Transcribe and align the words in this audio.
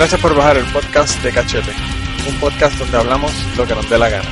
Gracias 0.00 0.20
por 0.22 0.34
bajar 0.34 0.56
el 0.56 0.64
podcast 0.72 1.22
de 1.22 1.30
Cachete, 1.30 1.72
un 2.26 2.40
podcast 2.40 2.74
donde 2.78 2.96
hablamos 2.96 3.30
lo 3.58 3.66
que 3.66 3.74
nos 3.74 3.90
dé 3.90 3.98
la 3.98 4.08
gana. 4.08 4.30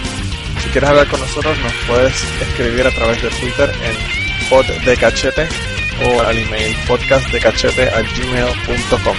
Si 0.63 0.71
quieres 0.71 0.89
hablar 0.89 1.07
con 1.09 1.21
nosotros, 1.21 1.59
nos 1.59 1.75
puedes 1.87 2.15
escribir 2.41 2.87
a 2.87 2.91
través 2.91 3.23
de 3.23 3.29
Twitter 3.29 3.71
en 3.83 3.95
poddecachete 4.49 5.47
o 6.07 6.23
al 6.23 6.39
email 6.39 6.75
podcastdecachete@gmail.com. 6.87 9.17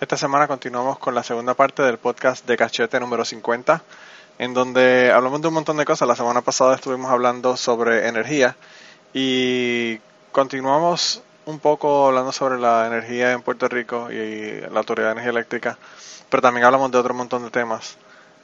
Esta 0.00 0.16
semana 0.16 0.48
continuamos 0.48 0.98
con 0.98 1.14
la 1.14 1.22
segunda 1.22 1.52
parte 1.52 1.82
del 1.82 1.98
podcast 1.98 2.46
de 2.46 2.56
Cachete 2.56 2.98
número 2.98 3.26
50, 3.26 3.82
en 4.38 4.54
donde 4.54 5.10
hablamos 5.12 5.42
de 5.42 5.48
un 5.48 5.54
montón 5.54 5.76
de 5.76 5.84
cosas. 5.84 6.08
La 6.08 6.16
semana 6.16 6.42
pasada 6.42 6.74
estuvimos 6.74 7.10
hablando 7.10 7.56
sobre 7.56 8.08
energía 8.08 8.56
y 9.12 9.98
continuamos 10.32 11.22
un 11.46 11.58
poco 11.58 12.08
hablando 12.08 12.30
sobre 12.30 12.58
la 12.58 12.86
energía 12.86 13.32
en 13.32 13.42
Puerto 13.42 13.68
Rico 13.68 14.10
y 14.10 14.60
la 14.60 14.80
Autoridad 14.80 15.08
de 15.08 15.12
Energía 15.12 15.30
Eléctrica, 15.30 15.78
pero 16.28 16.42
también 16.42 16.64
hablamos 16.64 16.90
de 16.92 16.98
otro 16.98 17.14
montón 17.14 17.42
de 17.44 17.50
temas, 17.50 17.96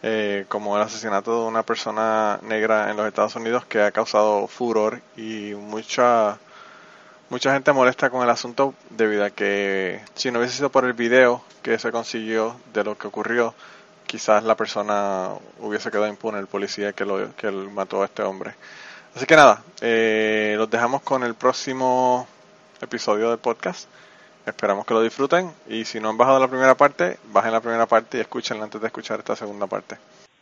eh, 0.02 0.46
como 0.48 0.76
el 0.76 0.82
asesinato 0.82 1.42
de 1.42 1.48
una 1.48 1.62
persona 1.62 2.38
negra 2.42 2.90
en 2.90 2.96
los 2.96 3.06
Estados 3.06 3.36
Unidos 3.36 3.64
que 3.66 3.82
ha 3.82 3.92
causado 3.92 4.46
furor 4.48 5.00
y 5.16 5.54
mucha 5.54 6.38
mucha 7.30 7.52
gente 7.52 7.72
molesta 7.72 8.10
con 8.10 8.22
el 8.22 8.30
asunto 8.30 8.74
debido 8.90 9.24
a 9.24 9.30
que 9.30 10.00
si 10.14 10.30
no 10.30 10.38
hubiese 10.38 10.56
sido 10.56 10.70
por 10.70 10.84
el 10.84 10.92
video 10.92 11.42
que 11.62 11.78
se 11.78 11.90
consiguió 11.90 12.56
de 12.72 12.84
lo 12.84 12.96
que 12.96 13.06
ocurrió, 13.06 13.54
quizás 14.06 14.44
la 14.44 14.56
persona 14.56 15.30
hubiese 15.58 15.90
quedado 15.90 16.08
impune, 16.08 16.38
el 16.38 16.46
policía 16.46 16.92
que, 16.92 17.04
lo, 17.04 17.34
que 17.36 17.50
mató 17.50 18.02
a 18.02 18.06
este 18.06 18.22
hombre. 18.22 18.52
Así 19.14 19.26
que 19.26 19.36
nada, 19.36 19.62
eh, 19.80 20.54
los 20.56 20.70
dejamos 20.70 21.02
con 21.02 21.22
el 21.22 21.34
próximo 21.34 22.26
episodio 22.82 23.30
del 23.30 23.38
podcast. 23.38 23.88
Esperamos 24.46 24.84
que 24.84 24.94
lo 24.94 25.02
disfruten 25.02 25.50
y 25.68 25.84
si 25.84 26.00
no 26.00 26.10
han 26.10 26.18
bajado 26.18 26.38
la 26.38 26.48
primera 26.48 26.74
parte, 26.74 27.16
bajen 27.32 27.52
la 27.52 27.60
primera 27.60 27.86
parte 27.86 28.18
y 28.18 28.20
escúchenla 28.20 28.64
antes 28.64 28.80
de 28.80 28.86
escuchar 28.88 29.20
esta 29.20 29.36
segunda 29.36 29.66
parte. 29.66 29.96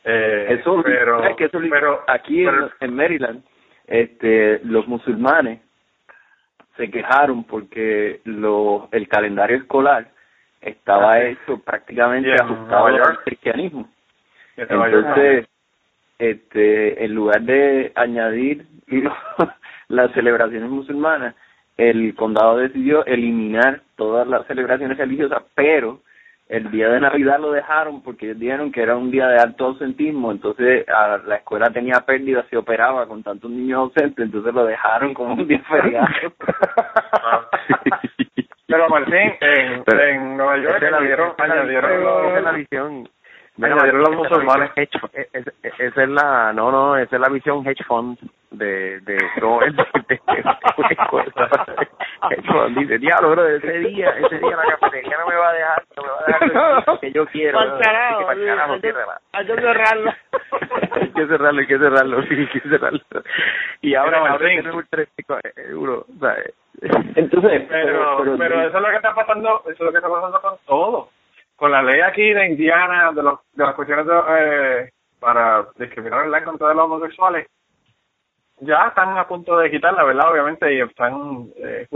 Eh, 0.04 0.58
eso, 0.58 0.82
pero, 0.82 1.24
es 1.24 1.36
que 1.36 1.44
eso, 1.44 1.58
pero, 1.70 2.02
aquí 2.08 2.44
en, 2.80 2.94
Maryland, 2.94 3.44
este, 3.86 4.58
los 4.64 4.88
musulmanes 4.88 5.60
se 6.76 6.90
quejaron 6.90 7.44
porque 7.44 8.20
lo, 8.24 8.88
el 8.90 9.06
calendario 9.06 9.58
escolar 9.58 10.11
estaba 10.62 11.14
ah, 11.14 11.24
hecho 11.24 11.58
prácticamente 11.58 12.32
ajustado 12.40 12.86
al 12.86 13.18
cristianismo. 13.24 13.88
Entonces, 14.56 15.46
este, 16.18 17.04
en 17.04 17.14
lugar 17.14 17.42
de 17.42 17.92
añadir 17.94 18.66
las 19.88 20.12
celebraciones 20.12 20.70
musulmanas, 20.70 21.34
el 21.76 22.14
condado 22.14 22.58
decidió 22.58 23.04
eliminar 23.06 23.80
todas 23.96 24.26
las 24.28 24.46
celebraciones 24.46 24.98
religiosas, 24.98 25.42
pero 25.54 26.00
el 26.48 26.70
día 26.70 26.90
de 26.90 27.00
Navidad 27.00 27.40
lo 27.40 27.50
dejaron 27.50 28.02
porque 28.02 28.26
ellos 28.26 28.38
dijeron 28.38 28.70
que 28.70 28.82
era 28.82 28.96
un 28.96 29.10
día 29.10 29.26
de 29.26 29.38
alto 29.38 29.66
ausentismo, 29.66 30.30
entonces 30.30 30.84
la 30.86 31.36
escuela 31.36 31.70
tenía 31.70 32.04
pérdidas, 32.06 32.46
se 32.50 32.58
operaba 32.58 33.06
con 33.06 33.22
tantos 33.22 33.50
niños 33.50 33.78
ausentes, 33.78 34.26
entonces 34.26 34.52
lo 34.52 34.66
dejaron 34.66 35.14
como 35.14 35.34
un 35.34 35.48
día 35.48 35.62
feriado. 35.68 36.08
Pero 38.72 38.88
Martín, 38.88 39.36
en, 39.40 39.84
en 39.86 40.36
Nueva 40.36 40.56
York 40.56 40.82
añadieron, 40.82 41.34
añadieron 41.36 42.44
la 42.44 42.52
visión 42.52 43.08
añadieron 43.60 44.00
los 44.00 44.16
musulmanes. 44.16 44.70
Esa 44.76 46.02
es 46.02 46.08
la, 46.08 46.52
no, 46.54 46.70
no, 46.70 46.96
esa 46.96 47.16
es 47.16 47.20
la 47.20 47.28
visión 47.28 47.66
hedge 47.66 47.84
fund 47.84 48.18
de, 48.50 49.00
de, 49.00 49.18
no, 49.40 49.60
de, 49.60 49.72
de, 49.72 50.20
dice, 52.80 52.98
diablo, 52.98 53.30
bro, 53.30 53.48
ese 53.48 53.78
día, 53.78 54.10
ese 54.10 54.38
día 54.38 54.56
la 54.56 54.76
cafetería 54.76 55.18
no 55.18 55.26
me 55.26 55.36
va 55.36 55.48
a 55.48 55.52
dejar, 55.52 55.84
no 55.96 56.02
me 56.02 56.08
va 56.08 56.18
a 56.18 56.24
dejar 56.70 57.00
que 57.00 57.12
yo 57.12 57.26
quiero. 57.26 57.58
Carajo, 57.78 58.28
hay 58.30 58.38
que 59.46 59.54
cerrarlo. 59.56 60.12
hay 60.92 61.10
que 61.10 61.26
cerrarlo, 61.26 61.60
hay 61.60 61.66
que 61.66 61.78
cerrarlo, 61.78 62.22
sí, 62.22 62.34
hay 62.34 62.46
que 62.48 62.60
cerrarlo. 62.60 63.00
Y 63.80 63.94
ahora, 63.94 64.18
ahora 64.18 64.38
tenemos 64.38 64.74
un 64.76 64.86
3 64.88 65.08
euros, 65.70 66.06
¿sabes? 66.20 66.54
Entonces, 67.16 67.66
pero, 67.68 68.18
pero, 68.18 68.38
pero, 68.38 68.60
eso 68.62 68.76
es 68.76 68.82
lo 68.82 68.88
que 68.88 68.96
está 68.96 69.14
pasando, 69.14 69.62
eso 69.66 69.70
es 69.70 69.80
lo 69.80 69.90
que 69.90 69.98
está 69.98 70.08
pasando 70.08 70.40
con 70.40 70.54
todo. 70.66 71.08
Con 71.56 71.70
la 71.70 71.82
ley 71.82 72.00
aquí 72.00 72.32
de 72.32 72.46
Indiana, 72.46 73.12
de, 73.12 73.22
los, 73.22 73.38
de 73.52 73.64
las 73.64 73.74
cuestiones 73.74 74.06
de, 74.06 74.12
eh, 74.38 74.90
para 75.20 75.68
discriminar 75.76 76.26
en 76.26 76.44
contra 76.44 76.74
los 76.74 76.84
homosexuales, 76.84 77.46
ya 78.60 78.86
están 78.88 79.16
a 79.18 79.26
punto 79.26 79.56
de 79.58 79.70
quitarla, 79.70 80.04
¿verdad? 80.04 80.30
Obviamente, 80.32 80.72
y 80.72 80.80
están 80.80 81.48
eh, 81.56 81.86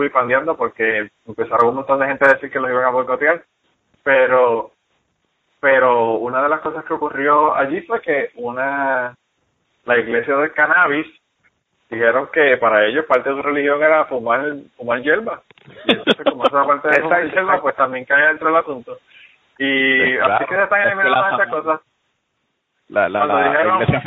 porque 0.56 1.08
empezaron 1.26 1.68
un 1.68 1.74
montón 1.76 2.00
de 2.00 2.06
gente 2.06 2.24
a 2.24 2.34
decir 2.34 2.50
que 2.50 2.60
lo 2.60 2.70
iban 2.70 2.84
a 2.84 2.90
boicotear, 2.90 3.44
pero 4.02 4.72
pero 5.60 6.14
una 6.14 6.42
de 6.42 6.48
las 6.48 6.60
cosas 6.60 6.84
que 6.84 6.92
ocurrió 6.92 7.54
allí 7.54 7.80
fue 7.82 8.00
que 8.00 8.30
una 8.36 9.16
la 9.84 9.98
iglesia 9.98 10.36
del 10.36 10.52
cannabis 10.52 11.06
dijeron 11.90 12.28
que 12.32 12.56
para 12.56 12.84
ellos 12.86 13.04
parte 13.06 13.30
de 13.30 13.36
su 13.36 13.42
religión 13.42 13.82
era 13.82 14.04
fumar 14.06 14.44
fumar 14.76 15.02
hierba 15.02 15.42
y 15.86 15.92
entonces 15.92 16.24
como 16.24 16.44
esa 16.44 16.66
parte 16.66 16.88
de 16.88 16.96
esa 17.06 17.22
hierba 17.22 17.60
pues 17.60 17.76
también 17.76 18.04
cae 18.04 18.26
dentro 18.28 18.48
del 18.48 18.56
asunto 18.56 18.98
y 19.58 20.16
pues 20.16 20.30
así 20.30 20.44
que 20.46 20.54
se 20.54 20.62
están 20.62 20.82
eliminando 20.82 21.30
muchas 21.30 21.48
cosas 21.48 21.80
la, 22.88 23.08
la, 23.08 23.26
la 23.26 23.82
iglesia 23.82 24.02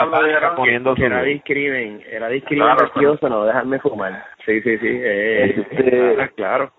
poniendo 0.55 0.95
su... 0.95 1.03
Era 1.03 1.21
discrimen, 1.23 2.01
era 2.09 2.29
discrimen 2.29 2.77
religioso 2.77 3.27
no 3.27 3.43
dejarme 3.43 3.79
fumar. 3.79 4.23
Sí, 4.45 4.61
sí, 4.61 4.77
sí. 4.77 4.87
Eh, 4.87 5.65
este, 5.69 6.29
claro. 6.35 6.71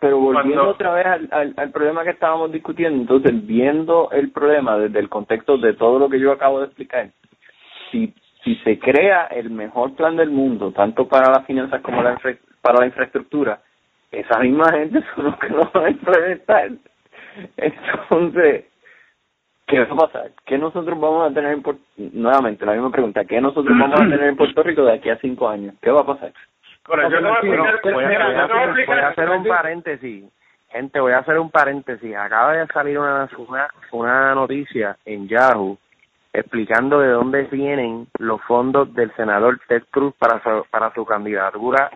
Pero 0.00 0.18
volviendo 0.18 0.68
otra 0.68 0.94
vez 0.94 1.06
al, 1.06 1.54
al, 1.56 1.70
problema 1.70 2.04
que 2.04 2.10
estábamos 2.10 2.52
discutiendo, 2.52 3.00
entonces 3.00 3.46
viendo 3.46 4.10
el 4.12 4.30
problema 4.30 4.78
desde 4.78 4.98
el 4.98 5.08
contexto 5.08 5.56
de 5.56 5.74
todo 5.74 5.98
lo 5.98 6.08
que 6.10 6.20
yo 6.20 6.32
acabo 6.32 6.60
de 6.60 6.66
explicar, 6.66 7.08
si, 7.90 8.14
si 8.44 8.56
se 8.56 8.78
crea 8.78 9.26
el 9.26 9.50
mejor 9.50 9.94
plan 9.94 10.16
del 10.16 10.30
mundo, 10.30 10.72
tanto 10.72 11.06
para 11.06 11.30
las 11.30 11.46
finanzas 11.46 11.80
como 11.82 12.02
la 12.02 12.18
para 12.60 12.80
la 12.80 12.86
infraestructura, 12.86 13.60
esa 14.10 14.38
misma 14.38 14.70
gente 14.72 15.02
son 15.14 15.24
los 15.26 15.38
que 15.38 15.48
lo 15.48 15.70
van 15.72 15.84
a 15.84 15.90
implementar. 15.90 16.70
Entonces, 17.56 18.66
¿qué 19.66 19.78
va 19.80 19.84
a 19.84 19.96
pasar? 19.96 20.30
¿Qué 20.44 20.58
nosotros 20.58 21.00
vamos 21.00 21.30
a 21.30 21.34
tener 21.34 21.52
en 21.52 21.62
Puerto 21.62 21.82
Nuevamente, 21.96 22.66
la 22.66 22.72
misma 22.72 22.90
pregunta, 22.90 23.24
¿qué 23.24 23.40
nosotros 23.40 23.76
vamos 23.78 24.00
a 24.00 24.04
tener 24.04 24.24
en 24.24 24.36
Puerto 24.36 24.62
Rico 24.62 24.84
de 24.84 24.92
aquí 24.92 25.08
a 25.08 25.18
cinco 25.18 25.48
años? 25.48 25.74
¿Qué 25.80 25.90
va 25.90 26.02
a 26.02 26.06
pasar? 26.06 26.32
voy 26.86 27.00
a 28.94 29.08
hacer 29.08 29.30
un 29.30 29.44
paréntesis. 29.44 30.24
Gente, 30.70 31.00
voy 31.00 31.12
a 31.12 31.18
hacer 31.18 31.38
un 31.38 31.50
paréntesis. 31.50 32.16
Acaba 32.16 32.54
de 32.54 32.66
salir 32.68 32.98
una, 32.98 33.28
una, 33.36 33.68
una 33.92 34.34
noticia 34.34 34.96
en 35.04 35.28
Yahoo 35.28 35.78
explicando 36.32 37.00
de 37.00 37.08
dónde 37.08 37.42
vienen 37.44 38.06
los 38.18 38.40
fondos 38.42 38.92
del 38.94 39.14
senador 39.16 39.60
Ted 39.68 39.82
Cruz 39.90 40.14
para 40.18 40.42
su, 40.42 40.66
para 40.70 40.92
su 40.94 41.04
candidatura 41.04 41.90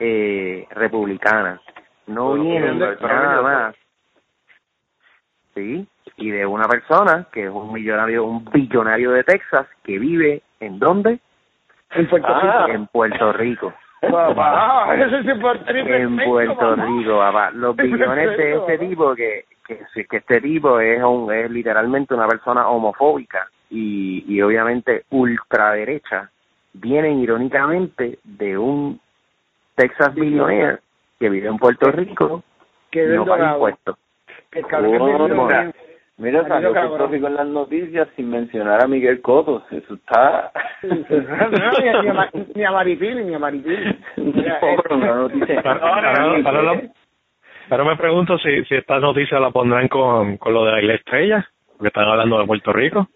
eh, 0.00 0.66
republicana. 0.70 1.60
No 2.06 2.34
vienen 2.34 2.78
nada 2.78 3.42
más. 3.42 3.74
Sí, 5.54 5.86
y 6.16 6.30
de 6.30 6.46
una 6.46 6.66
persona 6.68 7.26
que 7.32 7.44
es 7.44 7.50
un 7.50 7.72
millonario, 7.72 8.24
un 8.24 8.44
billonario 8.44 9.12
de 9.12 9.24
Texas 9.24 9.66
que 9.84 9.98
vive 9.98 10.42
en 10.60 10.78
dónde? 10.78 11.18
En 11.90 12.08
Puerto 12.08 12.28
Rico. 12.28 12.52
Ah. 12.52 12.66
En 12.68 12.86
Puerto 12.86 13.32
Rico. 13.32 13.74
Papá, 14.00 14.94
eso 14.94 15.16
es 15.16 15.26
en 15.26 15.40
Puerto 15.40 15.72
Rico. 15.72 15.88
En 15.88 16.16
Puerto 16.16 16.76
Rico, 16.76 17.18
papá. 17.18 17.50
Los 17.54 17.76
billones 17.76 18.36
de 18.36 18.54
este 18.54 18.78
tipo 18.78 19.14
que 19.14 19.44
que, 19.66 20.06
que 20.06 20.16
este 20.16 20.40
tipo 20.40 20.80
es 20.80 21.02
un 21.02 21.32
es 21.32 21.50
literalmente 21.50 22.14
una 22.14 22.26
persona 22.26 22.68
homofóbica 22.68 23.48
y, 23.70 24.24
y 24.26 24.42
obviamente 24.42 25.04
ultraderecha 25.10 26.30
vienen 26.72 27.20
irónicamente 27.20 28.18
de 28.24 28.58
un 28.58 29.00
Texas 29.74 30.14
billionaire 30.14 30.78
que 31.18 31.28
vive 31.28 31.48
en 31.48 31.58
Puerto 31.58 31.90
Rico 31.90 32.42
que 32.90 33.06
no 33.06 33.24
paga 33.24 33.54
impuestos. 33.54 33.96
Que 34.50 34.62
Mira, 36.18 36.46
salió 36.48 36.72
Puerto 36.72 37.06
Rico 37.06 37.28
en 37.28 37.34
las 37.34 37.46
noticias 37.46 38.08
sin 38.16 38.28
mencionar 38.28 38.82
a 38.82 38.88
Miguel 38.88 39.20
Cotos. 39.20 39.62
Eso 39.70 39.94
está... 39.94 40.50
ni, 42.54 42.64
a, 42.64 42.72
Maripili, 42.72 43.24
ni 43.24 43.34
a 43.34 43.38
Maripili. 43.38 43.96
Pero 47.68 47.84
me 47.84 47.96
pregunto 47.96 48.38
si, 48.38 48.64
si 48.64 48.74
esta 48.74 48.98
noticia 48.98 49.38
la 49.38 49.50
pondrán 49.50 49.88
con, 49.88 50.38
con 50.38 50.54
lo 50.54 50.64
de 50.64 50.82
la 50.82 50.94
estrella, 50.94 51.46
porque 51.76 51.88
están 51.88 52.08
hablando 52.08 52.40
de 52.40 52.46
Puerto 52.46 52.72
Rico. 52.72 53.08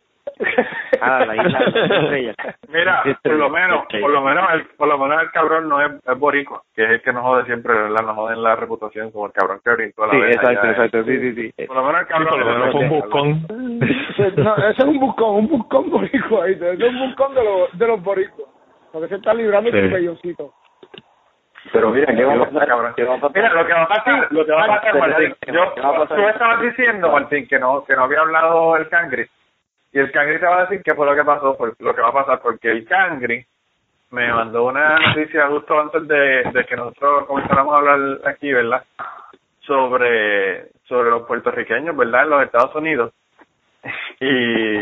Ah, 1.00 1.25
la 1.25 1.37
isla 1.37 1.61
Mira, 2.69 3.02
por 3.23 3.32
lo 3.32 3.50
menos, 3.50 3.84
por 4.00 4.11
lo 4.11 4.23
menos 4.23 4.44
el, 4.52 4.67
por 4.76 4.88
lo 4.88 4.99
menos 4.99 5.23
el 5.23 5.31
cabrón 5.31 5.69
no 5.69 5.81
es, 5.81 5.93
es 6.06 6.19
boricua, 6.19 6.62
que 6.75 6.84
es 6.84 6.90
el 6.90 7.02
que 7.02 7.12
nos 7.12 7.23
jode 7.23 7.44
siempre, 7.44 7.75
¿verdad? 7.75 8.05
Nos 8.05 8.17
joden 8.17 8.43
la 8.43 8.56
reputación 8.56 9.11
como 9.11 9.26
el 9.26 9.32
cabrón 9.32 9.61
que 9.64 9.70
brincó 9.73 10.06
la 10.06 10.12
Sí, 10.12 10.19
exacto, 10.19 10.67
exacto, 10.69 11.05
sí, 11.05 11.19
sí, 11.19 11.52
sí. 11.56 11.67
Por 11.67 11.76
lo 11.76 11.84
menos 11.84 12.00
el 12.02 12.06
cabrón, 12.06 12.29
por 12.29 12.38
lo 12.38 12.52
menos 12.52 12.73
fue 12.73 12.81
un 12.81 12.88
buscón. 12.88 13.46
no, 14.37 14.56
ese 14.56 14.82
es 14.82 14.84
un 14.84 15.00
buscón, 15.00 15.34
un 15.37 15.49
buscón 15.49 15.90
boricua, 15.90 16.49
ese 16.49 16.73
es 16.73 16.81
un 16.81 16.99
buscón 17.00 17.34
de 17.34 17.44
los, 17.44 17.79
de 17.79 17.87
los 17.87 18.02
boricuas, 18.02 18.49
porque 18.93 19.08
se 19.08 19.17
está 19.17 19.34
librando 19.34 19.70
sí. 19.70 19.81
su 19.81 19.90
pelloncito. 19.90 20.55
Pero 21.73 21.90
mira, 21.90 22.12
¿qué 22.14 22.25
va 22.25 22.34
a 22.34 22.38
pasar, 22.38 22.67
cabrón? 22.67 22.93
¿Qué 22.96 23.05
va 23.05 23.14
a 23.14 23.20
pasar? 23.20 23.37
Mira, 23.37 23.55
lo 23.55 23.67
que 23.67 23.73
va 23.73 23.82
a 23.82 23.88
pasar, 23.88 24.29
lo 24.31 24.44
que 24.44 24.52
va 24.52 24.64
a 24.64 24.67
pasar, 24.67 24.99
Martín, 24.99 25.34
yo, 25.46 25.73
tú 26.08 26.29
estabas 26.29 26.61
diciendo, 26.61 27.12
Martín, 27.12 27.46
que 27.46 27.58
no, 27.58 27.84
que 27.84 27.94
no 27.94 28.05
había 28.05 28.20
hablado 28.20 28.76
el 28.76 28.88
cangri, 28.88 29.26
y 29.92 29.98
el 29.98 30.10
cangri 30.10 30.38
te 30.38 30.46
va 30.46 30.58
a 30.58 30.62
decir 30.62 30.82
qué 30.82 30.94
fue 30.94 31.06
lo 31.06 31.14
que 31.14 31.24
pasó, 31.24 31.56
por, 31.56 31.74
lo 31.78 31.94
que 31.94 32.00
va 32.00 32.08
a 32.08 32.12
pasar, 32.12 32.40
porque 32.40 32.70
el 32.70 32.86
cangri 32.86 33.44
me 34.10 34.32
mandó 34.32 34.64
una 34.64 34.98
noticia 34.98 35.48
justo 35.48 35.78
antes 35.78 36.06
de, 36.08 36.50
de 36.52 36.64
que 36.64 36.76
nosotros 36.76 37.26
comenzáramos 37.26 37.74
a 37.74 37.78
hablar 37.78 38.20
aquí, 38.26 38.52
¿verdad? 38.52 38.84
Sobre, 39.60 40.68
sobre 40.84 41.10
los 41.10 41.26
puertorriqueños, 41.26 41.96
¿verdad? 41.96 42.24
En 42.24 42.30
los 42.30 42.42
Estados 42.44 42.74
Unidos. 42.74 43.12
Y, 44.20 44.78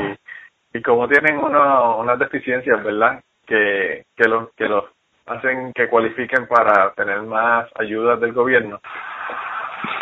y 0.75 0.83
cómo 0.83 1.09
tienen 1.09 1.39
uno, 1.39 1.97
unas 1.97 2.19
deficiencias, 2.19 2.85
¿verdad? 2.85 3.23
Que, 3.47 4.05
que 4.15 4.29
los, 4.29 4.53
que 4.55 4.69
los 4.69 4.85
hacen 5.25 5.73
que 5.73 5.89
cualifiquen 5.89 6.47
para 6.47 6.93
tener 6.93 7.23
más 7.23 7.71
ayudas 7.77 8.21
del 8.21 8.33
gobierno. 8.33 8.81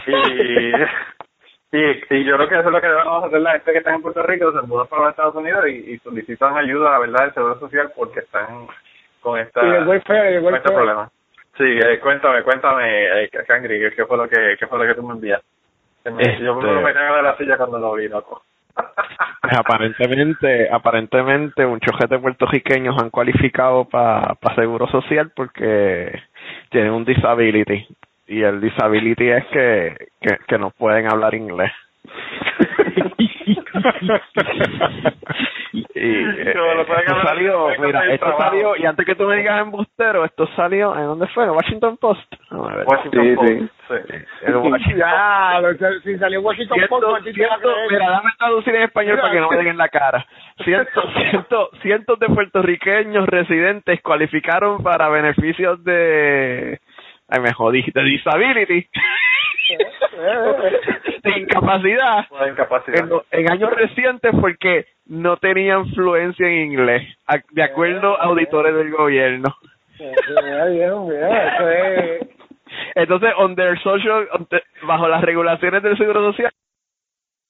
Y, 0.06 0.72
y, 1.73 2.15
y 2.15 2.25
yo 2.25 2.37
creo 2.37 2.49
que 2.49 2.59
eso 2.59 2.69
es 2.69 2.73
lo 2.73 2.81
que 2.81 2.87
debemos 2.87 3.25
hacer 3.25 3.41
la 3.41 3.53
gente 3.53 3.73
que 3.73 3.79
está 3.79 3.94
en 3.94 4.03
Puerto 4.03 4.23
Rico, 4.23 4.53
se 4.53 4.67
mudan 4.67 4.87
para 4.87 5.03
los 5.03 5.11
Estados 5.11 5.35
Unidos 5.35 5.69
y, 5.69 5.93
y 5.93 5.99
solicitan 5.99 6.56
ayuda, 6.56 6.93
la 6.93 6.99
verdad, 6.99 7.25
del 7.25 7.35
Seguro 7.35 7.59
Social 7.59 7.93
porque 7.94 8.20
están 8.20 8.67
con 9.20 9.38
esta 9.38 9.65
Y 9.65 9.70
el 9.70 9.87
welfare, 9.87 10.37
el 10.37 10.43
con 10.43 10.55
este 10.55 10.73
problema. 10.73 11.11
Sí, 11.56 11.65
eh, 11.65 11.99
cuéntame, 12.00 12.43
cuéntame, 12.43 13.25
eh, 13.25 13.31
Cangri, 13.47 13.81
¿qué, 13.81 13.91
¿qué 13.97 14.06
fue 14.06 14.17
lo 14.17 14.29
que 14.29 14.56
qué 14.59 14.67
fue 14.67 14.79
lo 14.79 14.87
que 14.87 14.94
tú 14.94 15.06
me 15.06 15.15
enviaste? 15.15 15.47
Yo 16.05 16.59
Este- 16.59 16.81
me 16.81 16.94
cago 16.94 17.17
de 17.17 17.23
la 17.23 17.37
silla 17.37 17.56
cuando 17.56 17.79
lo 17.79 17.94
vi, 17.94 18.09
loco. 18.09 18.43
Aparentemente, 19.43 20.69
aparentemente 20.71 21.67
muchos 21.67 21.97
gente 21.99 22.19
puertorriqueños 22.19 22.97
han 23.03 23.11
cualificado 23.11 23.85
para 23.85 24.37
seguro 24.55 24.87
social 24.88 25.32
porque 25.35 26.12
tienen 26.71 26.93
un 26.93 27.05
disability 27.05 27.87
y 28.28 28.42
el 28.42 28.60
disability 28.60 29.30
es 29.30 29.44
que, 29.46 29.96
que, 30.20 30.36
que 30.46 30.58
no 30.58 30.70
pueden 30.70 31.10
hablar 31.10 31.34
inglés. 31.34 31.72
y 35.72 35.84
eh, 35.94 36.52
No, 36.54 36.75
no 36.75 36.82
esto 36.82 37.22
salió, 37.22 37.69
mira, 37.78 38.04
esto 38.06 38.26
trabajo. 38.26 38.42
salió, 38.50 38.76
y 38.76 38.86
antes 38.86 39.04
que 39.06 39.14
tú 39.14 39.25
me 39.26 39.36
digas 39.36 39.60
embustero, 39.60 40.25
esto 40.25 40.46
salió, 40.56 40.94
¿en 40.96 41.04
dónde 41.04 41.26
fue? 41.28 41.44
¿En 41.44 41.50
Washington 41.50 41.96
Post? 41.98 42.32
A 42.50 42.56
ver. 42.76 42.86
Washington 42.86 43.25
Sí, 43.25 43.34
Post. 43.34 43.48
sí. 43.48 43.69
sí. 44.46 44.52
Washington 44.52 44.96
Ya, 44.98 45.60
lo- 45.60 46.00
si 46.02 46.19
salió 46.19 46.40
Washington 46.40 46.78
Post, 46.88 47.26
mira, 47.36 48.10
dame 48.10 48.30
traducir 48.38 48.75
en 48.75 48.82
español 48.82 49.12
Mira. 49.16 49.22
para 49.22 49.34
que 49.34 49.40
no 49.40 49.50
me 49.50 49.56
den 49.56 49.66
en 49.69 49.76
la 49.78 49.88
cara. 49.88 50.26
Cientos, 50.64 51.04
cientos, 51.30 51.69
cientos 51.82 52.19
de 52.19 52.26
puertorriqueños 52.28 53.26
residentes 53.26 54.00
cualificaron 54.02 54.82
para 54.82 55.08
beneficios 55.08 55.82
de, 55.84 56.80
ay 57.28 57.40
me 57.40 57.52
jodí, 57.52 57.82
de 57.94 58.02
disability, 58.04 58.86
de 61.22 61.38
incapacidad, 61.40 62.26
en, 63.30 63.30
en 63.30 63.52
años 63.52 63.70
recientes 63.75 64.32
porque 64.40 64.86
no 65.06 65.36
tenían 65.36 65.86
fluencia 65.92 66.46
en 66.46 66.72
inglés, 66.72 67.02
a- 67.26 67.38
de 67.50 67.62
acuerdo 67.62 68.20
a 68.20 68.25
auditores 68.25 68.75
del 68.75 68.90
gobierno. 68.90 69.54
Entonces, 72.94 73.30
under 73.38 73.78
social, 73.80 74.28
bajo 74.82 75.08
las 75.08 75.22
regulaciones 75.22 75.82
del 75.82 75.96
Seguro 75.98 76.32
Social, 76.32 76.52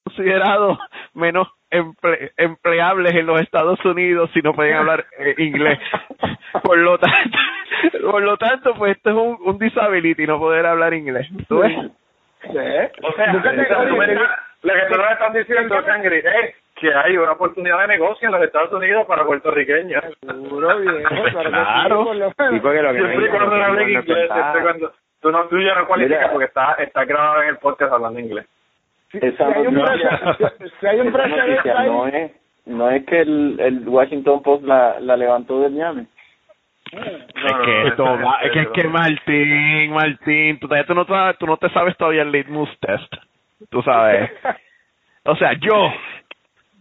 considerados 0.09 0.77
menos 1.13 1.47
emple- 1.71 2.31
empleables 2.37 3.15
en 3.15 3.25
los 3.25 3.41
Estados 3.41 3.83
Unidos 3.85 4.29
si 4.33 4.41
no 4.41 4.53
pueden 4.53 4.75
hablar 4.75 5.05
eh, 5.17 5.35
inglés. 5.37 5.79
Por 6.63 6.77
lo 6.79 6.97
tanto, 6.97 7.37
por 8.09 8.23
lo 8.23 8.35
tanto, 8.37 8.73
pues 8.73 8.97
esto 8.97 9.11
es 9.11 9.15
un, 9.15 9.37
un 9.45 9.59
disability 9.59 10.25
no 10.25 10.39
poder 10.39 10.65
hablar 10.65 10.93
inglés. 10.95 11.27
¿Tú 11.47 11.59
ves? 11.59 11.71
Sí. 12.41 12.57
O 13.03 13.11
sea, 13.13 13.31
te- 13.41 13.61
estás- 13.61 13.87
lo 14.61 14.73
que 14.73 14.79
tú 14.91 14.97
nos 14.97 15.11
estás 15.11 15.33
diciendo, 15.33 15.75
Cangri, 15.85 16.17
es 16.17 16.55
que 16.75 16.91
hay 16.93 17.15
una 17.17 17.33
oportunidad 17.33 17.81
de 17.81 17.87
negocio 17.87 18.27
en 18.27 18.33
los 18.33 18.41
Estados 18.43 18.73
Unidos 18.73 19.05
para 19.05 19.23
puertorriqueños. 19.25 20.03
Seguro, 20.25 20.77
viejo, 20.79 21.23
claro. 21.49 22.05
menos. 22.13 22.33
porque 22.61 22.81
lo 22.81 22.91
que 22.93 22.99
Siempre 22.99 23.25
y 23.25 23.29
cuando 23.29 23.57
no 23.57 23.63
hablen 23.63 23.89
inglés, 23.89 24.05
siempre 24.33 24.59
y 24.59 24.63
cuando... 24.63 24.93
Tú, 25.21 25.31
no, 25.31 25.43
tú 25.45 25.59
ya 25.59 25.75
no 25.75 25.85
cualificas 25.85 26.29
porque 26.31 26.45
está, 26.45 26.73
está 26.79 27.05
grabado 27.05 27.43
en 27.43 27.49
el 27.49 27.57
podcast 27.57 27.91
hablando 27.93 28.19
inglés. 28.19 28.45
Esa 29.13 29.47
Si 29.53 29.59
hay 29.59 29.65
prece- 29.67 30.71
si 30.79 30.85
hay 30.87 30.97
noticia 30.97 31.83
no 31.85 32.07
es, 32.07 32.31
no 32.65 32.89
es 32.89 33.05
que 33.05 33.21
el, 33.21 33.59
el 33.59 33.87
Washington 33.89 34.41
Post 34.43 34.63
la, 34.63 34.99
la 34.99 35.17
levantó 35.17 35.61
del 35.61 35.73
ñame. 35.73 36.05
es 36.91 37.53
que 37.65 37.87
esto 37.87 38.03
va- 38.03 38.39
es 38.43 38.51
que, 38.51 38.59
es 38.61 38.67
que 38.69 38.87
Martín, 38.87 39.91
Martín, 39.93 40.59
tú, 40.59 40.67
todavía 40.67 40.85
tú 40.87 40.93
no, 40.95 41.05
te- 41.05 41.37
tú 41.39 41.45
no 41.47 41.57
te 41.57 41.69
sabes 41.69 41.95
todavía 41.97 42.21
el 42.23 42.31
litmus 42.31 42.69
test. 42.79 43.11
Tú 43.69 43.81
sabes. 43.81 44.31
O 45.25 45.35
sea, 45.35 45.53
yo, 45.53 45.91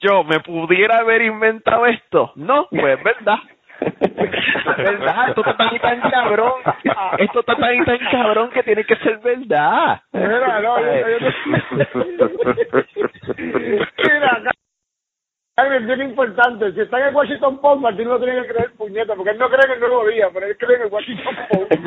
yo 0.00 0.24
me 0.24 0.40
pudiera 0.40 0.98
haber 0.98 1.22
inventado 1.22 1.86
esto. 1.86 2.32
No, 2.36 2.68
pues 2.70 2.98
es 2.98 3.04
verdad. 3.04 3.38
Verdad, 4.78 5.28
esto 5.28 5.40
está 5.40 5.56
tan 5.56 5.74
y 5.74 5.78
tan 5.78 6.00
cabrón. 6.00 6.52
Esto 7.18 7.40
está 7.40 7.56
tan 7.56 7.74
y 7.74 7.84
tan 7.84 7.98
cabrón 8.10 8.50
que 8.50 8.62
tiene 8.62 8.84
que 8.84 8.96
ser 8.96 9.18
verdad. 9.18 10.00
Mira, 10.12 10.60
no, 10.60 10.80
yo, 10.80 11.08
yo, 11.08 11.30
Mira, 13.36 14.42
Es 15.58 15.86
bien 15.86 16.02
importante. 16.02 16.72
Si 16.72 16.80
está 16.80 16.98
en 17.00 17.08
el 17.08 17.14
Washington 17.16 17.60
Post, 17.60 17.80
Martín 17.82 18.08
lo 18.08 18.18
tiene 18.20 18.42
que 18.42 18.48
creer 18.48 18.70
puñeta, 18.76 19.14
porque 19.16 19.30
él 19.30 19.38
no 19.38 19.48
cree 19.48 19.64
en 19.66 19.72
el 19.72 19.80
nuevo 19.80 20.06
día, 20.06 20.28
pero 20.32 20.46
él 20.46 20.56
cree 20.56 20.76
en 20.76 20.82
el 20.82 20.88
Washington 20.92 21.34
Post. 21.50 21.72
Si 21.78 21.82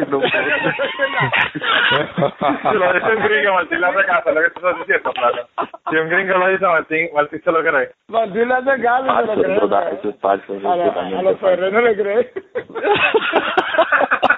lo 2.78 2.94
dice 2.94 3.16
un 3.16 3.24
gringo, 3.24 3.54
Martín 3.54 3.80
le 3.82 3.88
hace 3.88 4.06
caso, 4.06 4.32
lo 4.32 4.42
que 4.42 4.50
tú 4.52 4.60
estás 4.68 4.78
diciendo, 4.80 5.12
claro. 5.14 5.48
Si 5.90 5.96
un 5.96 6.10
gringo 6.10 6.38
lo 6.38 6.48
dice, 6.48 6.66
Martín, 6.66 7.10
Martín 7.14 7.42
se 7.44 7.52
lo 7.52 7.62
cree. 7.62 7.92
Martín 8.08 8.48
le 8.48 8.54
hace 8.56 8.82
caso 8.82 9.06
y 9.06 9.08
se 9.28 9.36
lo 9.36 9.44
cree. 9.70 9.94
eso 10.00 10.10
es 10.10 10.20
falso. 10.20 10.54
eso 10.56 10.72
A, 10.72 10.76
la- 10.76 10.86
a 10.86 11.22
los 11.22 11.42
no 11.74 11.82
le 11.82 11.96
cree. 11.96 12.32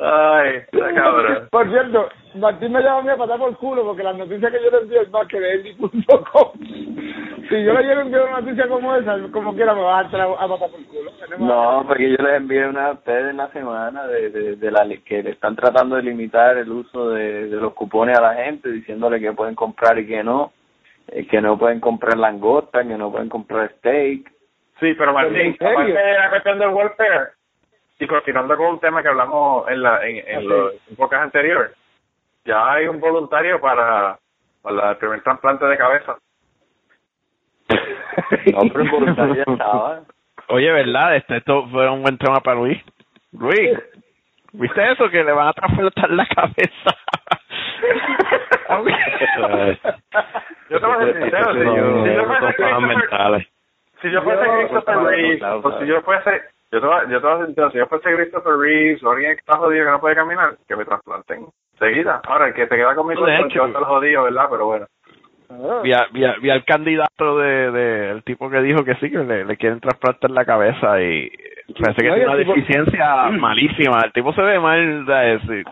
Ay, 0.00 0.56
está 0.70 0.94
cabrón. 0.94 1.48
Por 1.50 1.68
cierto, 1.70 2.08
Martín 2.34 2.72
me 2.72 2.80
llama 2.82 2.98
a 2.98 3.02
mí 3.02 3.10
a 3.10 3.16
patar 3.16 3.38
por 3.38 3.50
el 3.50 3.56
culo 3.56 3.84
porque 3.84 4.02
las 4.02 4.16
noticias 4.16 4.52
que 4.52 4.62
yo 4.62 4.70
le 4.70 4.78
envío 4.78 5.02
es 5.02 5.10
más 5.10 5.26
que 5.26 5.40
de 5.40 5.52
él.com. 5.54 6.52
Si 7.48 7.64
yo 7.64 7.72
le 7.74 7.82
llevo 7.82 8.00
envío 8.02 8.24
una 8.24 8.40
noticia 8.40 8.68
como 8.68 8.94
esa, 8.96 9.18
como 9.32 9.54
quiera 9.54 9.74
me 9.74 9.82
va 9.82 9.98
a 9.98 10.04
dar 10.04 10.20
a, 10.20 10.24
a 10.24 10.48
patar 10.48 10.70
por 10.70 10.80
el 10.80 10.86
culo. 10.86 11.10
No, 11.38 11.84
porque 11.86 12.10
yo 12.10 12.16
les 12.24 12.34
envié 12.34 12.66
una 12.68 12.86
a 12.88 12.92
ustedes 12.92 13.30
en 13.30 13.36
la 13.36 13.48
semana 13.48 14.06
de, 14.06 14.30
de, 14.30 14.56
de 14.56 14.70
la 14.70 14.86
que 15.04 15.22
le 15.22 15.30
están 15.30 15.56
tratando 15.56 15.96
de 15.96 16.02
limitar 16.02 16.56
el 16.56 16.70
uso 16.70 17.10
de, 17.10 17.48
de 17.48 17.56
los 17.56 17.74
cupones 17.74 18.16
a 18.16 18.22
la 18.22 18.34
gente, 18.34 18.70
diciéndole 18.70 19.20
que 19.20 19.32
pueden 19.32 19.54
comprar 19.56 19.98
y 19.98 20.06
que 20.06 20.22
no, 20.22 20.52
eh, 21.08 21.26
que 21.26 21.40
no 21.40 21.58
pueden 21.58 21.80
comprar 21.80 22.16
langosta, 22.16 22.82
que 22.84 22.96
no 22.96 23.10
pueden 23.10 23.28
comprar 23.28 23.72
steak. 23.78 24.30
Sí, 24.80 24.94
pero 24.94 25.10
¿En 25.10 25.14
Martín, 25.14 25.56
serio? 25.58 25.72
aparte 25.78 25.92
de 25.92 26.18
la 26.18 26.30
cuestión 26.30 26.58
del 26.58 26.68
welfare, 26.70 27.28
y 27.98 28.06
continuando 28.06 28.56
con 28.56 28.66
un 28.66 28.80
tema 28.80 29.02
que 29.02 29.08
hablamos 29.08 29.68
en 29.68 29.82
la 29.82 30.06
en, 30.06 30.22
en 30.26 30.48
los 30.48 30.74
épocas 30.90 31.20
anteriores, 31.22 31.72
ya 32.44 32.72
hay 32.72 32.86
un 32.88 33.00
voluntario 33.00 33.60
para, 33.60 34.18
para 34.62 34.90
el 34.90 34.96
primer 34.96 35.22
trasplante 35.22 35.64
de 35.66 35.76
cabeza. 35.76 36.16
No, 38.52 38.60
pero 38.72 38.80
en 38.84 38.90
voluntario 38.90 39.34
ya 39.34 39.44
estaba. 39.52 40.00
Oye, 40.48 40.70
¿verdad? 40.70 41.16
Este, 41.16 41.36
esto 41.38 41.66
fue 41.68 41.88
un 41.90 42.02
buen 42.02 42.16
tema 42.18 42.40
para 42.40 42.56
Luis. 42.58 42.80
Luis, 43.32 43.78
¿viste 44.52 44.92
eso? 44.92 45.08
Que 45.10 45.24
le 45.24 45.32
van 45.32 45.48
a 45.48 45.52
trasplantar 45.52 46.10
la 46.10 46.26
cabeza. 46.26 46.96
Yo 50.70 50.80
te 50.80 50.86
voy 50.86 50.94
a 50.94 50.98
ser 51.00 51.22
sincero, 51.22 51.52
si 51.52 51.60
yo, 51.64 52.04
si 52.04 52.10
yo 52.14 52.24
fuese 52.26 52.46
Christopher, 52.56 53.48
si 54.02 54.10
yo 54.10 54.22
fuese 54.22 54.44
Yo- 54.44 54.56
Christopher 54.58 54.98
Reeves, 55.04 55.42
o 55.42 55.78
si 55.78 55.86
yo 55.86 56.02
fuese, 56.02 56.42
yo 56.74 56.80
te, 56.80 56.86
voy 56.86 56.96
a- 56.96 57.08
yo 57.08 57.20
te 57.20 57.26
voy 57.26 57.42
a 57.66 57.70
si 57.70 57.78
yo 57.78 57.86
fuese 57.86 58.14
Christopher 58.16 58.52
Reeves 58.58 59.02
o 59.02 59.10
alguien 59.10 59.32
que 59.32 59.40
está 59.40 59.56
jodido 59.56 59.84
que 59.84 59.90
no 59.90 60.00
puede 60.00 60.14
caminar, 60.16 60.56
que 60.68 60.76
me 60.76 60.84
trasplanten 60.84 61.46
seguida. 61.78 62.20
Ahora, 62.26 62.48
el 62.48 62.54
que 62.54 62.66
te 62.66 62.76
queda 62.76 62.94
conmigo 62.94 63.26
es 63.26 63.44
hecho. 63.46 63.64
el 63.64 63.74
jodido, 63.74 64.24
¿verdad? 64.24 64.46
Pero 64.50 64.66
bueno. 64.66 64.86
vi, 65.82 65.92
a- 65.92 66.06
vi, 66.12 66.24
a- 66.24 66.36
vi 66.40 66.50
al 66.50 66.64
candidato 66.64 67.38
de, 67.38 67.70
de 67.70 68.10
el 68.10 68.22
tipo 68.24 68.50
que 68.50 68.60
dijo 68.60 68.84
que 68.84 68.94
sí, 68.96 69.10
que 69.10 69.18
le, 69.18 69.44
le 69.44 69.56
quieren 69.56 69.80
trasplantar 69.80 70.30
la 70.30 70.44
cabeza 70.44 71.00
y 71.00 71.30
parece 71.80 72.02
que 72.02 72.08
No, 72.08 72.14
tiene 72.14 72.28
una 72.28 72.36
tipo- 72.38 72.54
deficiencia 72.54 73.14
malísima. 73.32 74.00
El 74.04 74.12
tipo 74.12 74.32
se 74.34 74.42
ve 74.42 74.58
mal, 74.60 75.04
¿sabes? 75.06 75.42
Sí. 75.48 75.62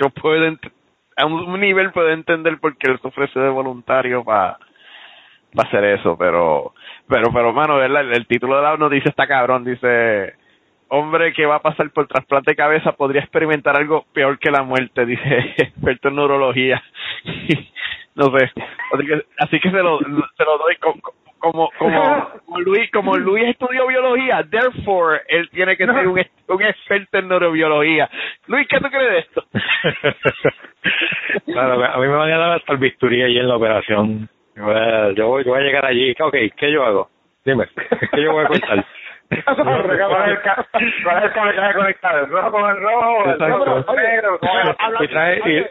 Yo 0.00 0.10
puedo, 0.10 0.46
ent- 0.46 0.72
a 1.16 1.26
un 1.26 1.58
nivel 1.60 1.92
puedo 1.92 2.10
entender 2.10 2.58
por 2.58 2.76
qué 2.76 2.90
él 2.90 2.98
se 3.00 3.08
ofrece 3.08 3.38
de 3.40 3.48
voluntario 3.48 4.24
para 4.24 4.58
para 5.54 5.68
hacer 5.68 5.84
eso, 5.84 6.18
pero, 6.18 6.74
pero, 7.08 7.30
pero, 7.32 7.50
mano, 7.54 7.80
el, 7.82 7.96
el 7.96 8.26
título 8.26 8.56
de 8.56 8.62
la 8.62 8.76
noticia 8.76 9.08
está 9.08 9.26
cabrón, 9.26 9.64
dice, 9.64 10.34
hombre 10.88 11.32
que 11.32 11.46
va 11.46 11.56
a 11.56 11.62
pasar 11.62 11.90
por 11.90 12.06
trasplante 12.06 12.52
de 12.52 12.56
cabeza 12.56 12.92
podría 12.92 13.22
experimentar 13.22 13.76
algo 13.76 14.04
peor 14.12 14.38
que 14.38 14.50
la 14.50 14.62
muerte, 14.62 15.06
dice 15.06 15.54
experto 15.58 16.08
en 16.08 16.16
neurología. 16.16 16.82
no 18.14 18.26
sé, 18.36 18.50
así 18.92 19.06
que, 19.06 19.22
así 19.38 19.60
que 19.60 19.70
se 19.70 19.82
lo, 19.82 19.98
se 19.98 20.44
lo 20.44 20.58
doy 20.58 20.76
como, 20.76 21.00
como, 21.38 21.70
como, 21.78 22.60
Luis, 22.60 22.90
como 22.90 23.16
Luis 23.16 23.48
estudió 23.48 23.86
biología, 23.86 24.44
therefore 24.50 25.20
él 25.28 25.48
tiene 25.50 25.76
que 25.76 25.86
ser 25.86 26.08
un, 26.08 26.18
experto 26.18 27.18
en 27.18 27.28
neurobiología. 27.28 28.08
Luis, 28.46 28.66
¿qué 28.68 28.80
tú 28.80 28.88
crees 28.88 29.10
de 29.10 29.18
esto? 29.18 29.44
claro, 31.46 31.84
a 31.84 31.98
mí 31.98 32.06
me 32.06 32.14
van 32.14 32.32
a 32.32 32.38
dar 32.38 32.52
hasta 32.52 32.72
el 32.72 32.78
bisturí 32.78 33.22
allí 33.22 33.38
en 33.38 33.48
la 33.48 33.56
operación. 33.56 34.28
Yo 34.56 35.28
voy, 35.28 35.44
yo 35.44 35.50
voy 35.50 35.60
a 35.60 35.64
llegar 35.64 35.84
allí. 35.84 36.14
Ok, 36.18 36.34
¿qué 36.56 36.72
yo 36.72 36.84
hago? 36.84 37.10
Dime, 37.44 37.66
¿qué 38.12 38.22
yo 38.22 38.32
voy 38.32 38.44
a 38.44 38.48
contar? 38.48 38.86
¿Cuál 39.28 41.18
es 41.18 41.24
el 41.24 41.32
cabello 41.32 41.74
conectado? 41.74 42.24
¿El 42.24 42.30
rojo 42.30 42.50
con 42.50 42.70
el 42.70 42.80
rojo? 42.80 43.24
¿El 43.30 43.38
rojo 43.38 43.84
con 43.84 43.98
el 43.98 44.04
negro? 44.04 44.38
Y 45.00 45.08
trae, 45.08 45.70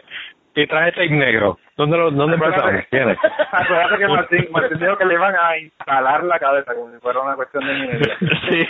y 0.54 0.66
traje 0.66 0.92
tape 0.92 1.10
negro. 1.10 1.58
¿Dónde, 1.76 1.98
lo, 1.98 2.10
dónde 2.10 2.36
empezamos? 2.36 2.88
¿Tienes? 2.90 3.18
Acuérdate 3.52 3.98
que 3.98 4.08
Martín, 4.08 4.48
Martín 4.50 4.78
dijo 4.78 4.96
que 4.96 5.04
le 5.04 5.14
iban 5.14 5.34
a 5.36 5.58
instalar 5.58 6.24
la 6.24 6.38
cabeza 6.38 6.74
como 6.74 6.90
si 6.90 6.98
fuera 6.98 7.20
una 7.20 7.34
cuestión 7.36 7.66
de 7.66 7.74
minería. 7.74 8.16
Sí. 8.48 8.66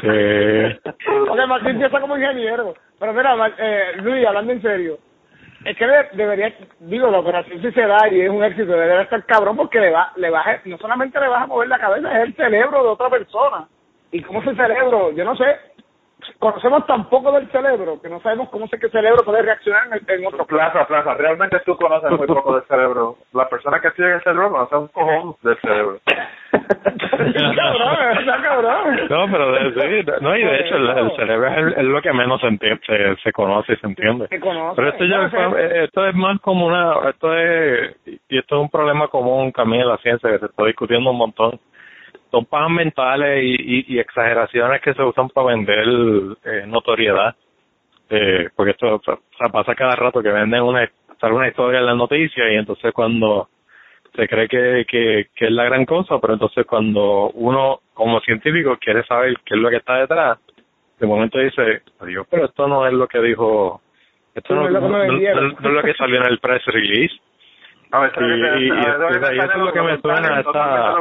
sí. 0.00 0.90
Ok, 1.28 1.46
Martín 1.46 1.70
empieza 1.70 2.00
como 2.00 2.16
ingeniero. 2.16 2.74
Pero 2.98 3.12
mira, 3.12 3.36
eh, 3.58 3.92
Luis, 4.02 4.26
hablando 4.26 4.52
en 4.52 4.62
serio, 4.62 4.98
es 5.66 5.76
que 5.76 5.86
debería, 6.12 6.54
digo, 6.78 7.10
la 7.10 7.18
operación 7.18 7.60
si 7.60 7.72
se 7.72 7.80
da 7.82 8.08
y 8.08 8.20
es 8.20 8.30
un 8.30 8.44
éxito, 8.44 8.70
debería 8.70 9.02
estar 9.02 9.24
cabrón 9.26 9.56
porque 9.56 9.80
le 9.80 9.90
va, 9.90 10.12
le 10.14 10.30
va, 10.30 10.44
no 10.64 10.78
solamente 10.78 11.18
le 11.18 11.26
vas 11.26 11.42
a 11.42 11.46
mover 11.46 11.66
la 11.66 11.78
cabeza, 11.78 12.22
es 12.22 12.28
el 12.28 12.36
cerebro 12.36 12.84
de 12.84 12.88
otra 12.88 13.10
persona. 13.10 13.66
¿Y 14.12 14.22
cómo 14.22 14.40
es 14.42 14.46
el 14.46 14.56
cerebro? 14.56 15.10
Yo 15.10 15.24
no 15.24 15.34
sé, 15.34 15.56
conocemos 16.38 16.86
tan 16.86 17.08
poco 17.08 17.32
del 17.32 17.50
cerebro 17.50 18.00
que 18.00 18.08
no 18.08 18.20
sabemos 18.20 18.48
cómo 18.50 18.64
es 18.64 18.70
que 18.70 18.86
el 18.86 18.92
cerebro 18.92 19.22
puede 19.24 19.42
reaccionar 19.42 19.88
en, 19.92 20.20
en 20.20 20.26
otro 20.26 20.46
plaza 20.46 20.86
plaza 20.86 21.14
realmente 21.14 21.60
tú 21.64 21.76
conoces 21.76 22.10
muy 22.10 22.26
poco 22.26 22.54
del 22.54 22.64
cerebro. 22.64 23.16
La 23.32 23.48
persona 23.48 23.80
que 23.80 23.88
estudia 23.88 24.14
el 24.14 24.22
cerebro 24.22 24.50
conoce 24.50 24.76
un 24.76 24.88
cojón 24.88 25.36
del 25.42 25.58
cerebro. 25.60 25.98
No 29.08 29.26
pero 29.30 29.52
de, 29.52 30.18
no 30.20 30.36
y 30.36 30.42
de 30.42 30.60
hecho 30.60 30.76
el, 30.76 31.16
cerebro 31.16 31.48
es, 31.48 31.84
lo 31.84 32.02
que 32.02 32.12
menos 32.12 32.40
se, 32.40 33.16
se, 33.22 33.32
conoce 33.32 33.72
y 33.72 33.76
se 33.76 33.86
entiende. 33.86 34.28
Pero 34.28 34.88
esto 34.88 35.04
ya 35.04 35.26
esto 35.82 36.06
es 36.06 36.14
más 36.14 36.40
como 36.40 36.66
una 36.66 37.10
esto 37.10 37.34
es 37.34 37.96
y 38.06 38.38
esto 38.38 38.56
es 38.56 38.62
un 38.62 38.70
problema 38.70 39.08
común 39.08 39.52
también 39.52 39.82
en 39.82 39.88
la 39.88 39.96
ciencia 39.98 40.30
que 40.30 40.38
se 40.38 40.46
está 40.46 40.64
discutiendo 40.64 41.10
un 41.10 41.18
montón 41.18 41.60
son 42.36 42.44
pajas 42.44 42.70
mentales 42.70 43.42
y, 43.42 43.94
y, 43.94 43.98
exageraciones 43.98 44.82
que 44.82 44.92
se 44.92 45.02
usan 45.02 45.30
para 45.30 45.48
vender 45.48 45.86
eh, 46.44 46.64
notoriedad. 46.66 47.34
Eh, 48.10 48.50
porque 48.54 48.72
esto 48.72 49.00
pasa 49.50 49.74
cada 49.74 49.96
rato 49.96 50.22
que 50.22 50.28
venden 50.28 50.62
una, 50.62 50.88
sale 51.18 51.34
una 51.34 51.48
historia 51.48 51.80
en 51.80 51.86
la 51.86 51.94
noticia 51.94 52.52
y 52.52 52.56
entonces 52.56 52.92
cuando 52.92 53.48
se 54.14 54.28
cree 54.28 54.48
que, 54.48 54.84
que, 54.86 55.28
que 55.34 55.46
es 55.46 55.50
la 55.50 55.64
gran 55.64 55.86
cosa, 55.86 56.18
pero 56.20 56.34
entonces 56.34 56.66
cuando 56.66 57.30
uno 57.30 57.80
como 57.94 58.20
científico 58.20 58.76
quiere 58.78 59.02
saber 59.04 59.34
qué 59.44 59.54
es 59.54 59.60
lo 59.60 59.70
que 59.70 59.76
está 59.76 59.96
detrás, 59.96 60.38
de 61.00 61.06
momento 61.06 61.38
dice, 61.38 61.82
adiós, 62.00 62.26
pero 62.30 62.44
esto 62.44 62.68
no 62.68 62.86
es 62.86 62.92
lo 62.92 63.08
que 63.08 63.20
dijo, 63.20 63.80
esto 64.34 64.54
no, 64.54 64.68
no, 64.68 65.02
es 65.02 65.60
lo 65.60 65.82
que 65.82 65.94
salió 65.94 66.20
en 66.20 66.26
el 66.26 66.38
press 66.38 66.64
release. 66.66 67.14
y, 68.60 68.68
eso 68.68 69.08
es 69.08 69.56
lo 69.56 69.72
que 69.72 69.82
me 69.82 70.00
suena 70.00 70.36
a 70.36 70.40
esta... 70.40 70.94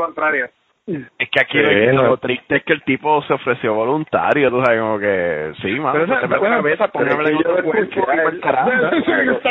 Es 0.88 1.30
que 1.32 1.40
aquí 1.42 1.58
lo, 1.94 2.18
triste 2.18 2.58
es 2.58 2.64
que 2.64 2.74
el 2.74 2.84
tipo 2.84 3.20
se 3.24 3.34
ofreció 3.34 3.74
voluntario, 3.74 4.52
tú 4.52 4.64
sabes, 4.64 4.80
como 4.80 5.00
que 5.00 5.52
sí, 5.60 5.72
mano. 5.80 6.06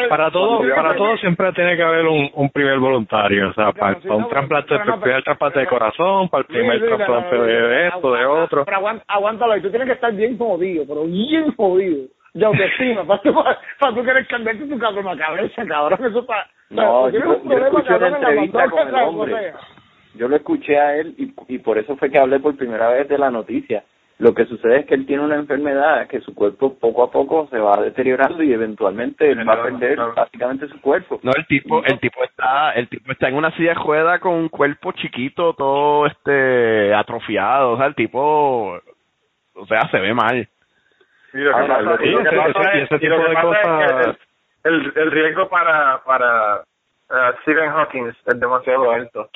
Para 0.09 0.31
todo, 0.31 0.63
para 0.77 0.95
todo 0.95 1.17
siempre 1.17 1.53
tiene 1.53 1.77
que 1.77 1.83
haber 1.83 2.07
un, 2.07 2.31
un 2.35 2.51
primer 2.51 2.79
voluntario, 2.79 3.49
o 3.49 3.53
sea, 3.53 3.73
para, 3.73 3.99
un 4.15 4.29
trasplante, 4.29 4.75
el 4.75 5.01
primer 5.01 5.25
trasplante 5.25 5.59
de 5.59 5.67
corazón, 5.67 6.29
para 6.29 6.43
el 6.43 6.47
primer 6.47 6.81
trasplante 6.87 7.37
de 7.37 7.89
esto, 7.89 8.13
de 8.15 8.27
otro. 8.27 8.65
Pero 8.65 9.01
aguántalo, 9.09 9.57
y 9.57 9.61
tú 9.61 9.71
tienes 9.71 9.89
que 9.89 9.95
estar 9.95 10.13
bien 10.13 10.39
jodido, 10.39 10.85
pero 10.87 11.05
bien 11.05 11.53
jodido. 11.57 12.07
De 12.33 12.45
autoestima, 12.45 13.05
para 13.05 13.23
tú, 13.23 13.35
para 13.81 13.95
tú 13.95 14.05
querer 14.05 14.27
cambiarte 14.29 14.67
tu 14.67 14.79
cabeza, 14.79 15.67
cabrón, 15.67 16.05
eso 16.05 16.27
para... 16.27 16.47
No, 16.71 17.09
yo, 17.09 17.21
yo 17.45 17.59
escuché 17.59 17.95
una 17.95 18.09
entrevista 18.09 18.71
con 18.71 18.89
el 18.89 18.95
hombre 18.95 19.53
yo 20.15 20.29
lo 20.29 20.37
escuché 20.37 20.79
a 20.79 20.97
él 20.97 21.15
y, 21.19 21.33
y 21.49 21.59
por 21.59 21.79
eso 21.79 21.97
fue 21.97 22.11
que 22.11 22.19
hablé 22.19 22.41
por 22.41 22.57
primera 22.57 22.89
vez 22.89 23.09
de 23.09 23.19
la 23.19 23.31
noticia. 23.31 23.85
Lo 24.19 24.33
que 24.33 24.47
sucede 24.47 24.81
es 24.81 24.87
que 24.87 24.95
él 24.95 25.07
tiene 25.07 25.25
una 25.25 25.35
enfermedad 25.35 26.07
que 26.07 26.21
su 26.21 26.37
cuerpo 26.37 26.79
poco 26.79 27.03
a 27.03 27.11
poco 27.11 27.49
se 27.51 27.59
va 27.59 27.83
deteriorando 27.83 28.45
y 28.45 28.53
eventualmente 28.53 29.35
va 29.35 29.55
a 29.55 29.63
perder 29.65 29.99
básicamente 30.15 30.69
su 30.69 30.81
cuerpo. 30.81 31.19
No, 31.25 31.33
el 31.37 31.45
tipo, 31.47 31.85
el 31.85 31.99
tipo 31.99 32.23
está, 32.23 32.71
el 32.73 32.89
tipo 32.89 33.11
está 33.11 33.29
en 33.29 33.35
una 33.35 33.51
silla 33.57 33.71
de 33.71 33.83
rueda 33.83 34.21
con 34.21 34.35
un 34.35 34.49
cuerpo 34.49 34.93
chiquito, 34.93 35.55
todo 35.55 36.07
este 36.07 36.95
atrofiado, 36.95 37.73
o 37.73 37.77
sea, 37.77 37.87
el 37.87 37.97
tipo, 37.97 38.79
o 39.55 39.67
sea, 39.67 39.81
se 39.91 39.99
ve 39.99 40.15
mal. 40.15 40.49
el, 44.63 44.93
el 44.95 45.11
riesgo 45.11 45.49
para 45.49 46.01
para 46.05 46.61
uh, 47.11 47.33
Stephen 47.43 47.71
Hawking 47.71 48.07
es 48.07 48.39
demasiado 48.39 48.93
alto 48.93 49.29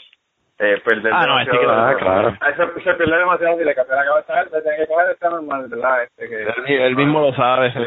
eh, 0.59 0.81
perder 0.85 1.13
ah, 1.13 1.25
no, 1.27 1.41
este 1.41 1.57
que, 1.57 1.67
ah, 1.69 1.95
claro. 1.97 2.37
Se, 2.41 2.83
se 2.83 2.95
pierde 2.95 3.17
demasiado 3.17 3.59
si 3.59 3.65
le 3.65 3.75
cambió 3.75 3.95
la 3.95 4.05
cabeza 4.05 4.45
se 4.51 4.63
tiene 4.63 4.77
que 4.79 4.87
coger 4.89 5.11
este 5.13 5.29
normal, 5.29 5.69
¿verdad? 5.69 6.03
Este, 6.03 6.29
que, 6.29 6.87
él, 6.87 6.97
mismo 6.97 7.21
lo 7.21 7.33
sabe. 7.35 7.73
Sí, 7.73 7.81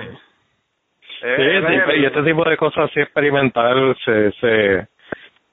eh, 1.23 1.63
sí, 1.67 1.99
y 1.99 2.05
este 2.05 2.23
tipo 2.23 2.49
de 2.49 2.55
cosas 2.55 2.89
así 2.89 3.01
experimental 3.01 3.95
se, 4.05 4.31
se 4.39 4.87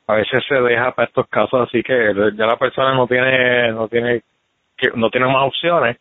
a 0.07 0.15
veces 0.15 0.45
se 0.49 0.55
deja 0.55 0.93
para 0.93 1.09
estos 1.09 1.27
casos 1.29 1.69
así 1.69 1.83
que 1.83 2.15
ya 2.35 2.47
la 2.47 2.57
persona 2.57 2.95
no 2.95 3.07
tiene 3.07 3.73
no 3.73 3.89
tiene 3.89 4.23
que 4.77 4.91
no 4.95 5.11
tiene 5.11 5.27
más 5.27 5.49
opciones 5.49 5.99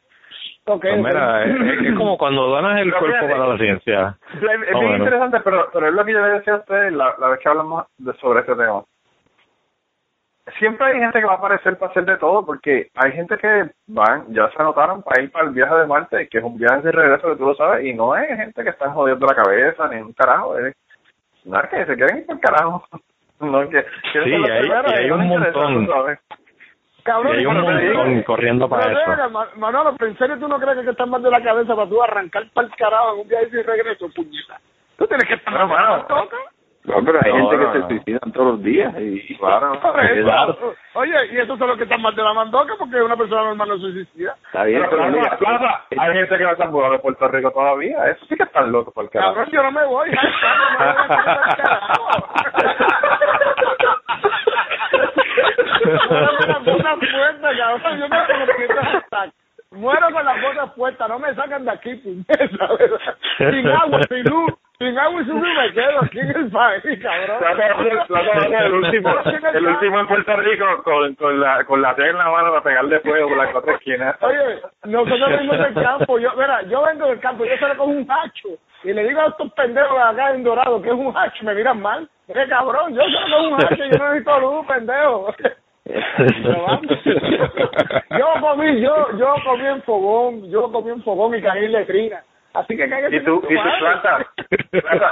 Okay, 0.70 0.92
pues 0.92 1.04
mira, 1.04 1.46
es, 1.46 1.96
como 1.96 2.18
cuando 2.18 2.48
donas 2.48 2.82
el 2.82 2.94
cuerpo 2.94 3.26
para 3.26 3.48
la 3.48 3.58
ciencia. 3.58 4.18
Es, 4.34 4.42
bien 4.42 4.96
interesante, 4.98 5.40
pero, 5.42 5.70
pero 5.72 5.88
es 5.88 5.94
lo 5.94 6.04
que 6.04 6.12
yo 6.12 6.20
le 6.20 6.34
decía 6.34 6.56
a 6.56 6.58
ustedes 6.58 6.92
la, 6.92 7.16
la 7.22 7.30
vez 7.30 7.40
que 7.40 7.48
hablamos 7.48 7.86
de, 7.98 8.12
sobre 8.16 8.42
este 8.42 8.54
tema 8.54 8.84
siempre 10.60 10.88
hay 10.88 11.00
gente 11.00 11.20
que 11.20 11.26
va 11.26 11.34
a 11.34 11.38
aparecer 11.38 11.78
para 11.78 11.92
hacer 11.92 12.06
de 12.06 12.18
todo, 12.18 12.46
porque 12.46 12.90
hay 12.96 13.12
gente 13.12 13.38
que 13.38 13.70
van, 13.88 14.26
ya 14.30 14.50
se 14.50 14.62
anotaron 14.62 15.04
para 15.04 15.22
ir 15.22 15.32
para 15.32 15.46
el 15.46 15.52
viaje 15.52 15.76
de 15.76 15.88
Marte, 15.88 16.28
que 16.30 16.38
es 16.38 16.44
un 16.44 16.58
viaje 16.58 16.82
de 16.82 16.92
regreso 16.92 17.30
que 17.30 17.36
tú 17.36 17.46
lo 17.46 17.56
sabes, 17.56 17.86
y 17.86 17.94
no 17.94 18.16
es 18.16 18.28
gente 18.28 18.64
que 18.64 18.70
está 18.70 18.90
jodiendo 18.92 19.26
la 19.26 19.36
cabeza, 19.36 19.88
ni 19.90 20.02
un 20.02 20.14
carajo, 20.14 20.58
es 20.58 20.76
nada, 21.46 21.70
que 21.70 21.86
se 21.86 21.96
quieren 21.96 22.20
ir 22.20 22.26
por 22.26 22.40
carajo. 22.40 22.84
No, 23.40 23.70
que, 23.70 23.86
sí, 24.14 24.18
hay, 24.18 24.34
y 24.34 24.94
hay 24.98 25.12
un 25.12 25.28
montón. 25.28 25.88
Cabrón, 27.04 27.36
y 27.36 27.38
hay 27.38 27.46
un 27.46 27.62
montón 27.62 28.24
corriendo 28.24 28.68
para 28.68 28.92
eso. 28.92 29.30
Manolo, 29.58 29.96
¿en 30.00 30.18
serio 30.18 30.40
tú 30.40 30.48
no 30.48 30.60
crees 30.60 30.84
que 30.84 30.90
estás 30.90 31.08
mal 31.08 31.22
de 31.22 31.30
la 31.30 31.44
cabeza 31.44 31.76
para 31.76 31.88
tú 31.88 32.02
arrancar 32.02 32.50
para 32.52 32.66
el 32.66 32.76
carajo 32.76 33.14
en 33.14 33.20
un 33.20 33.28
viaje 33.28 33.46
de 33.46 33.62
regreso, 33.62 34.10
puñeta? 34.16 34.60
Tú 34.98 35.06
tienes 35.06 35.28
que 35.28 35.36
estar 35.36 35.68
mal. 35.68 36.04
No, 36.88 37.04
pero 37.04 37.20
hay 37.22 37.32
gente 37.34 37.58
que 37.58 37.66
se 37.74 37.88
suicidan 37.88 38.32
todos 38.32 38.54
los 38.54 38.64
días 38.64 38.94
y 38.98 39.36
claro, 39.36 39.74
Oye, 40.94 41.14
y 41.34 41.38
eso 41.38 41.54
es 41.54 41.60
lo 41.60 41.76
que 41.76 41.84
están 41.84 42.02
mal 42.02 42.16
de 42.16 42.24
la 42.24 42.34
mandoca 42.34 42.76
porque 42.80 43.02
una 43.02 43.18
persona 43.18 43.44
normal 43.44 43.68
no 43.68 43.76
se 43.76 43.92
suicida. 43.92 44.38
Está 44.46 44.64
bien, 44.64 44.86
pero, 44.90 45.04
hay 45.04 46.14
gente 46.14 46.38
que 46.38 46.44
no 46.46 46.52
está 46.52 46.68
mudando 46.68 46.94
de 46.94 47.00
Puerto 47.00 47.28
Rico 47.28 47.52
todavía. 47.52 48.08
Eso 48.08 48.26
sí 48.28 48.38
que 48.38 48.44
están 48.44 48.72
locos 48.72 48.94
por 48.94 49.04
el 49.04 49.10
carajo. 49.10 49.34
Cabrón, 49.34 49.52
yo 49.52 49.64
no 49.64 49.72
me 49.74 49.86
voy. 49.86 50.10
Muero 59.72 60.08
con 60.14 60.26
las 60.26 60.42
botas 60.42 60.72
puestas, 60.72 61.10
no 61.10 61.20
me 61.20 61.36
sacan 61.36 61.66
de 61.66 61.72
aquí, 61.72 61.96
puñeta, 61.96 62.70
Sin 63.38 63.68
agua, 63.68 64.00
sin 64.08 64.24
luz 64.24 64.54
su 64.80 65.34
me 65.34 65.74
quedo 65.74 66.04
aquí 66.04 66.20
en 66.20 66.30
el 66.30 66.52
país, 66.52 66.84
cabrón. 67.02 67.40
el 68.54 68.74
último, 68.74 69.10
el 69.54 69.68
último 69.68 70.00
en 70.00 70.08
Puerto 70.08 70.38
Rico 70.38 70.66
con, 70.84 71.16
con 71.16 71.40
la 71.40 71.64
con 71.66 71.82
la 71.82 71.96
tela 71.96 72.10
en 72.10 72.18
la 72.18 72.30
mano 72.30 72.50
para 72.50 72.62
pegarle 72.62 73.00
fuego 73.00 73.30
por 73.30 73.38
las 73.38 73.52
cuatro 73.52 73.74
esquinas. 73.74 74.16
Oye, 74.22 74.62
nosotros 74.86 75.30
venimos 75.30 75.58
del 75.58 75.74
campo. 75.74 76.20
Yo, 76.20 76.32
mira, 76.36 76.62
yo 76.64 76.84
vengo 76.84 77.08
del 77.08 77.20
campo, 77.20 77.46
yo 77.46 77.58
salgo 77.58 77.86
con 77.86 77.98
un 77.98 78.08
hacho 78.08 78.50
y 78.84 78.94
le 78.94 79.08
digo 79.08 79.20
a 79.22 79.28
estos 79.28 79.52
pendejos 79.54 79.98
acá 80.00 80.36
en 80.36 80.44
Dorado 80.44 80.80
que 80.80 80.90
es 80.90 80.96
un 80.96 81.18
hacho, 81.18 81.44
me 81.44 81.56
miran 81.56 81.82
mal. 81.82 82.08
¿Qué 82.28 82.48
cabrón? 82.48 82.94
Yo 82.94 83.02
salgo 83.02 83.38
con 83.38 83.54
un 83.54 83.66
hacho, 83.66 83.76
yo 83.84 83.98
no 83.98 84.10
necesito 84.10 84.40
luz, 84.40 84.68
pendejo. 84.68 85.34
yo 88.20 88.34
comí, 88.42 88.82
yo, 88.82 89.08
yo 89.18 89.36
comí 89.44 89.66
en 89.66 89.82
fogón, 89.84 90.52
yo 90.52 90.72
comí 90.72 90.92
en 90.92 91.02
fogón 91.02 91.34
y 91.34 91.42
caí 91.42 91.66
en 91.66 91.72
letrina 91.72 92.22
Así 92.54 92.76
que 92.76 92.86
Y 93.12 93.20
tú, 93.24 93.42
y 93.50 93.56
tu 93.56 93.80
planta, 93.80 94.26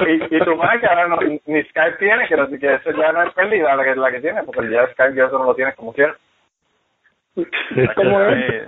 y, 0.08 0.36
y 0.36 0.40
tu 0.40 0.56
madre 0.56 0.80
que 0.80 0.88
ahora 0.88 1.08
no, 1.08 1.18
ni 1.46 1.64
Skype 1.64 1.98
tiene, 2.00 2.28
que, 2.28 2.36
no, 2.36 2.48
que 2.50 2.74
eso 2.74 2.92
ya 2.92 3.12
no 3.12 3.22
es 3.22 3.34
pérdida 3.34 3.76
la 3.76 3.84
que, 3.84 3.96
la 3.96 4.12
que 4.12 4.22
tiene, 4.22 4.44
porque 4.44 4.70
ya 4.70 4.88
Skype 4.94 5.16
ya 5.16 5.26
eso 5.26 5.38
no 5.38 5.46
lo 5.46 5.56
tienes 5.56 5.76
como 5.76 5.94
quieras. 5.94 6.18
¿Cómo 7.96 8.22
es? 8.22 8.68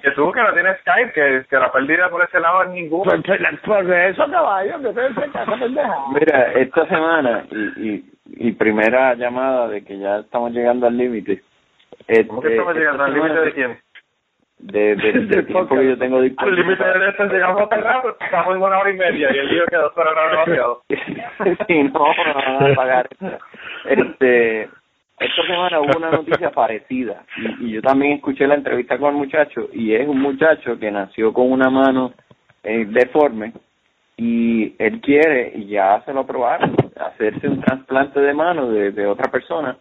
Que 0.00 0.10
tú 0.12 0.30
que 0.32 0.40
no 0.40 0.52
tienes 0.52 0.78
Skype, 0.80 1.12
que, 1.12 1.44
que 1.50 1.56
la 1.56 1.72
pérdida 1.72 2.08
por 2.08 2.22
ese 2.22 2.38
lado 2.40 2.62
es 2.62 2.70
ninguna. 2.70 3.10
Pues, 3.10 3.22
pues, 3.26 3.40
pues 3.64 3.88
eso, 3.88 4.30
caballo, 4.30 4.78
que 4.78 4.92
se 4.94 5.58
pendeja. 5.58 5.96
Mira, 6.14 6.52
esta 6.52 6.86
semana, 6.86 7.44
y, 7.50 7.88
y, 7.88 8.04
y 8.26 8.52
primera 8.52 9.14
llamada 9.14 9.68
de 9.68 9.84
que 9.84 9.98
ya 9.98 10.18
estamos 10.18 10.52
llegando 10.52 10.86
al 10.86 10.96
límite. 10.96 11.42
¿Cómo 12.28 12.40
que 12.40 12.50
estamos 12.50 12.74
llegando 12.74 13.04
al 13.04 13.12
límite 13.12 13.40
de 13.40 13.52
quién? 13.52 13.78
De, 14.58 14.96
de, 14.96 15.12
de 15.26 15.42
tiempo 15.44 15.68
que 15.68 15.86
yo 15.86 15.98
tengo 15.98 16.20
disponible. 16.20 16.60
El 16.60 16.66
límite 16.66 16.84
de 16.84 17.08
esto 17.08 17.24
llegamos 17.26 17.68
tan 17.68 17.82
rápido, 17.82 18.16
estamos 18.20 18.56
en 18.56 18.62
una 18.62 18.78
hora 18.78 18.90
y 18.90 18.96
media 18.96 19.28
y 19.34 19.38
el 19.38 19.48
lío 19.48 19.64
quedó 19.66 19.92
para 19.94 20.12
una 20.12 20.30
demasiado. 20.30 20.82
sí, 20.88 21.82
no, 21.84 21.92
no 21.92 22.34
van 22.34 22.72
a 22.72 22.74
pagar. 22.74 23.08
Este, 23.86 24.62
esta 25.18 25.42
semana 25.46 25.80
hubo 25.80 25.96
una 25.96 26.10
noticia 26.10 26.50
parecida 26.50 27.24
y, 27.36 27.66
y, 27.66 27.72
yo 27.72 27.82
también 27.82 28.12
escuché 28.12 28.46
la 28.46 28.54
entrevista 28.54 28.98
con 28.98 29.14
el 29.14 29.20
muchacho 29.20 29.68
y 29.72 29.94
es 29.94 30.06
un 30.06 30.20
muchacho 30.20 30.78
que 30.78 30.90
nació 30.90 31.32
con 31.32 31.50
una 31.50 31.70
mano 31.70 32.12
eh, 32.62 32.86
deforme 32.88 33.52
y 34.16 34.74
él 34.78 35.00
quiere, 35.00 35.52
y 35.54 35.68
ya 35.68 36.02
se 36.04 36.12
lo 36.12 36.20
aprobaron, 36.20 36.74
hacerse 36.96 37.46
un 37.46 37.60
trasplante 37.60 38.18
de 38.18 38.34
mano 38.34 38.68
de, 38.68 38.90
de 38.90 39.06
otra 39.06 39.30
persona 39.30 39.78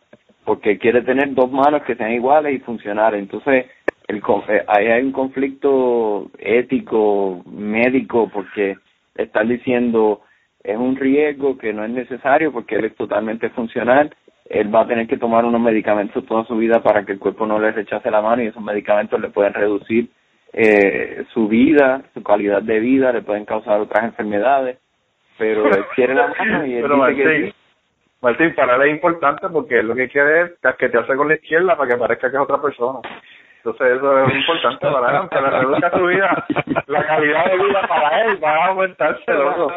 porque 0.48 0.78
quiere 0.78 1.02
tener 1.02 1.34
dos 1.34 1.52
manos 1.52 1.82
que 1.84 1.96
sean 1.96 2.14
iguales 2.14 2.56
y 2.56 2.60
funcionar. 2.60 3.14
Entonces, 3.16 3.66
el, 4.08 4.18
eh, 4.18 4.64
ahí 4.68 4.88
hay 4.88 5.04
un 5.04 5.12
conflicto 5.12 6.32
ético, 6.40 7.44
médico, 7.46 8.30
porque 8.34 8.78
están 9.16 9.50
diciendo 9.50 10.22
es 10.64 10.78
un 10.78 10.96
riesgo 10.96 11.58
que 11.58 11.72
no 11.74 11.84
es 11.84 11.92
necesario 11.92 12.52
porque 12.52 12.76
él 12.76 12.86
es 12.86 12.96
totalmente 12.96 13.50
funcional. 13.52 14.14
Él 14.50 14.74
va 14.74 14.82
a 14.82 14.88
tener 14.88 15.08
que 15.08 15.18
tomar 15.18 15.46
unos 15.46 15.62
medicamentos 15.62 16.26
toda 16.26 16.46
su 16.46 16.58
vida 16.58 16.82
para 16.82 17.06
que 17.06 17.14
el 17.14 17.20
cuerpo 17.20 17.46
no 17.46 17.60
le 17.60 17.72
rechace 17.72 18.12
la 18.12 18.22
mano 18.22 18.44
y 18.44 18.48
esos 18.48 18.64
medicamentos 18.64 19.20
le 19.20 19.30
pueden 19.30 19.54
reducir 19.54 20.10
eh, 20.54 21.26
su 21.34 21.48
vida, 21.48 22.02
su 22.14 22.24
calidad 22.24 22.62
de 22.62 22.80
vida, 22.80 23.12
le 23.12 23.22
pueden 23.22 23.46
causar 23.46 23.80
otras 23.80 24.06
enfermedades. 24.06 24.78
Pero 25.38 25.68
él 25.68 25.86
quiere 25.96 26.16
la 26.16 26.28
mano 26.28 26.66
y 26.66 26.76
él 26.76 26.84
dice 26.84 26.96
Martín, 26.96 27.24
que 27.24 27.54
Martín, 28.22 28.56
para 28.56 28.76
él 28.76 28.90
es 28.90 28.96
importante 28.96 29.48
porque 29.50 29.84
lo 29.84 29.96
que 29.96 30.10
quiere 30.10 30.42
es 30.42 30.76
que 30.78 30.90
te 30.90 30.98
hace 30.98 31.16
con 31.16 31.28
la 31.28 31.36
izquierda 31.36 31.78
para 31.78 31.90
que 31.90 31.98
parezca 31.98 32.30
que 32.30 32.38
es 32.38 32.44
otra 32.44 32.62
persona. 32.62 33.00
Entonces 33.68 33.98
eso 33.98 34.20
es 34.20 34.34
importante 34.34 34.88
para 34.88 35.20
él, 35.20 35.28
para 35.28 35.60
reduzca 35.60 35.92
su 35.92 36.06
vida, 36.06 36.46
la 36.88 37.06
calidad 37.06 37.46
de 37.48 37.58
vida 37.58 37.82
para 37.86 38.24
él 38.24 38.42
va 38.42 38.50
a 38.50 38.68
aumentarse, 38.68 39.34
loco. 39.34 39.70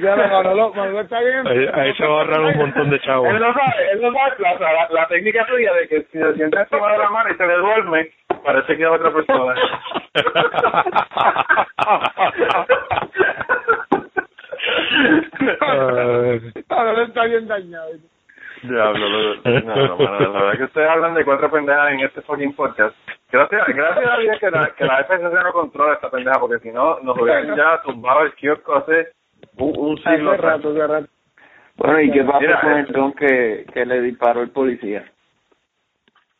Ya 0.00 0.14
no, 0.14 0.28
Manolo, 0.28 0.72
Manolo 0.72 1.00
está 1.00 1.18
bien. 1.18 1.44
Ahí, 1.44 1.68
ahí 1.72 1.92
se 1.94 2.06
va 2.06 2.08
a 2.08 2.12
ahorrar 2.20 2.40
un 2.40 2.56
montón 2.56 2.88
de 2.88 3.00
chavos. 3.00 3.28
Él 3.30 3.40
no 3.40 3.52
sabe, 3.52 3.90
él 3.90 4.00
no 4.00 4.12
sabe 4.12 4.30
la, 4.38 4.54
la, 4.60 4.88
la 4.90 5.08
técnica 5.08 5.44
suya 5.48 5.72
de 5.72 5.88
que 5.88 6.02
si 6.02 6.18
se 6.18 6.34
siente 6.34 6.60
encima 6.60 6.92
de 6.92 6.98
la 6.98 7.10
mano 7.10 7.30
y 7.30 7.34
se 7.34 7.46
le 7.48 7.56
duerme, 7.56 8.10
parece 8.44 8.76
que 8.76 8.82
es 8.84 8.88
otra 8.88 9.10
persona. 9.10 9.54
Manolo 16.68 17.02
está 17.02 17.24
bien 17.24 17.48
dañado. 17.48 17.90
Diablo, 18.62 19.08
no, 19.44 19.60
no, 19.60 19.96
no, 19.96 20.18
la 20.18 20.42
verdad 20.42 20.58
que 20.58 20.64
ustedes 20.64 20.88
hablan 20.88 21.14
de 21.14 21.24
cuatro 21.24 21.50
pendejas 21.50 21.92
en 21.92 22.00
este 22.00 22.20
fucking 22.22 22.54
podcast. 22.54 22.94
Gracias, 23.32 23.66
gracias 23.68 24.10
a 24.10 24.18
Dios 24.18 24.38
que 24.38 24.50
la, 24.50 24.70
que 24.76 24.84
la 24.84 25.04
FCC 25.04 25.32
no 25.44 25.52
controla 25.52 25.94
esta 25.94 26.10
pendeja, 26.10 26.38
porque 26.40 26.58
si 26.58 26.70
no, 26.70 26.98
nos 27.00 27.18
hubieran 27.18 27.56
ya 27.56 27.80
tumbado 27.82 28.22
el 28.22 28.34
kiosco 28.34 28.74
hace 28.74 29.08
un, 29.56 29.72
un 29.78 29.96
siglo. 29.98 30.32
Hace 30.32 30.42
rato, 30.42 30.70
hace 30.70 30.86
rato. 30.86 31.08
Bueno, 31.76 32.00
¿y 32.00 32.10
qué 32.10 32.24
pasa 32.24 32.40
Mira, 32.40 32.60
con 32.60 32.72
eh, 32.72 32.80
el 32.80 32.92
don 32.92 33.12
que, 33.14 33.66
que 33.72 33.86
le 33.86 34.02
disparó 34.02 34.42
el 34.42 34.50
policía? 34.50 35.04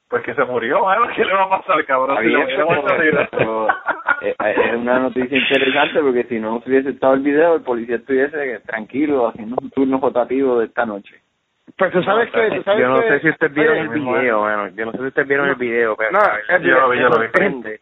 Pues 0.08 0.22
que 0.24 0.34
se 0.34 0.44
murió, 0.44 0.84
mano. 0.84 1.06
¿Qué 1.14 1.24
le 1.24 1.32
va 1.32 1.44
a 1.44 1.48
pasar, 1.48 1.84
cabrón? 1.86 2.18
Si 2.20 2.26
eh, 4.26 4.34
eh, 4.38 4.54
es 4.66 4.76
una 4.76 4.98
noticia 4.98 5.38
interesante 5.38 6.00
porque 6.00 6.24
si 6.24 6.38
no 6.38 6.56
hubiese 6.56 6.90
estado 6.90 7.14
el 7.14 7.20
video, 7.20 7.54
el 7.54 7.62
policía 7.62 7.96
estuviese 7.96 8.58
tranquilo 8.66 9.28
haciendo 9.28 9.56
un 9.62 9.70
turno 9.70 9.98
rotativo 9.98 10.58
de 10.58 10.66
esta 10.66 10.84
noche. 10.84 11.22
Pues 11.76 11.92
tú 11.92 12.02
sabes 12.02 12.30
que, 12.30 12.50
tú 12.56 12.62
sabes 12.62 12.80
Yo 12.80 12.88
no 12.88 13.00
que- 13.00 13.08
sé 13.08 13.20
si 13.20 13.28
ustedes 13.30 13.54
vieron 13.54 13.76
el 13.78 13.88
video, 13.88 14.40
bueno, 14.40 14.68
yo 14.68 14.86
no 14.86 14.92
sé 14.92 14.98
si 14.98 15.04
ustedes 15.04 15.28
vieron 15.28 15.48
el 15.48 15.54
video, 15.56 15.96
pero 15.96 16.10
No, 16.12 16.18
la 16.18 16.32
verdad 16.34 16.60
yo 16.60 16.80
lo 16.80 16.88
vi, 16.90 16.98
yo 16.98 17.08
lo 17.08 17.18
vi. 17.20 17.78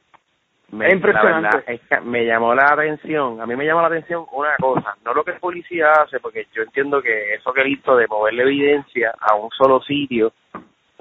Me- 0.70 0.87
Es 0.88 0.92
impresionante. 0.92 1.48
La 1.48 1.51
verdad 1.57 1.62
es 1.66 1.81
que 1.88 2.01
me 2.03 2.27
llamó 2.27 2.55
la 2.55 2.66
atención, 2.72 3.40
a 3.40 3.46
mí 3.46 3.57
me 3.57 3.64
llamó 3.64 3.81
la 3.81 3.87
atención 3.87 4.27
una 4.33 4.55
cosa, 4.61 4.96
no 5.05 5.14
lo 5.14 5.24
que 5.24 5.31
el 5.31 5.38
policía 5.40 5.92
hace, 5.92 6.20
porque 6.20 6.46
yo 6.53 6.62
entiendo 6.62 7.01
que 7.01 7.33
eso 7.35 7.53
que 7.55 7.66
hizo 7.66 7.96
de 7.96 8.07
moverle 8.07 8.42
evidencia 8.42 9.14
a 9.18 9.35
un 9.35 9.48
solo 9.51 9.81
sitio, 9.81 10.33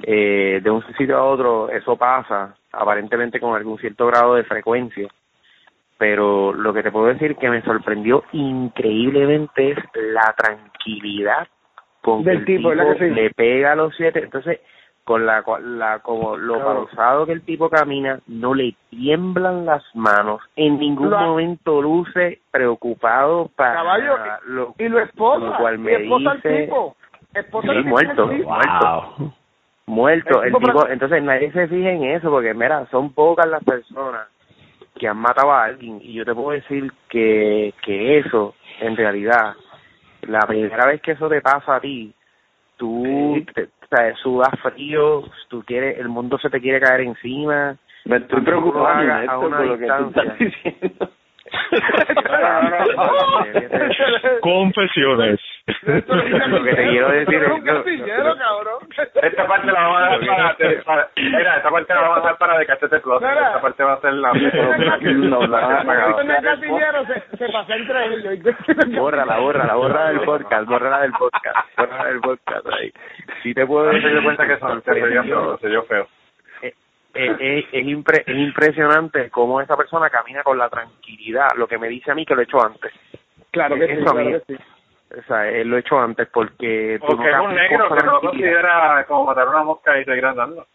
eh, 0.03 0.61
de 0.63 0.69
un 0.69 0.81
sitio 0.95 1.17
a 1.17 1.23
otro, 1.23 1.69
eso 1.69 1.97
pasa, 1.97 2.55
aparentemente 2.71 3.41
con 3.41 3.55
algún 3.57 3.77
cierto 3.77 4.07
grado 4.07 4.35
de 4.35 4.45
frecuencia. 4.45 5.09
Pero 5.97 6.53
lo 6.53 6.73
que 6.73 6.83
te 6.83 6.91
puedo 6.91 7.07
decir 7.07 7.35
que 7.35 7.49
me 7.49 7.61
sorprendió 7.63 8.23
increíblemente 8.31 9.71
es 9.71 9.77
la 9.95 10.33
tranquilidad 10.37 11.47
con 12.07 12.23
que 12.23 12.29
Del 12.29 12.39
el 12.39 12.45
tipo, 12.45 12.69
¿verdad 12.69 12.95
que 12.95 13.09
sí? 13.09 13.13
le 13.15 13.29
pega 13.31 13.73
a 13.73 13.75
los 13.75 13.93
siete. 13.97 14.23
Entonces, 14.23 14.61
con 15.03 15.25
la, 15.25 15.43
la 15.59 15.99
como 15.99 16.37
lo 16.37 16.53
Claro. 16.55 16.85
pausado 16.85 17.25
que 17.25 17.33
el 17.33 17.41
tipo 17.41 17.69
camina, 17.69 18.19
no 18.27 18.53
le 18.53 18.75
tiemblan 18.89 19.65
las 19.65 19.83
manos, 19.93 20.41
en 20.55 20.79
ningún 20.79 21.09
momento 21.09 21.81
luce 21.81 22.39
preocupado 22.49 23.49
para 23.57 23.73
Caballo, 23.73 24.17
lo, 24.45 24.73
y 24.77 24.87
lo 24.87 24.99
esposa, 24.99 25.45
lo 25.47 25.57
cual 25.57 25.79
y 25.81 25.93
esposa 25.95 26.31
al 26.31 26.41
tipo. 26.41 26.95
Esposa 27.33 27.73
Sí, 27.73 27.79
muerto, 27.83 28.29
tipo. 28.29 28.49
muerto. 28.49 29.33
muerto. 29.85 30.43
El 30.43 30.53
El 30.55 30.61
tipo 30.61 30.87
entonces 30.87 31.23
nadie 31.23 31.51
se 31.51 31.67
fija 31.67 31.89
en 31.91 32.03
eso, 32.05 32.29
porque 32.29 32.53
mira, 32.53 32.85
son 32.89 33.11
pocas 33.11 33.47
las 33.49 33.63
personas 33.65 34.27
que 34.97 35.09
han 35.09 35.17
matado 35.17 35.51
a 35.51 35.65
alguien, 35.65 35.99
y 36.01 36.13
yo 36.13 36.23
te 36.23 36.33
puedo 36.33 36.51
decir 36.51 36.89
que, 37.09 37.73
que 37.83 38.19
eso, 38.19 38.55
en 38.79 38.95
realidad, 38.95 39.55
la 40.23 40.39
primera 40.41 40.85
vez 40.87 41.01
que 41.01 41.11
eso 41.11 41.29
te 41.29 41.41
pasa 41.41 41.75
a 41.75 41.79
ti, 41.79 42.13
tú 42.77 43.43
te, 43.53 43.63
o 43.63 43.87
sea, 43.89 44.15
sudas 44.15 44.59
frío, 44.61 45.23
tú 45.49 45.63
quieres, 45.63 45.99
el 45.99 46.09
mundo 46.09 46.37
se 46.39 46.49
te 46.49 46.59
quiere 46.59 46.79
caer 46.79 47.01
encima. 47.01 47.75
Me 48.05 48.17
estoy 48.17 48.41
preocupando 48.41 49.13
Néstor, 49.13 49.45
una 49.45 49.57
por 49.57 49.65
lo 49.65 49.77
que 49.77 49.87
tú 49.87 50.07
estás 50.07 50.39
diciendo. 50.39 51.09
Confesiones. 54.41 55.39
Lo 55.83 56.63
que 56.63 56.73
te 56.75 56.89
quiero 56.89 57.09
decir 57.09 57.43
es- 57.43 57.51
un 57.51 57.63
gatillero, 57.63 58.35
cabrón. 58.37 58.79
Esta 59.21 59.47
parte 59.47 59.67
la 59.71 59.81
vamos 59.81 60.01
a 60.01 60.17
dejar 60.17 60.55
para, 60.57 60.83
para, 60.83 61.09
mira, 61.15 61.57
esta 61.57 61.69
parte 61.69 61.93
la 61.93 62.01
vamos 62.01 62.17
a 62.17 62.21
dejar 62.21 62.37
para 62.37 62.57
de 62.57 62.65
cachete 62.65 63.01
closet. 63.01 63.29
Esta 63.29 63.61
parte 63.61 63.83
va 63.83 63.93
a 63.93 64.01
ser 64.01 64.13
la 64.13 64.31
se, 67.07 67.37
se 67.37 67.49
pasa 67.51 67.75
entre 67.75 68.05
ellos. 68.05 68.55
Bórrala, 68.95 69.37
bórrala, 69.37 69.73
bórrala 69.75 70.09
del 70.09 70.21
podcast, 70.21 70.67
bórrala 70.67 71.01
del 71.01 71.11
podcast, 71.11 71.77
bórrala 71.77 72.05
del 72.05 72.19
podcast 72.21 72.65
ahí. 72.73 72.91
Sí 73.43 73.53
te 73.53 73.65
puedo 73.65 73.87
decir 73.87 74.23
cuenta 74.23 74.47
que 74.47 74.57
son, 74.59 74.81
que 74.81 74.93
se 75.61 75.69
dio 75.69 75.83
feo, 75.83 76.07
eh, 77.17 77.35
eh, 77.39 77.59
eh, 77.59 77.67
es, 77.71 77.85
impre- 77.85 78.23
es 78.25 78.35
impresionante 78.37 79.29
cómo 79.29 79.59
esa 79.61 79.75
persona 79.75 80.09
camina 80.09 80.43
con 80.43 80.57
la 80.57 80.69
tranquilidad, 80.69 81.47
lo 81.55 81.67
que 81.67 81.77
me 81.77 81.87
dice 81.89 82.11
a 82.11 82.15
mí 82.15 82.25
que 82.25 82.35
lo 82.35 82.41
he 82.41 82.45
hecho 82.45 82.63
antes. 82.63 82.91
Claro 83.51 83.75
que 83.75 83.87
sí, 83.87 83.93
Eso 83.93 84.09
a 84.11 84.13
mí- 84.13 84.23
claro 84.29 84.43
que 84.47 84.55
sí. 84.55 84.63
O 85.19 85.23
sea, 85.23 85.49
él 85.49 85.69
lo 85.69 85.77
he 85.77 85.79
hecho 85.79 85.97
antes 85.99 86.27
porque 86.27 86.97
tú 86.99 87.07
Porque 87.15 87.29
es 87.29 87.39
un 87.39 87.55
negro 87.55 87.89
que 87.95 88.03
no 88.03 88.19
considera 88.19 89.05
como 89.07 89.25
matar 89.25 89.47
una 89.47 89.63
mosca 89.63 89.97
y 89.99 90.03
seguir 90.05 90.25
andando. 90.25 90.65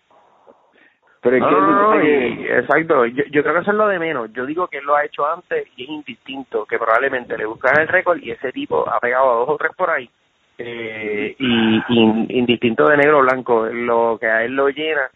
Pero 1.20 1.37
es 1.37 1.42
No, 1.42 1.48
que 1.50 1.55
no, 1.55 1.83
no, 1.83 1.88
oye, 1.90 2.28
y- 2.28 2.46
exacto. 2.48 3.07
Yo, 3.07 3.24
yo 3.31 3.42
creo 3.42 3.55
que 3.55 3.61
eso 3.61 3.70
es 3.70 3.76
lo 3.76 3.87
de 3.88 3.98
menos. 3.98 4.33
Yo 4.33 4.44
digo 4.46 4.66
que 4.68 4.78
él 4.78 4.85
lo 4.85 4.96
ha 4.96 5.05
hecho 5.05 5.24
antes 5.26 5.68
y 5.76 5.85
es 5.85 5.88
indistinto, 5.88 6.64
que 6.64 6.78
probablemente 6.78 7.37
le 7.37 7.44
buscan 7.46 7.78
el 7.78 7.88
récord 7.88 8.18
y 8.20 8.31
ese 8.33 8.50
tipo 8.52 8.88
ha 8.88 8.98
pegado 8.98 9.31
a 9.31 9.35
dos 9.37 9.48
o 9.50 9.57
tres 9.57 9.72
por 9.76 9.90
ahí. 9.90 10.09
Eh, 10.59 11.37
y, 11.38 11.83
y 11.88 12.38
indistinto 12.38 12.87
de 12.88 12.96
negro 12.96 13.18
o 13.18 13.22
blanco, 13.22 13.66
lo 13.66 14.16
que 14.20 14.26
a 14.26 14.42
él 14.44 14.55
lo 14.57 14.68
llena, 14.68 15.11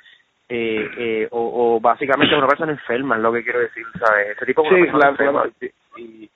eh, 0.49 0.89
eh, 0.97 1.29
o, 1.31 1.75
o 1.77 1.81
básicamente 1.81 2.35
una 2.37 2.47
persona 2.47 2.73
enferma, 2.73 3.17
es 3.17 3.23
lo 3.23 3.33
que 3.33 3.43
quiero 3.43 3.61
decir, 3.61 3.85
¿sabes? 3.99 4.29
Ese 4.37 4.47
tipo 4.47 4.63
es 4.63 4.69
una 4.71 4.77
Sí, 4.79 4.83
persona 4.85 4.99
claro, 5.01 5.13
enferma. 5.13 5.43
claro. 5.43 5.73
Y, 5.99 6.05
y- 6.25 6.31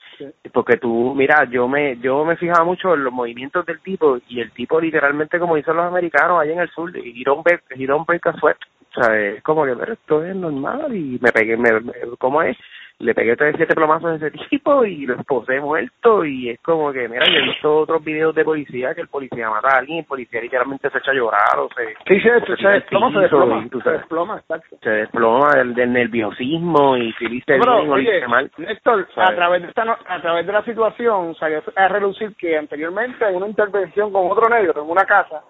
porque 0.53 0.77
tú, 0.77 1.15
mira, 1.15 1.45
yo 1.45 1.67
me 1.69 1.97
yo 1.99 2.25
me 2.25 2.37
fijaba 2.37 2.65
mucho 2.65 2.93
en 2.95 3.05
los 3.05 3.13
movimientos 3.13 3.65
del 3.65 3.81
tipo 3.81 4.19
y 4.29 4.41
el 4.41 4.51
tipo 4.53 4.81
literalmente 4.81 5.39
como 5.39 5.57
dicen 5.57 5.77
los 5.77 5.87
americanos 5.87 6.41
allá 6.41 6.53
en 6.53 6.61
el 6.61 6.71
sur, 6.71 6.91
he 6.97 7.23
don't 7.25 7.43
break, 7.45 7.63
he 7.71 7.87
don't 7.87 8.07
break 8.07 8.27
a 8.27 8.33
sweat. 8.35 8.57
Sea, 8.95 9.17
es 9.19 9.43
como 9.43 9.65
que, 9.65 9.75
pero 9.77 9.93
esto 9.93 10.25
es 10.25 10.35
normal 10.35 10.95
y 10.95 11.19
me 11.23 11.31
pegué, 11.33 11.57
me, 11.57 11.71
me- 11.81 11.93
¿cómo 12.19 12.43
es? 12.43 12.57
Le 13.01 13.15
pegué 13.15 13.35
tres 13.35 13.55
siete 13.57 13.75
plomazos 13.75 14.13
a 14.13 14.27
ese 14.27 14.31
tipo 14.49 14.85
y 14.85 15.07
lo 15.07 15.15
esposé 15.15 15.59
muerto 15.59 16.25
y 16.25 16.51
es 16.51 16.61
como 16.61 16.93
que 16.93 17.09
mira 17.09 17.25
yo 17.27 17.39
he 17.39 17.43
visto 17.43 17.79
otros 17.79 18.05
videos 18.05 18.35
de 18.35 18.45
policía 18.45 18.95
que 18.95 19.01
el 19.01 19.09
policía 19.09 19.49
mata 19.49 19.69
a 19.69 19.79
alguien 19.79 20.01
el 20.01 20.05
policía 20.05 20.41
literalmente 20.41 20.91
se 20.91 20.99
echa 20.99 21.11
a 21.11 21.15
llorar 21.15 21.59
o 21.59 21.69
se 21.75 21.95
sí 22.07 22.21
se, 22.21 22.41
se, 22.41 22.57
se, 22.57 22.69
desploma 22.69 23.11
se 23.13 23.21
desploma 23.21 23.69
se 23.83 23.91
desploma 23.91 24.43
se 24.83 24.91
desploma 24.91 25.51
del, 25.57 25.75
del 25.75 25.93
nerviosismo 25.93 26.97
y 26.99 27.13
si 27.15 27.27
dice 27.27 27.55
bien 27.55 27.91
o 27.91 27.97
dice 27.97 28.29
mal. 28.29 28.51
Héctor 28.59 29.09
a 29.17 29.35
través 29.35 29.63
de 29.63 29.69
esta 29.69 29.99
a 30.07 30.21
través 30.21 30.47
de 30.47 30.53
la 30.53 30.63
situación 30.65 31.35
salió 31.37 31.63
a 31.75 31.89
relucir 31.89 32.35
que 32.37 32.59
anteriormente 32.59 33.27
en 33.27 33.37
una 33.37 33.49
intervención 33.49 34.13
con 34.13 34.31
otro 34.31 34.51
negro 34.51 34.83
en 34.83 34.91
una 34.91 35.05
casa 35.05 35.43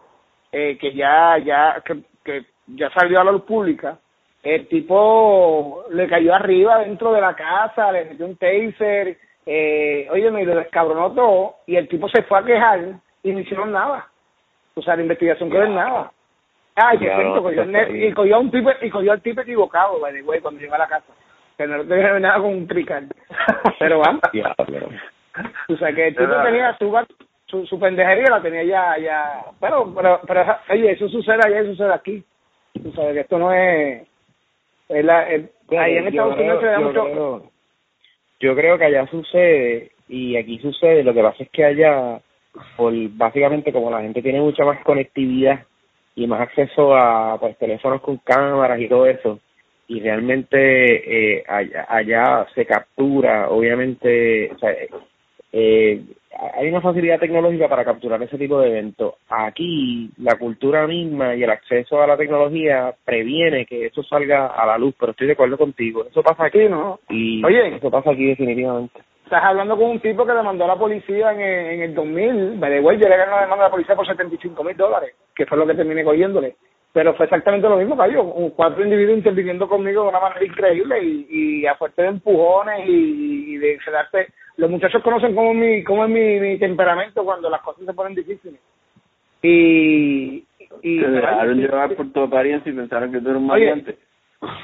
eh, 0.52 0.78
que 0.78 0.94
ya 0.94 1.36
ya 1.38 1.82
que, 1.84 2.00
que 2.24 2.44
ya 2.68 2.90
salió 2.90 3.20
a 3.20 3.24
la 3.24 3.32
luz 3.32 3.42
pública 3.42 3.98
el 4.42 4.68
tipo 4.68 5.84
le 5.90 6.08
cayó 6.08 6.34
arriba 6.34 6.78
dentro 6.78 7.12
de 7.12 7.20
la 7.20 7.34
casa, 7.34 7.92
le 7.92 8.06
metió 8.06 8.26
un 8.26 8.36
taser, 8.36 9.18
eh, 9.44 10.08
oye, 10.10 10.30
me 10.30 10.44
lo 10.44 10.56
descabronó 10.56 11.12
todo 11.12 11.56
y 11.66 11.76
el 11.76 11.88
tipo 11.88 12.08
se 12.08 12.22
fue 12.22 12.38
a 12.38 12.44
quejar 12.44 12.80
y 13.22 13.32
no 13.32 13.40
hicieron 13.40 13.72
nada. 13.72 14.08
O 14.74 14.82
sea, 14.82 14.96
la 14.96 15.02
investigación 15.02 15.50
quedó 15.50 15.64
en 15.64 15.74
nada. 15.74 16.12
Ay, 16.76 16.98
qué 16.98 17.06
claro, 17.06 17.42
cogió 17.42 17.64
y 17.94 18.12
cogió 18.12 18.36
a 18.36 18.38
un 18.38 18.50
tipo 18.50 18.70
y 18.80 18.90
cogió 18.90 19.12
al 19.12 19.20
tipo 19.20 19.40
equivocado, 19.42 19.98
güey, 19.98 20.40
cuando 20.40 20.60
llegó 20.60 20.74
a 20.74 20.78
la 20.78 20.88
casa. 20.88 21.12
Que 21.58 21.66
no 21.66 21.84
tenía 21.84 22.18
nada 22.18 22.36
con 22.36 22.54
un 22.54 22.66
trical. 22.66 23.06
Pero 23.78 23.98
vamos. 23.98 24.22
o 25.68 25.76
sea, 25.76 25.92
que 25.92 26.08
el 26.08 26.16
tipo 26.16 26.42
tenía 26.42 26.74
su, 26.78 26.96
su, 27.46 27.66
su 27.66 27.78
pendejería 27.78 28.30
la 28.30 28.40
tenía 28.40 28.64
ya, 28.64 28.96
ya. 28.98 29.44
Pero, 29.60 29.92
pero, 29.94 30.20
pero, 30.26 30.58
oye, 30.70 30.92
eso 30.92 31.08
sucede 31.08 31.40
allá, 31.44 31.60
eso 31.60 31.72
sucede 31.72 31.92
aquí. 31.92 32.24
Tú 32.82 32.92
sabes 32.92 33.12
que 33.12 33.20
esto 33.20 33.38
no 33.38 33.52
es 33.52 34.08
ahí 34.90 35.96
en 35.96 36.06
Estados 36.08 36.36
Unidos 36.36 36.60
se 36.60 36.66
da 36.66 36.80
mucho... 36.80 37.04
Creo, 37.04 37.50
yo 38.40 38.56
creo 38.56 38.78
que 38.78 38.84
allá 38.84 39.06
sucede 39.06 39.92
y 40.08 40.36
aquí 40.36 40.58
sucede, 40.58 41.04
lo 41.04 41.14
que 41.14 41.22
pasa 41.22 41.42
es 41.44 41.50
que 41.50 41.64
allá, 41.64 42.20
por 42.76 42.92
básicamente 43.10 43.72
como 43.72 43.90
la 43.90 44.00
gente 44.00 44.22
tiene 44.22 44.40
mucha 44.40 44.64
más 44.64 44.82
conectividad 44.82 45.60
y 46.16 46.26
más 46.26 46.40
acceso 46.40 46.96
a 46.96 47.38
pues 47.38 47.56
teléfonos 47.58 48.00
con 48.00 48.16
cámaras 48.18 48.80
y 48.80 48.88
todo 48.88 49.06
eso, 49.06 49.38
y 49.86 50.00
realmente 50.00 51.38
eh, 51.38 51.44
allá, 51.46 51.86
allá 51.88 52.46
se 52.54 52.64
captura, 52.64 53.48
obviamente, 53.50 54.50
o 54.52 54.58
sea, 54.58 54.74
eh, 55.52 56.02
hay 56.56 56.68
una 56.68 56.80
facilidad 56.80 57.18
tecnológica 57.18 57.68
para 57.68 57.84
capturar 57.84 58.22
ese 58.22 58.38
tipo 58.38 58.60
de 58.60 58.68
eventos. 58.68 59.14
Aquí 59.28 60.10
la 60.18 60.36
cultura 60.36 60.86
misma 60.86 61.34
y 61.34 61.42
el 61.42 61.50
acceso 61.50 62.00
a 62.00 62.06
la 62.06 62.16
tecnología 62.16 62.94
previene 63.04 63.66
que 63.66 63.86
eso 63.86 64.02
salga 64.02 64.46
a 64.46 64.64
la 64.66 64.78
luz, 64.78 64.94
pero 64.98 65.12
estoy 65.12 65.26
de 65.26 65.32
acuerdo 65.34 65.58
contigo. 65.58 66.04
Eso 66.08 66.22
pasa 66.22 66.44
aquí, 66.46 66.68
¿no? 66.68 67.00
Y 67.08 67.44
Oye, 67.44 67.76
eso 67.76 67.90
pasa 67.90 68.12
aquí 68.12 68.26
definitivamente. 68.26 69.00
Estás 69.24 69.44
hablando 69.44 69.76
con 69.76 69.90
un 69.90 70.00
tipo 70.00 70.24
que 70.26 70.32
demandó 70.32 70.64
a 70.64 70.68
la 70.68 70.76
policía 70.76 71.32
en 71.32 71.40
el, 71.40 71.66
en 71.66 71.82
el 71.82 71.94
2000, 71.94 72.58
me 72.58 72.82
yo 72.82 73.08
le 73.08 73.16
gané 73.16 73.32
una 73.32 73.42
demanda 73.42 73.64
a 73.64 73.68
la 73.68 73.70
policía 73.70 73.94
por 73.94 74.06
75 74.06 74.64
mil 74.64 74.76
dólares, 74.76 75.14
que 75.34 75.46
fue 75.46 75.56
lo 75.56 75.66
que 75.66 75.74
terminé 75.74 76.02
cogiéndole 76.02 76.56
pero 76.92 77.14
fue 77.14 77.26
exactamente 77.26 77.68
lo 77.68 77.76
mismo, 77.76 77.96
Cayo, 77.96 78.24
cuatro 78.56 78.82
individuos 78.82 79.18
interviniendo 79.18 79.68
conmigo 79.68 80.02
de 80.02 80.08
una 80.08 80.20
manera 80.20 80.44
increíble 80.44 81.02
y, 81.02 81.26
y 81.30 81.66
a 81.66 81.76
fuerte 81.76 82.02
de 82.02 82.08
empujones 82.08 82.80
y, 82.86 83.56
de 83.58 83.74
ensedarte. 83.74 84.28
Los 84.60 84.70
muchachos 84.70 85.02
conocen 85.02 85.34
cómo, 85.34 85.54
mi, 85.54 85.82
cómo 85.82 86.04
es 86.04 86.10
mi, 86.10 86.38
mi 86.38 86.58
temperamento 86.58 87.24
cuando 87.24 87.48
las 87.48 87.62
cosas 87.62 87.86
se 87.86 87.94
ponen 87.94 88.14
difíciles. 88.14 88.60
Y... 89.42 90.44
y 90.82 91.00
Te 91.00 91.10
dejaron 91.10 91.58
llevar 91.58 91.94
por 91.96 92.12
tu 92.12 92.20
apariencia 92.20 92.70
y 92.70 92.76
pensaron 92.76 93.10
que 93.10 93.20
tú 93.20 93.30
eras 93.30 93.40
un 93.40 93.46
maleante. 93.46 93.96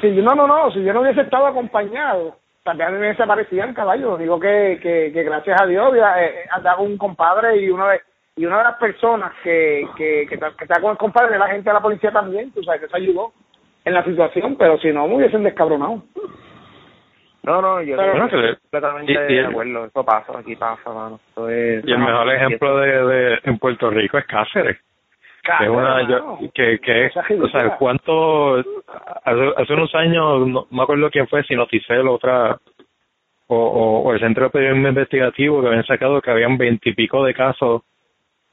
Si 0.02 0.10
no, 0.10 0.34
no, 0.34 0.46
no, 0.46 0.70
si 0.70 0.82
yo 0.84 0.92
no 0.92 1.00
hubiese 1.00 1.22
estado 1.22 1.46
acompañado, 1.46 2.36
también 2.62 3.00
me 3.00 3.06
desaparecían 3.06 3.72
caballo. 3.72 4.18
Digo 4.18 4.38
que, 4.38 4.78
que, 4.82 5.12
que 5.14 5.22
gracias 5.22 5.58
a 5.62 5.64
Dios 5.64 5.94
eh, 5.96 6.44
andaba 6.50 6.82
un 6.82 6.98
compadre 6.98 7.56
y 7.62 7.70
uno 7.70 7.88
de 7.88 8.00
y 8.38 8.44
una 8.44 8.58
de 8.58 8.64
las 8.64 8.76
personas 8.76 9.32
que, 9.42 9.88
que, 9.96 10.26
que, 10.28 10.34
está 10.34 10.78
con 10.78 10.90
el 10.90 10.98
compadre 10.98 11.38
la 11.38 11.48
gente 11.48 11.70
de 11.70 11.72
la 11.72 11.80
policía 11.80 12.12
también, 12.12 12.52
tú 12.52 12.62
sabes, 12.62 12.82
que 12.82 12.88
se 12.88 12.96
ayudó 12.98 13.32
en 13.82 13.94
la 13.94 14.04
situación, 14.04 14.56
pero 14.58 14.76
si 14.78 14.92
no, 14.92 15.08
me 15.08 15.16
hubiesen 15.16 15.42
descabronado. 15.42 16.02
No, 17.46 17.62
no, 17.62 17.80
yo 17.80 17.94
estoy 17.94 18.56
completamente 18.56 19.12
de 19.12 19.46
acuerdo, 19.46 19.84
eso 19.84 20.04
pasa, 20.04 20.36
aquí 20.36 20.56
pasa, 20.56 20.92
mano. 20.92 21.20
y 21.48 21.92
el 21.92 21.98
mejor 21.98 22.34
ejemplo 22.34 22.76
de, 22.78 23.06
de 23.06 23.38
en 23.44 23.58
Puerto 23.58 23.88
Rico 23.88 24.18
es 24.18 24.26
Cáceres. 24.26 24.76
Cáceres 25.44 25.70
es 25.70 25.76
una, 25.76 26.50
que, 26.52 26.80
que, 26.80 27.10
o 27.40 27.48
sea, 27.48 27.76
cuánto, 27.76 28.56
hace, 28.56 29.52
hace 29.56 29.72
unos 29.74 29.94
años, 29.94 30.48
no 30.48 30.66
me 30.72 30.82
acuerdo 30.82 31.08
quién 31.08 31.28
fue, 31.28 31.44
si 31.44 31.54
Noticel, 31.54 32.08
otra, 32.08 32.58
o, 33.46 33.56
o, 33.56 34.00
o 34.00 34.12
el 34.12 34.18
Centro 34.18 34.46
de 34.46 34.50
Periodismo 34.50 34.88
Investigativo, 34.88 35.60
que 35.60 35.68
habían 35.68 35.86
sacado 35.86 36.20
que 36.20 36.32
habían 36.32 36.58
veintipico 36.58 37.24
de 37.24 37.32
casos 37.32 37.82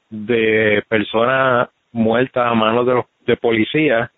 de 0.08 0.84
personas 0.88 1.68
muertas 1.90 2.46
a 2.46 2.54
manos 2.54 2.86
de 2.86 2.94
los 2.94 3.06
de 3.26 3.36
policía 3.36 4.12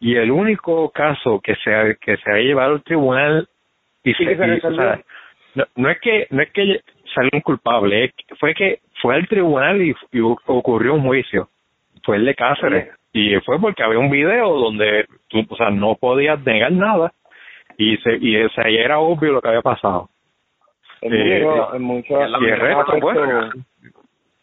y 0.00 0.16
el 0.16 0.30
único 0.30 0.90
caso 0.90 1.40
que 1.42 1.54
se 1.56 1.96
que 2.00 2.16
se 2.18 2.30
ha 2.30 2.36
llevado 2.36 2.74
al 2.74 2.82
tribunal 2.82 3.48
y, 4.04 4.14
se, 4.14 4.24
no, 5.76 5.90
es 5.90 6.00
que 6.00 6.26
no 6.30 6.42
es 6.42 6.50
que 6.52 6.80
salió 7.14 7.30
un 7.34 7.40
culpable 7.40 8.12
fue 8.38 8.54
que 8.54 8.80
fue 9.00 9.14
al 9.14 9.28
tribunal 9.28 9.82
y, 9.82 9.94
ocurrió 10.46 10.94
un 10.94 11.02
juicio. 11.02 11.48
Fue 12.04 12.16
el 12.16 12.24
de 12.24 12.34
Cáceres. 12.34 12.88
Y 13.12 13.36
fue 13.40 13.60
porque 13.60 13.82
había 13.82 13.98
un 13.98 14.10
video 14.10 14.54
donde 14.54 15.06
tú 15.28 15.44
o 15.48 15.56
sea 15.56 15.70
no 15.70 15.96
podías 15.96 16.42
negar 16.44 16.72
nada. 16.72 17.12
Y 17.76 17.96
se 17.98 18.16
y 18.20 18.36
era 18.76 18.98
obvio 18.98 19.32
lo 19.32 19.40
que 19.40 19.48
había 19.48 19.62
pasado. 19.62 20.08
En, 21.00 21.12
eh, 21.14 21.44
mucho, 21.80 22.14
y 22.20 22.44
el 22.44 22.60
resto, 22.60 22.92
pues, 23.00 23.18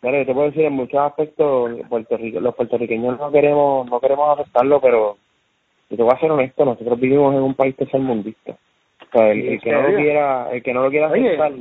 Claro, 0.01 0.17
yo 0.17 0.25
te 0.25 0.33
puedo 0.33 0.47
decir 0.47 0.65
en 0.65 0.73
muchos 0.73 0.99
aspectos 0.99 1.71
Puerto 1.89 2.17
Rico, 2.17 2.39
los 2.39 2.55
puertorriqueños 2.55 3.19
no 3.19 3.31
queremos 3.31 3.89
no 3.89 3.99
queremos 3.99 4.39
aceptarlo, 4.39 4.79
pero 4.79 5.17
yo 5.89 5.97
te 5.97 6.03
voy 6.03 6.13
a 6.15 6.19
ser 6.19 6.31
honesto, 6.31 6.63
nosotros 6.63 6.99
vivimos 6.99 7.33
en 7.35 7.41
un 7.41 7.53
país 7.53 7.75
tercermundista. 7.75 8.55
Sea, 9.11 9.31
el, 9.31 9.59
que 9.61 9.71
no 9.71 9.81
lo 9.81 9.95
quiera, 9.95 10.51
el 10.51 10.63
que 10.63 10.73
no 10.73 10.83
lo 10.83 10.89
quiera 10.89 11.07
aceptar. 11.07 11.51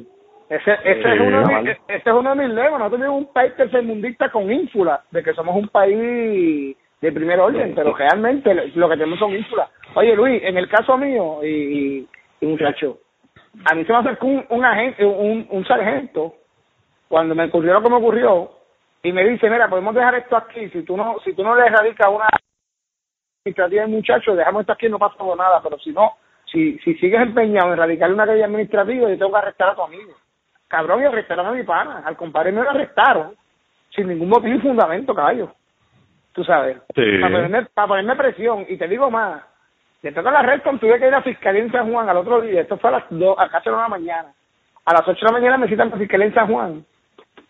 Ese, 0.51 0.73
ese, 0.85 1.15
es 1.15 1.21
uno 1.21 1.47
de, 1.63 1.71
ese 1.89 2.09
es 2.11 2.15
uno 2.15 2.35
de 2.35 2.47
mis 2.47 2.55
lemas. 2.55 2.79
Nosotros 2.79 3.01
vivimos 3.01 3.21
un 3.21 3.33
país 3.33 3.55
tercermundista 3.57 4.31
con 4.31 4.51
ínfula, 4.51 5.03
de 5.11 5.23
que 5.23 5.35
somos 5.35 5.55
un 5.55 5.69
país 5.69 6.77
de 7.01 7.13
primer 7.13 7.39
orden, 7.39 7.75
pero 7.75 7.95
realmente 7.95 8.55
lo 8.55 8.89
que 8.89 8.97
tenemos 8.97 9.19
son 9.19 9.35
ínfulas. 9.35 9.69
Oye, 9.95 10.15
Luis, 10.17 10.43
en 10.43 10.57
el 10.57 10.69
caso 10.69 10.97
mío, 10.97 11.41
y, 11.43 12.07
y, 12.41 12.47
muchacho, 12.47 12.99
a 13.71 13.75
mí 13.75 13.85
se 13.85 13.93
me 13.93 13.99
acercó 13.99 14.27
un, 14.27 14.45
un, 14.49 14.65
agente, 14.65 15.05
un, 15.05 15.47
un 15.51 15.67
sargento 15.67 16.35
cuando 17.09 17.35
me 17.35 17.45
ocurrió 17.45 17.75
lo 17.75 17.83
que 17.83 17.91
me 17.91 17.97
ocurrió 17.97 18.51
y 19.03 19.13
me 19.13 19.25
dice, 19.29 19.49
mira, 19.49 19.69
podemos 19.69 19.95
dejar 19.95 20.15
esto 20.17 20.37
aquí, 20.37 20.69
si 20.71 20.83
tú 20.83 20.97
no 20.97 21.17
si 21.25 21.33
tú 21.35 21.43
no 21.43 21.55
le 21.55 21.67
erradicas 21.67 22.09
una 22.09 22.27
administrativa 23.45 23.85
al 23.85 23.91
muchacho, 23.91 24.35
dejamos 24.35 24.63
esto 24.63 24.73
aquí, 24.73 24.89
no 24.89 24.99
pasa 24.99 25.17
nada, 25.37 25.61
pero 25.63 25.79
si 25.79 25.91
no, 25.91 26.13
si 26.53 26.79
si 26.79 26.95
sigues 26.95 27.21
empeñado 27.21 27.69
en 27.69 27.73
erradicar 27.75 28.13
una 28.13 28.27
calle 28.27 28.45
administrativa, 28.45 29.09
yo 29.09 29.19
tengo 29.19 29.33
que 29.33 29.39
arrestar 29.39 29.71
a 29.71 29.75
tu 29.75 29.83
amigo. 29.83 30.13
Cabrón, 30.67 31.03
y 31.03 31.07
arrestaron 31.07 31.47
a 31.47 31.53
mi 31.53 31.63
pana, 31.63 32.03
al 32.05 32.17
compadre 32.17 32.53
me 32.53 32.63
lo 32.63 32.71
arrestaron, 32.71 33.35
sin 33.95 34.09
ningún 34.09 34.29
motivo 34.29 34.57
y 34.57 34.61
fundamento, 34.61 35.15
caballo. 35.15 35.53
Tú 36.33 36.45
sabes, 36.45 36.79
para, 36.95 37.33
ponerme, 37.33 37.65
para 37.75 37.89
ponerme 37.89 38.17
presión, 38.17 38.67
y 38.69 38.77
te 38.77 38.87
digo 38.87 39.11
más, 39.11 39.43
le 40.03 40.13
toca 40.13 40.31
la 40.31 40.43
red 40.43 40.61
tuve 40.63 40.99
que 40.99 41.09
ir 41.09 41.15
a 41.15 41.23
Fiscalía 41.23 41.63
en 41.63 41.73
San 41.73 41.91
Juan 41.91 42.09
al 42.09 42.19
otro 42.19 42.41
día, 42.41 42.61
esto 42.61 42.77
fue 42.77 42.91
a 42.91 42.99
las 42.99 43.05
dos, 43.11 43.37
a 43.39 43.49
casi 43.49 43.71
de 43.71 43.77
la 43.77 43.89
mañana. 43.89 44.33
A 44.85 44.93
las 44.93 45.09
ocho 45.09 45.21
de 45.21 45.33
la 45.33 45.39
mañana 45.39 45.59
me 45.59 45.69
citan 45.69 45.91
la 45.91 45.97
Fiscalía 45.97 46.27
en 46.27 46.35
San 46.35 46.47
Juan 46.47 46.85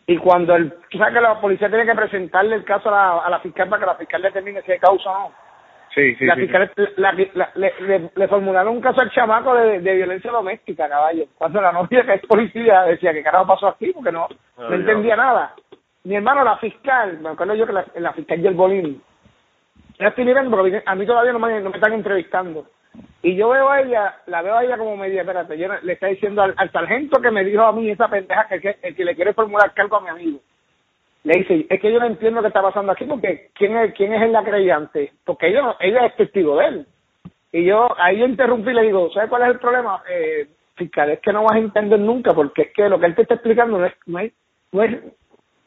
y 0.09 0.17
cuando 0.17 0.57
el, 0.57 0.73
tú 0.91 0.97
sabes 0.97 1.13
que 1.13 1.21
la 1.21 1.39
policía 1.39 1.69
tiene 1.69 1.85
que 1.85 1.95
presentarle 1.95 2.57
el 2.57 2.65
caso 2.65 2.89
a 2.89 2.93
la, 2.93 3.19
a 3.27 3.31
la 3.31 3.41
fiscal 3.41 3.69
para 3.69 3.81
que 3.81 3.87
la 3.87 3.95
fiscal 3.97 4.23
determine 4.23 4.63
si 4.63 4.73
hay 4.73 4.79
causa 4.79 5.11
o 5.11 5.29
no. 5.29 5.35
Sí, 5.95 6.15
sí, 6.17 6.27
la 6.27 6.37
fiscal 6.37 6.71
le, 6.97 8.11
le, 8.15 8.29
formularon 8.29 8.75
un 8.75 8.81
caso 8.81 9.01
al 9.01 9.11
chamaco 9.11 9.55
de, 9.55 9.81
de, 9.81 9.95
violencia 9.97 10.31
doméstica, 10.31 10.89
caballo. 10.89 11.25
Cuando 11.37 11.61
la 11.61 11.73
novia 11.73 12.05
que 12.05 12.15
es 12.15 12.27
policía 12.27 12.83
decía 12.83 13.13
que 13.13 13.23
carajo 13.23 13.47
pasó 13.47 13.69
aquí 13.69 13.93
porque 13.93 14.13
no, 14.13 14.29
no 14.59 14.75
entendía 14.75 15.17
nada. 15.17 15.55
Mi 16.05 16.17
hermano, 16.17 16.45
la 16.45 16.57
fiscal, 16.59 17.19
me 17.21 17.31
acuerdo 17.31 17.55
yo 17.55 17.67
que 17.67 17.73
la, 17.73 17.87
la 17.97 18.13
fiscal 18.13 18.43
del 18.43 18.55
Bolín, 18.55 19.03
ya 19.99 20.09
estoy 20.09 20.25
mirando 20.25 20.57
porque 20.57 20.83
a 20.85 20.95
mí 20.95 21.07
todavía 21.07 21.33
no 21.33 21.39
me, 21.39 21.61
no 21.61 21.71
me 21.71 21.77
están 21.77 21.93
entrevistando. 21.93 22.67
Y 23.23 23.35
yo 23.37 23.49
veo 23.49 23.69
a 23.69 23.81
ella, 23.81 24.17
la 24.27 24.43
veo 24.43 24.57
a 24.57 24.65
ella 24.65 24.79
como 24.79 24.97
media, 24.97 25.23
espérate, 25.23 25.59
yo 25.59 25.69
le 25.83 25.93
está 25.93 26.07
diciendo 26.07 26.43
al, 26.43 26.71
sargento 26.71 27.21
que 27.21 27.31
me 27.31 27.45
dijo 27.45 27.63
a 27.63 27.73
mí 27.73 27.91
esa 27.91 28.09
pendeja 28.09 28.47
que, 28.47 28.61
que, 28.61 28.95
que 28.95 29.05
le 29.05 29.15
quiere 29.15 29.35
formular 29.35 29.75
cargo 29.75 29.97
a 29.97 30.01
mi 30.01 30.09
amigo. 30.09 30.41
Le 31.29 31.41
dice, 31.41 31.67
es 31.69 31.79
que 31.79 31.93
yo 31.93 32.01
no 32.01 32.07
entiendo 32.07 32.41
qué 32.41 32.49
está 32.49 32.63
pasando 32.63 32.91
aquí 32.91 33.05
porque 33.05 33.51
quién 33.53 33.77
es, 33.77 33.93
quién 33.93 34.15
es 34.15 34.23
el 34.23 34.35
acreditante, 34.35 35.13
porque 35.27 35.49
ella, 35.49 35.77
ella 35.79 36.07
es 36.07 36.17
testigo 36.17 36.57
de 36.57 36.67
él. 36.67 36.87
Y 37.53 37.65
yo 37.65 37.87
ahí 38.01 38.19
yo 38.19 38.25
interrumpí 38.25 38.71
y 38.71 38.73
le 38.75 38.85
digo, 38.85 39.11
¿sabes 39.13 39.29
cuál 39.29 39.43
es 39.43 39.49
el 39.49 39.59
problema? 39.59 40.03
Eh, 40.11 40.47
fiscal, 40.75 41.11
es 41.11 41.21
que 41.21 41.31
no 41.35 41.43
vas 41.43 41.57
a 41.57 41.59
entender 41.59 42.01
nunca 42.01 42.33
porque 42.33 42.63
es 42.63 42.73
que 42.73 42.89
lo 42.89 42.99
que 42.99 43.05
él 43.05 43.15
te 43.15 43.23
está 43.23 43.35
explicando 43.35 43.79
no 43.79 43.85
es, 43.85 43.93
no 44.07 44.19
es, 44.21 44.33
no 44.73 44.83
es 44.83 44.97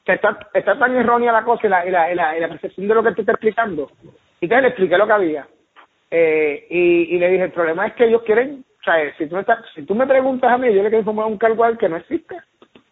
está, 0.08 0.39
está 0.52 0.80
tan 0.80 0.95
errónea 0.95 1.32
la 1.32 1.43
cosa 1.43 1.67
y 1.67 1.69
la, 1.69 1.86
y 1.86 1.91
la, 1.91 2.12
y 2.12 2.15
la, 2.15 2.39
la 2.39 2.47
percepción 2.47 2.88
de 2.88 2.95
lo 2.95 3.04
que 3.04 3.10
él 3.10 3.15
te 3.15 3.21
está 3.21 3.34
explicando. 3.34 3.91
Y 4.39 4.45
entonces 4.45 4.63
le 4.63 4.67
expliqué 4.69 4.97
lo 4.97 5.06
que 5.06 5.13
había 5.13 5.47
eh, 6.10 6.65
y, 6.71 7.15
y 7.15 7.19
le 7.19 7.30
dije, 7.30 7.43
el 7.43 7.52
problema 7.52 7.86
es 7.86 7.93
que 7.93 8.06
ellos 8.06 8.24
quieren 8.24 8.65
o 8.82 8.84
sea, 8.84 9.13
si 9.15 9.28
tú, 9.28 9.36
me 9.36 9.45
si 9.76 9.84
tú 9.84 9.93
me 9.93 10.08
preguntas 10.08 10.52
a 10.52 10.58
mí, 10.58 10.74
yo 10.74 10.82
le 10.82 10.89
quiero 10.89 11.00
informar 11.00 11.28
un 11.28 11.38
cargo 11.38 11.63
al 11.63 11.78
que 11.78 11.88
no 11.88 11.97
existe. 11.97 12.36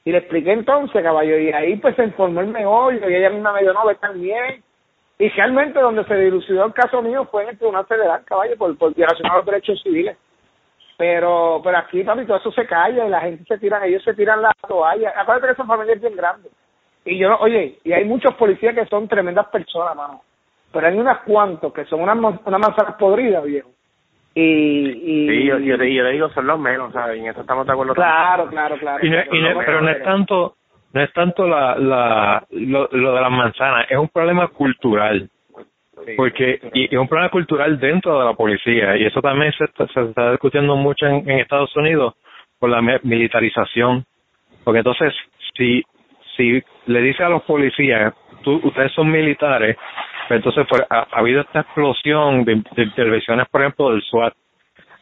Y 0.06 0.12
le 0.12 0.20
expliqué 0.20 0.54
entonces, 0.54 1.04
caballo, 1.04 1.38
y 1.38 1.52
ahí 1.52 1.76
pues 1.78 1.96
se 1.96 2.04
informó 2.04 2.42
el 2.42 2.48
meollo, 2.48 3.10
y 3.10 3.16
ella 3.16 3.30
misma 3.30 3.54
me 3.54 3.62
dijo, 3.62 3.74
no, 3.74 3.90
están 3.90 4.20
bien. 4.20 4.64
Y 5.18 5.28
realmente 5.30 5.80
donde 5.80 6.06
se 6.06 6.16
dilucidó 6.16 6.66
el 6.66 6.74
caso 6.74 7.02
mío 7.02 7.28
fue 7.30 7.44
en 7.44 7.50
el 7.50 7.58
Tribunal 7.58 7.86
Federal, 7.86 8.24
caballo, 8.24 8.58
por, 8.58 8.78
por 8.78 8.96
violación 8.96 9.30
a 9.30 9.38
los 9.38 9.46
derechos 9.46 9.82
civiles. 9.84 10.18
Pero 10.98 11.62
pero 11.64 11.78
aquí, 11.78 12.04
papi, 12.04 12.26
todo 12.26 12.38
eso 12.38 12.52
se 12.52 12.66
calla 12.66 13.06
y 13.06 13.10
la 13.10 13.22
gente 13.22 13.44
se 13.46 13.58
tira, 13.58 13.86
ellos 13.86 14.04
se 14.04 14.14
tiran 14.14 14.42
la 14.42 14.52
toalla. 14.68 15.14
Acuérdate 15.16 15.48
que 15.48 15.54
esa 15.54 15.66
familia 15.66 15.94
es 15.94 16.02
bien 16.02 16.16
grande. 16.16 16.50
Y 17.06 17.18
yo, 17.18 17.38
oye, 17.40 17.80
y 17.84 17.94
hay 17.94 18.04
muchos 18.06 18.34
policías 18.36 18.76
que 18.76 18.86
son 18.86 19.08
tremendas 19.08 19.48
personas, 19.48 19.96
mano. 19.96 20.22
Pero 20.72 20.88
hay 20.88 20.98
unas 20.98 21.20
cuantos 21.22 21.74
que 21.74 21.86
son 21.86 22.02
unas 22.02 22.18
una 22.18 22.58
manzanas 22.58 22.96
podridas, 22.96 23.44
viejo. 23.44 23.70
Y, 24.36 24.42
y, 24.42 25.28
sí, 25.28 25.46
yo, 25.46 25.58
yo, 25.60 25.78
le 25.78 26.12
digo, 26.12 26.30
son 26.30 26.48
los 26.48 26.60
menos, 26.60 26.94
¿sabes? 26.94 27.20
En 27.20 27.28
eso 27.28 27.42
estamos 27.42 27.66
de 27.66 27.74
acuerdo. 27.74 27.96
Claro, 27.96 28.48
claro, 28.48 28.78
claro. 28.78 29.06
Y 29.06 29.10
pero 29.66 29.82
no 29.82 29.90
es 29.90 30.04
tanto, 30.04 30.56
no 30.94 31.02
es 31.02 31.12
tanto 31.14 31.48
la, 31.48 31.76
la, 31.78 32.44
lo, 32.52 32.88
lo 32.92 33.16
de 33.16 33.22
las 33.22 33.32
manzanas, 33.32 33.88
es 33.90 33.98
un 33.98 34.10
problema 34.10 34.48
cultural. 34.50 35.30
porque 36.16 36.60
y 36.74 36.86
es 36.86 37.00
un 37.00 37.08
problema 37.08 37.30
cultural 37.30 37.80
dentro 37.80 38.20
de 38.20 38.26
la 38.26 38.34
policía 38.34 38.96
y 38.98 39.06
eso 39.06 39.22
también 39.22 39.52
se, 39.54 39.66
se 39.94 40.02
está 40.02 40.32
discutiendo 40.32 40.76
mucho 40.76 41.06
en, 41.06 41.30
en 41.30 41.40
Estados 41.40 41.76
Unidos 41.76 42.16
por 42.58 42.70
la 42.70 42.82
militarización 43.04 44.06
porque 44.64 44.80
entonces 44.80 45.14
si 45.58 45.84
si 46.38 46.64
le 46.86 47.02
dice 47.02 47.24
a 47.24 47.30
los 47.30 47.44
policías 47.44 48.14
tú 48.44 48.62
ustedes 48.64 48.92
son 48.94 49.12
militares 49.12 49.76
entonces 50.36 50.66
fue, 50.68 50.86
ha, 50.90 51.08
habido 51.12 51.42
esta 51.42 51.62
explosión 51.62 52.44
de, 52.46 52.62
intervenciones, 52.78 53.48
por 53.50 53.62
ejemplo, 53.62 53.92
del 53.92 54.02
SWAT, 54.04 54.34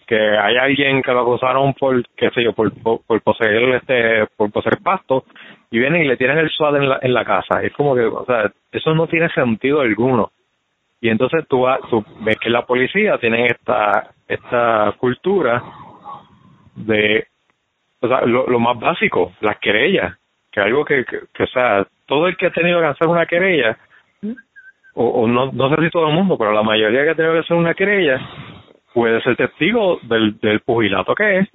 que 0.06 0.16
hay 0.16 0.56
alguien 0.56 1.02
que 1.02 1.12
lo 1.12 1.22
acusaron 1.22 1.74
por, 1.74 2.02
qué 2.16 2.30
sé 2.30 2.44
yo, 2.44 2.54
por, 2.54 2.72
por, 2.82 3.22
poseer 3.22 3.76
este, 3.76 4.26
por 4.38 4.52
poseer 4.52 4.78
pasto, 4.82 5.26
y 5.70 5.80
vienen 5.80 6.04
y 6.04 6.08
le 6.08 6.16
tiran 6.16 6.38
el 6.38 6.50
SWAT 6.50 6.76
en 6.76 6.90
la, 6.90 7.00
en 7.02 7.14
la 7.14 7.26
casa. 7.26 7.62
Es 7.62 7.74
como 7.74 7.94
que, 7.94 8.04
o 8.04 8.26
sea, 8.26 8.52
eso 8.72 8.96
no 8.96 9.08
tiene 9.08 9.28
sentido 9.30 9.82
alguno. 9.82 10.32
Y 11.02 11.10
entonces 11.10 11.46
tú, 11.48 11.66
tú 11.90 12.04
ves 12.22 12.38
que 12.38 12.50
la 12.50 12.66
policía 12.66 13.18
tiene 13.18 13.48
esta, 13.48 14.12
esta 14.28 14.94
cultura 14.98 15.62
de, 16.76 17.28
o 18.00 18.08
sea, 18.08 18.22
lo, 18.22 18.60
más 18.60 18.80
básico, 18.80 19.34
las 19.42 19.60
querellas, 19.60 20.18
que 20.52 20.62
algo 20.62 20.86
que, 20.86 21.04
que, 21.06 21.20
que, 21.34 21.44
o 21.44 21.48
sea, 21.48 21.86
todo 22.06 22.28
el 22.28 22.38
que 22.38 22.48
ha 22.48 22.52
tenido 22.52 22.80
que 22.80 22.88
hacer 22.88 23.08
una 23.08 23.26
querella 23.26 23.78
o, 25.00 25.28
no, 25.28 25.52
no 25.52 25.70
sé 25.70 25.84
si 25.84 25.90
todo 25.92 26.08
el 26.08 26.16
mundo, 26.16 26.38
pero 26.38 26.52
la 26.52 26.64
mayoría 26.64 27.04
que 27.04 27.10
ha 27.12 27.16
tenido 27.16 27.34
que 27.34 27.40
hacer 27.40 27.56
una 27.56 27.74
querella 27.74 28.20
puede 28.94 29.22
ser 29.22 29.36
testigo 29.36 30.00
del, 30.04 30.40
del 30.40 30.62
pugilato 30.62 31.14
que 31.14 31.40
es. 31.40 31.50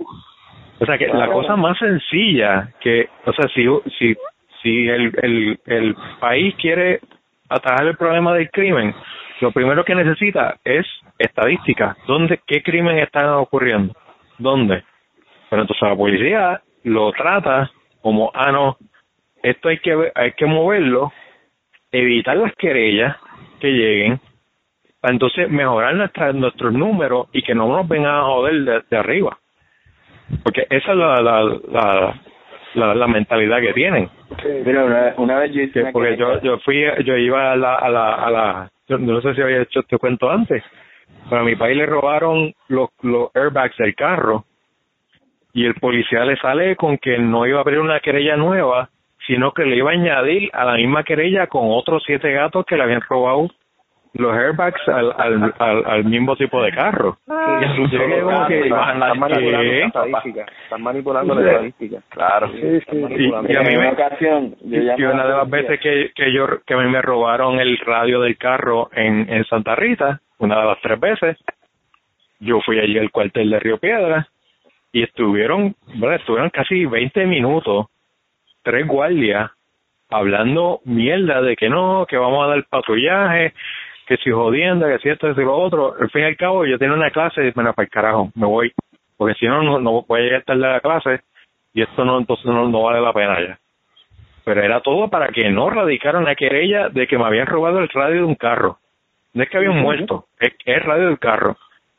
O 0.78 0.87
sea 0.87 0.96
que 0.96 1.09
la 1.09 1.28
cosa 1.28 1.57
más 1.57 1.78
sencilla 1.78 2.72
que, 2.81 3.09
o 3.24 3.33
sea, 3.33 3.48
si, 3.55 3.66
si, 3.98 4.14
si 4.62 4.88
el, 4.88 5.12
el, 5.22 5.61
el 5.66 5.96
país 6.20 6.55
quiere 6.57 7.00
atajar 7.48 7.87
el 7.87 7.96
problema 7.96 8.35
del 8.35 8.50
crimen, 8.50 8.94
lo 9.40 9.50
primero 9.50 9.85
que 9.85 9.94
necesita 9.94 10.57
es 10.64 10.87
estadística. 11.18 11.96
¿Dónde, 12.07 12.40
qué 12.46 12.62
crimen 12.62 12.98
están 12.98 13.28
ocurriendo? 13.31 13.94
¿Dónde? 14.38 14.85
Pero 15.50 15.62
entonces 15.62 15.88
la 15.88 15.96
policía 15.96 16.62
lo 16.85 17.12
trata 17.12 17.70
como, 18.00 18.31
ah, 18.35 18.52
no, 18.52 18.76
esto 19.42 19.68
hay 19.68 19.78
que, 19.78 20.12
hay 20.14 20.33
que 20.33 20.46
moverlo, 20.46 21.12
evitar 21.90 22.37
las 22.37 22.55
querellas, 22.57 23.16
que 23.62 23.68
lleguen 23.68 24.20
para 25.01 25.14
entonces 25.14 25.48
mejorar 25.48 25.94
nuestra, 25.94 26.33
nuestros 26.33 26.72
números 26.72 27.29
y 27.33 27.42
que 27.42 27.55
no 27.55 27.68
nos 27.68 27.88
vengan 27.88 28.14
a 28.14 28.25
joder 28.25 28.85
de, 28.88 28.96
arriba. 28.96 29.38
Porque 30.42 30.66
esa 30.68 30.92
es 30.92 30.96
la, 30.96 31.20
la, 31.20 32.14
la, 32.75 32.94
la, 32.94 33.07
mentalidad 33.07 33.61
que 33.61 33.72
tienen. 33.72 34.09
Mira, 34.64 35.14
una, 35.16 35.38
vez 35.38 35.53
yo 35.53 35.83
Porque 35.92 36.16
yo, 36.16 36.40
yo 36.42 36.59
fui, 36.61 36.85
yo 37.05 37.16
iba 37.16 37.53
a 37.53 37.57
la, 37.57 37.75
a 37.75 37.88
la, 37.88 38.14
a 38.14 38.31
la 38.31 38.70
no 38.88 39.20
sé 39.20 39.35
si 39.35 39.42
había 39.42 39.62
hecho 39.62 39.81
este 39.81 39.98
cuento 39.98 40.31
antes, 40.31 40.62
pero 41.29 41.42
a 41.42 41.44
mi 41.44 41.57
país 41.57 41.77
le 41.77 41.87
robaron 41.87 42.53
los, 42.68 42.90
los 43.03 43.31
airbags 43.35 43.77
del 43.79 43.94
carro 43.94 44.44
y 45.53 45.66
el 45.66 45.75
policía 45.75 46.25
le 46.25 46.37
sale 46.37 46.77
con 46.77 46.98
que 46.98 47.18
no 47.18 47.46
iba 47.46 47.59
a 47.59 47.62
abrir 47.62 47.79
una 47.79 48.01
querella 48.01 48.37
nueva 48.37 48.88
sino 49.26 49.52
que 49.52 49.64
le 49.64 49.76
iba 49.76 49.90
a 49.90 49.94
añadir 49.94 50.50
a 50.52 50.64
la 50.64 50.74
misma 50.74 51.04
querella 51.04 51.46
con 51.46 51.64
otros 51.66 52.02
siete 52.06 52.32
gatos 52.32 52.66
que 52.66 52.76
le 52.76 52.82
habían 52.82 53.02
robado 53.02 53.48
los 54.14 54.37
airbags 54.37 54.87
al, 54.88 55.12
al, 55.16 55.54
al, 55.87 56.04
mismo 56.04 56.37
tipo 56.37 56.62
de 56.62 56.70
carro. 56.72 57.16
están, 59.87 60.82
manipulando 60.82 61.35
la 61.35 61.50
estadística. 61.50 62.02
Claro. 62.11 62.50
Y, 62.52 63.32
a 63.32 63.62
mí 63.62 63.76
me, 63.76 63.88
ocasión, 63.88 64.54
y 64.64 65.02
una 65.02 65.26
de 65.26 65.35
las 65.35 65.48
veces 65.48 65.80
que, 65.80 66.11
que 66.14 66.32
yo 66.32 66.46
que 66.66 66.74
a 66.74 66.78
mí 66.78 66.90
me 66.90 67.00
robaron 67.00 67.58
el 67.58 67.78
radio 67.78 68.20
del 68.20 68.37
carro 68.37 68.90
en, 68.92 69.32
en 69.32 69.44
Santa 69.44 69.74
Rita, 69.74 70.20
una 70.38 70.61
de 70.61 70.66
las 70.66 70.80
tres 70.82 71.00
veces, 71.00 71.38
yo 72.40 72.61
fui 72.61 72.78
allí 72.78 72.98
al 72.98 73.11
cuartel 73.11 73.48
de 73.48 73.61
Río 73.61 73.78
Piedra 73.78 74.28
y 74.92 75.04
estuvieron, 75.04 75.74
bueno, 75.94 76.16
estuvieron 76.16 76.50
casi 76.50 76.85
20 76.85 77.24
minutos 77.26 77.87
tres 78.62 78.87
guardias 78.87 79.51
hablando 80.12 80.81
mierda 80.85 81.40
de 81.40 81.57
que 81.57 81.68
no, 81.68 82.07
que 82.07 82.16
vamos 82.16 82.44
a 82.44 82.48
dar 82.48 82.64
patrullaje, 82.64 83.55
que 84.07 84.16
si 84.18 84.31
jodiendo, 84.31 84.87
que 84.87 84.98
si 84.98 85.09
esto, 85.09 85.29
que 85.29 85.35
si 85.35 85.40
lo 85.40 85.57
otro. 85.57 85.94
Al 85.98 86.11
fin 86.11 86.22
y 86.22 86.25
al 86.25 86.37
cabo, 86.37 86.66
yo 86.66 86.79
tenía 86.79 86.94
una 86.94 87.11
clase 87.11 87.46
y 87.46 87.51
bueno, 87.53 87.72
para 87.72 87.85
el 87.85 87.90
carajo, 87.90 88.31
me 88.35 88.46
voy. 88.46 88.72
Porque 89.16 89.35
si 89.35 89.46
no, 89.46 89.62
no, 89.62 89.79
no 89.79 90.03
voy 90.03 90.20
a 90.20 90.25
llegar 90.25 90.42
tarde 90.42 90.66
a 90.66 90.72
la 90.72 90.81
clase 90.81 91.20
y 91.72 91.83
esto 91.83 92.05
no, 92.05 92.18
entonces 92.18 92.46
no, 92.46 92.68
no 92.68 92.83
vale 92.83 93.01
la 93.01 93.12
pena 93.12 93.40
ya. 93.40 93.59
Pero 94.44 94.62
era 94.62 94.81
todo 94.81 95.09
para 95.09 95.29
que 95.29 95.48
no 95.51 95.70
radicaran 95.70 96.25
la 96.25 96.35
querella 96.35 96.88
de 96.88 97.07
que 97.07 97.16
me 97.16 97.25
habían 97.25 97.46
robado 97.46 97.79
el 97.79 97.88
radio 97.88 98.16
de 98.16 98.25
un 98.25 98.35
carro. 98.35 98.79
No 99.35 99.42
es 99.42 99.48
que 99.48 99.57
habían 99.57 99.81
muerto, 99.81 100.27
es, 100.38 100.53
es 100.64 100.77
el 100.77 100.83
radio 100.83 101.07
del 101.07 101.18
carro. 101.18 101.57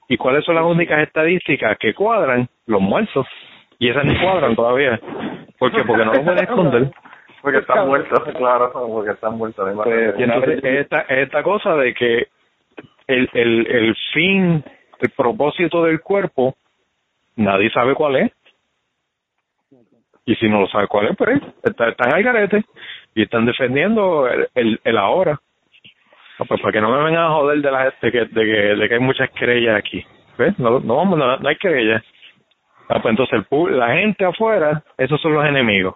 ¿Y 0.08 0.17
cuáles 0.17 0.43
son 0.45 0.56
las 0.56 0.65
únicas 0.65 0.99
estadísticas 0.99 1.78
que 1.80 1.93
cuadran? 1.93 2.47
Los 2.67 2.82
muertos. 2.82 3.26
Y 3.84 3.89
esas 3.89 4.06
ni 4.06 4.17
cuadran 4.17 4.56
todavía. 4.56 4.98
¿Por 5.60 5.69
qué? 5.74 5.84
Porque 5.84 6.06
no 6.06 6.13
lo 6.13 6.24
pueden 6.24 6.41
esconder. 6.41 6.91
Porque 7.41 7.58
están 7.58 7.86
muertos, 7.86 8.24
claro, 8.38 8.72
porque 8.72 9.12
están 9.12 9.38
muertos. 9.38 9.69
Pues, 9.84 10.15
y 10.17 10.24
entonces 10.24 10.63
esta, 10.63 11.02
esta 11.02 11.43
cosa 11.43 11.76
de 11.76 11.93
que 11.93 12.28
el, 13.08 13.30
el, 13.34 13.67
el 13.67 13.96
fin, 14.13 14.63
el 15.02 15.10
propósito 15.10 15.84
del 15.84 16.00
cuerpo, 16.00 16.56
nadie 17.36 17.69
sabe 17.72 17.93
cuál 17.93 18.15
es. 18.15 18.32
Y 20.26 20.36
si 20.36 20.48
no 20.48 20.62
lo 20.62 20.67
sabe 20.67 20.88
cuál 20.88 21.08
es, 21.08 21.17
pues 21.17 21.41
están 21.62 22.13
al 22.13 22.24
garete 22.24 22.63
y 23.13 23.24
están 23.24 23.46
defendiendo 23.46 24.30
el, 24.30 24.48
el, 24.56 24.80
el 24.82 24.98
ahora. 24.98 25.41
Ah, 26.39 26.46
pues 26.48 26.62
para 26.62 26.72
que 26.72 26.80
no 26.80 26.89
me 26.89 27.04
vengan 27.04 27.26
a 27.26 27.32
joder 27.32 27.60
de, 27.60 27.69
la, 27.69 27.93
de, 28.02 28.12
que, 28.13 28.19
de, 28.19 28.46
que, 28.46 28.76
de 28.76 28.88
que 28.88 28.93
hay 28.93 29.02
muchas 29.02 29.30
querellas 29.32 29.76
aquí. 29.76 30.06
¿Ves? 30.38 30.58
No, 30.58 30.80
no, 30.80 31.04
no, 31.04 31.38
no 31.38 31.50
hay 31.50 31.58
querellas. 31.58 32.02
Ah, 32.89 33.02
pues 33.02 33.12
entonces 33.12 33.46
el, 33.50 33.78
la 33.78 33.96
gente 33.96 34.26
afuera, 34.26 34.84
esos 34.98 35.19
son 35.22 35.34
los 35.34 35.46
enemigos. 35.46 35.96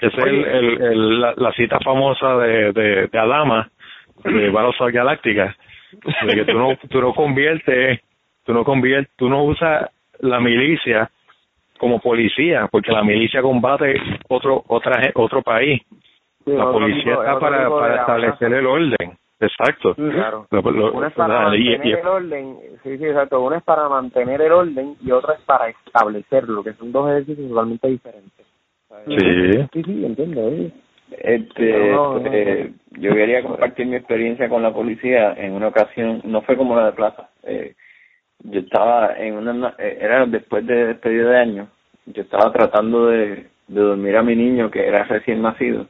Esa 0.00 0.18
es 0.18 0.26
el, 0.26 0.82
el, 0.82 1.20
la, 1.20 1.52
cita 1.52 1.78
famosa 1.80 2.36
de, 2.38 2.72
de, 2.72 3.06
de 3.06 3.18
Adama, 3.18 3.70
de 4.24 4.50
Battlestar 4.52 4.92
Galáctica, 4.92 5.56
de 6.26 6.34
que 6.34 6.44
tú 6.44 6.58
no, 6.58 6.76
tú 6.90 7.00
no 7.00 7.14
conviertes, 7.14 8.00
tú 8.44 8.52
no 8.52 8.64
conviertes, 8.64 9.14
tú 9.16 9.28
no 9.28 9.44
usas 9.44 9.88
la 10.20 10.40
milicia 10.40 11.10
como 11.78 12.00
policía, 12.00 12.68
porque 12.70 12.92
la 12.92 13.02
milicia 13.02 13.42
combate 13.42 13.94
otro 14.28 14.64
otra 14.68 15.10
otro 15.14 15.42
país. 15.42 15.82
la 16.46 16.70
policía 16.70 17.14
está 17.14 17.38
para, 17.38 17.68
para 17.70 17.96
establecer 17.96 18.52
el 18.52 18.66
orden. 18.66 19.18
Exacto. 19.44 19.94
Claro. 19.94 20.46
una 20.50 21.08
es 21.08 21.14
para 21.14 21.44
mantener 21.44 21.98
el 21.98 22.06
orden, 22.06 22.56
sí, 22.82 22.98
sí, 22.98 23.04
exacto. 23.04 23.40
Una 23.40 23.58
es 23.58 23.62
para 23.62 23.88
mantener 23.88 24.40
el 24.40 24.52
orden 24.52 24.96
y 25.02 25.10
otra 25.10 25.34
es 25.34 25.40
para 25.40 25.68
establecerlo, 25.68 26.62
que 26.62 26.72
son 26.74 26.92
dos 26.92 27.10
ejercicios 27.10 27.48
totalmente 27.48 27.88
diferentes. 27.88 28.46
Sí. 29.06 29.16
Sí, 29.72 29.82
sí, 29.84 30.04
entiendo. 30.04 30.50
Este, 31.10 31.92
eh, 31.92 32.72
yo 32.92 33.14
quería 33.14 33.42
compartir 33.42 33.86
mi 33.86 33.96
experiencia 33.96 34.48
con 34.48 34.62
la 34.62 34.72
policía 34.72 35.34
en 35.34 35.52
una 35.52 35.68
ocasión, 35.68 36.20
no 36.24 36.42
fue 36.42 36.56
como 36.56 36.76
la 36.76 36.86
de 36.86 36.92
Plaza. 36.92 37.28
Eh, 37.42 37.74
yo 38.44 38.60
estaba 38.60 39.14
en 39.18 39.36
una, 39.36 39.74
eh, 39.78 39.98
era 40.00 40.26
después 40.26 40.66
de 40.66 40.86
despedida 40.86 41.30
de 41.30 41.38
año, 41.38 41.68
yo 42.06 42.22
estaba 42.22 42.52
tratando 42.52 43.06
de, 43.06 43.46
de 43.68 43.80
dormir 43.80 44.16
a 44.16 44.22
mi 44.22 44.34
niño 44.34 44.70
que 44.70 44.86
era 44.86 45.04
recién 45.04 45.42
nacido 45.42 45.86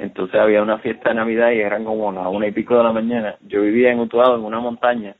entonces 0.00 0.40
había 0.40 0.62
una 0.62 0.78
fiesta 0.78 1.10
de 1.10 1.16
Navidad 1.16 1.50
y 1.52 1.60
eran 1.60 1.84
como 1.84 2.10
las 2.10 2.26
una 2.26 2.46
y 2.46 2.52
pico 2.52 2.76
de 2.76 2.84
la 2.84 2.92
mañana. 2.92 3.36
Yo 3.42 3.62
vivía 3.62 3.92
en 3.92 4.00
Utuado, 4.00 4.36
en 4.36 4.44
una 4.44 4.60
montaña. 4.60 5.14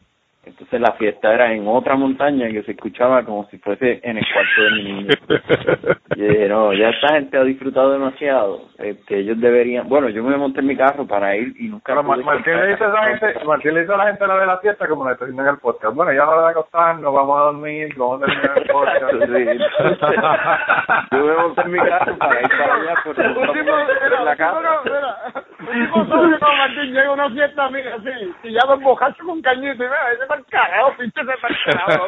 Entonces 0.50 0.80
la 0.80 0.92
fiesta 0.94 1.32
era 1.32 1.52
en 1.52 1.68
otra 1.68 1.94
montaña 1.94 2.48
que 2.48 2.64
se 2.64 2.72
escuchaba 2.72 3.24
como 3.24 3.46
si 3.50 3.58
fuese 3.58 4.00
en 4.02 4.18
el 4.18 4.26
cuarto 4.32 4.62
de 4.62 4.70
mi 4.72 4.82
niño. 4.82 5.10
no, 6.48 6.72
ya 6.72 6.88
esta 6.90 7.14
gente 7.14 7.38
ha 7.38 7.44
disfrutado 7.44 7.92
demasiado. 7.92 8.62
Este, 8.78 9.20
ellos 9.20 9.40
deberían, 9.40 9.88
bueno, 9.88 10.08
yo 10.08 10.24
me 10.24 10.36
monté 10.36 10.58
en 10.60 10.66
mi 10.66 10.76
carro 10.76 11.06
para 11.06 11.36
ir 11.36 11.54
y 11.58 11.68
nunca. 11.68 11.94
Pero 11.94 12.02
Martín 12.02 12.56
le 12.56 12.66
dice 12.66 12.82
a 12.84 12.88
la 12.88 13.06
gente, 13.06 13.44
Martín 13.44 13.74
le 13.74 13.82
dice 13.82 13.92
a 13.92 13.96
la 13.96 14.08
gente 14.08 14.26
la 14.26 14.38
de 14.38 14.46
la 14.46 14.58
fiesta 14.58 14.88
como 14.88 15.06
le 15.06 15.12
estoy 15.12 15.28
diciendo 15.28 15.48
en 15.48 15.54
el 15.54 15.60
podcast. 15.60 15.94
Bueno, 15.94 16.12
ya 16.12 16.28
hora 16.28 16.42
de 16.42 16.50
acostarnos, 16.50 17.14
vamos 17.14 17.38
a 17.38 17.42
dormir, 17.44 17.94
vamos 17.96 18.20
a 18.22 18.26
terminar 18.26 18.58
el 18.58 18.66
podcast. 18.66 19.12
yo 21.12 21.26
me 21.26 21.34
monté 21.34 21.62
en 21.62 21.70
mi 21.70 21.78
carro 21.78 22.18
para 22.18 22.42
ir 22.42 22.48
para 22.48 22.74
allá, 22.74 22.94
por, 23.04 23.16
la 24.24 24.36
casa. 24.36 25.44
Martín 25.60 26.94
llega 26.94 27.12
una 27.12 27.30
fiesta, 27.30 27.68
mira, 27.70 27.96
así, 27.96 28.08
y 28.44 28.52
ya 28.52 28.60
con 28.66 29.42
cañito 29.42 29.74
y 29.74 29.78
mira, 29.78 30.12
ese 30.12 30.26
cagado, 30.48 30.94
cagado. 31.66 32.06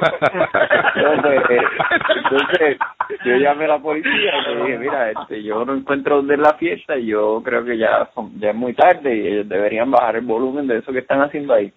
Entonces, 2.16 2.78
yo 3.24 3.36
llamé 3.36 3.64
a 3.64 3.68
la 3.68 3.78
policía 3.78 4.10
y 4.12 4.42
le 4.42 4.64
dije, 4.64 4.78
mira, 4.78 5.10
este, 5.10 5.42
yo 5.42 5.64
no 5.64 5.74
encuentro 5.74 6.16
dónde 6.16 6.34
es 6.34 6.40
la 6.40 6.54
fiesta 6.54 6.96
y 6.96 7.06
yo 7.06 7.42
creo 7.44 7.64
que 7.64 7.76
ya, 7.76 8.08
ya 8.38 8.50
es 8.50 8.56
muy 8.56 8.72
tarde 8.74 9.14
y 9.14 9.26
ellos 9.26 9.48
deberían 9.48 9.90
bajar 9.90 10.16
el 10.16 10.24
volumen 10.24 10.66
de 10.66 10.78
eso 10.78 10.92
que 10.92 11.00
están 11.00 11.20
haciendo 11.20 11.52
ahí. 11.54 11.72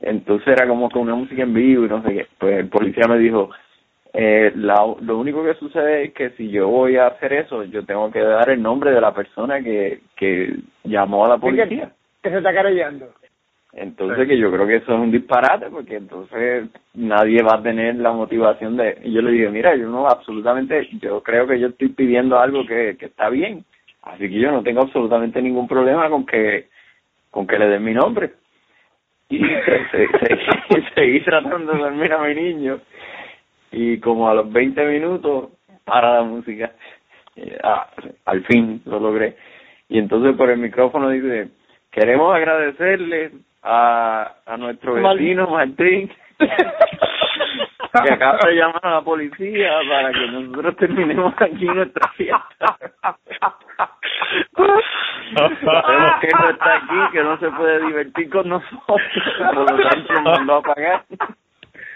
Entonces 0.00 0.48
era 0.48 0.66
como 0.66 0.88
con 0.90 1.02
una 1.02 1.14
música 1.14 1.42
en 1.42 1.52
vivo 1.52 1.84
y 1.84 1.88
no 1.88 2.02
sé 2.02 2.14
qué. 2.14 2.26
Pues 2.38 2.58
el 2.58 2.68
policía 2.68 3.06
me 3.08 3.18
dijo, 3.18 3.50
eh, 4.12 4.52
la, 4.56 4.86
lo 5.00 5.18
único 5.18 5.44
que 5.44 5.54
sucede 5.54 6.04
es 6.04 6.14
que 6.14 6.30
si 6.30 6.50
yo 6.50 6.68
voy 6.68 6.96
a 6.96 7.08
hacer 7.08 7.32
eso, 7.32 7.62
yo 7.64 7.84
tengo 7.84 8.10
que 8.10 8.20
dar 8.20 8.50
el 8.50 8.60
nombre 8.60 8.90
de 8.90 9.00
la 9.00 9.14
persona 9.14 9.62
que, 9.62 10.00
que 10.16 10.56
llamó 10.84 11.26
a 11.26 11.28
la 11.28 11.38
policía. 11.38 11.92
Que 12.22 12.30
se 12.30 12.38
está 12.38 12.52
carellando. 12.52 13.06
Entonces 13.72 14.26
que 14.26 14.36
yo 14.36 14.50
creo 14.50 14.66
que 14.66 14.76
eso 14.76 14.92
es 14.92 14.98
un 14.98 15.12
disparate 15.12 15.66
porque 15.70 15.96
entonces 15.96 16.68
nadie 16.94 17.40
va 17.42 17.58
a 17.58 17.62
tener 17.62 17.94
la 17.96 18.10
motivación 18.10 18.76
de... 18.76 18.98
Y 19.04 19.12
yo 19.12 19.22
le 19.22 19.30
dije, 19.30 19.48
mira, 19.48 19.76
yo 19.76 19.88
no 19.88 20.08
absolutamente, 20.08 20.88
yo 21.00 21.22
creo 21.22 21.46
que 21.46 21.60
yo 21.60 21.68
estoy 21.68 21.90
pidiendo 21.90 22.40
algo 22.40 22.66
que, 22.66 22.96
que 22.98 23.06
está 23.06 23.28
bien, 23.30 23.64
así 24.02 24.28
que 24.28 24.40
yo 24.40 24.50
no 24.50 24.64
tengo 24.64 24.82
absolutamente 24.82 25.40
ningún 25.40 25.68
problema 25.68 26.10
con 26.10 26.26
que 26.26 26.68
con 27.30 27.46
que 27.46 27.58
le 27.60 27.68
den 27.68 27.84
mi 27.84 27.94
nombre. 27.94 28.32
Y 29.28 29.38
se, 29.92 30.08
seguí 30.96 31.20
tratando 31.20 31.72
de 31.72 31.78
dormir 31.78 32.12
a 32.12 32.24
mi 32.24 32.34
niño 32.34 32.80
y 33.72 33.98
como 34.00 34.28
a 34.28 34.34
los 34.34 34.52
20 34.52 34.84
minutos 34.86 35.50
para 35.84 36.14
la 36.14 36.22
música. 36.22 36.72
Ah, 37.62 37.88
al 38.26 38.44
fin 38.44 38.82
lo 38.84 39.00
logré. 39.00 39.36
Y 39.88 39.98
entonces 39.98 40.36
por 40.36 40.50
el 40.50 40.58
micrófono 40.58 41.08
dice, 41.10 41.48
queremos 41.90 42.34
agradecerle 42.34 43.32
a, 43.62 44.34
a 44.46 44.56
nuestro 44.56 44.94
vecino 44.94 45.48
Martín 45.48 46.10
que 46.38 48.12
acaba 48.12 48.38
de 48.46 48.54
llamar 48.54 48.80
a 48.82 48.90
la 48.92 49.02
policía 49.02 49.72
para 49.88 50.12
que 50.12 50.26
nosotros 50.28 50.76
terminemos 50.76 51.34
aquí 51.38 51.64
nuestra 51.64 52.08
fiesta. 52.12 52.78
Sabemos 55.34 56.12
que 56.20 56.28
no 56.38 56.50
está 56.50 56.76
aquí, 56.76 57.12
que 57.12 57.22
no 57.22 57.38
se 57.38 57.50
puede 57.50 57.86
divertir 57.86 58.30
con 58.30 58.48
nosotros, 58.48 59.00
por 59.54 59.70
lo 59.70 59.88
tanto 59.88 60.22
mandó 60.22 60.56
a 60.56 60.62
pagar. 60.62 61.04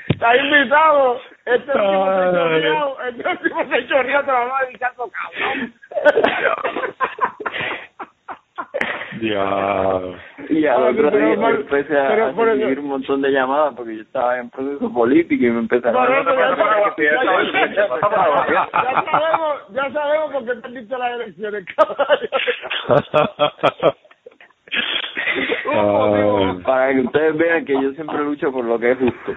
Está 0.08 0.36
invitado. 0.36 1.20
Este 1.46 1.72
último 1.72 2.06
se 2.06 2.32
chorreó, 2.32 2.96
este 3.02 3.28
último 3.28 3.68
se 3.68 3.86
chorreó, 3.86 4.20
te 4.20 4.32
lo 4.32 4.32
va 4.32 4.58
a 4.58 4.64
dedicar 4.64 4.94
cabrón. 4.94 5.74
Dios. 9.20 10.16
Y 10.48 10.66
al 10.66 10.82
otro 10.82 11.10
día 11.10 11.36
me 11.36 11.50
empecé 11.50 11.98
a, 11.98 12.28
a 12.28 12.32
recibir 12.32 12.78
un 12.78 12.88
montón 12.88 13.20
de 13.22 13.30
llamadas 13.30 13.74
porque 13.76 13.96
yo 13.96 14.02
estaba 14.02 14.38
en 14.38 14.50
proceso 14.50 14.92
político 14.92 15.44
y 15.44 15.50
me 15.50 15.60
empezaron 15.60 16.02
a... 16.02 16.08
Ya 16.08 16.24
sabemos, 19.04 19.68
ya 19.70 19.90
sabemos 19.92 20.32
por 20.32 20.44
qué 20.44 20.54
perdiste 20.60 20.98
las 20.98 21.14
elecciones, 21.14 21.64
Uh, 25.66 26.62
para 26.62 26.92
que 26.92 27.00
ustedes 27.00 27.36
vean 27.36 27.64
que 27.64 27.74
yo 27.74 27.92
siempre 27.92 28.18
lucho 28.18 28.52
por 28.52 28.64
lo 28.64 28.78
que 28.78 28.92
es 28.92 28.98
justo. 28.98 29.32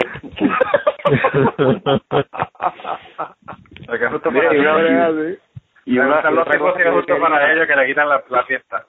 lo 3.88 3.98
que 3.98 4.06
es 4.06 4.12
justo 4.12 4.32
para 4.32 4.52
ellos. 4.52 5.38
Y 5.86 5.98
una, 5.98 6.22
y 6.22 6.30
una, 6.30 6.46
que 6.46 6.58
es 6.84 6.94
justo 6.94 7.20
para 7.20 7.54
ellos 7.54 7.68
que 7.68 7.76
le 7.76 7.88
quitan 7.88 8.10
la, 8.10 8.24
la 8.30 8.44
fiesta. 8.44 8.86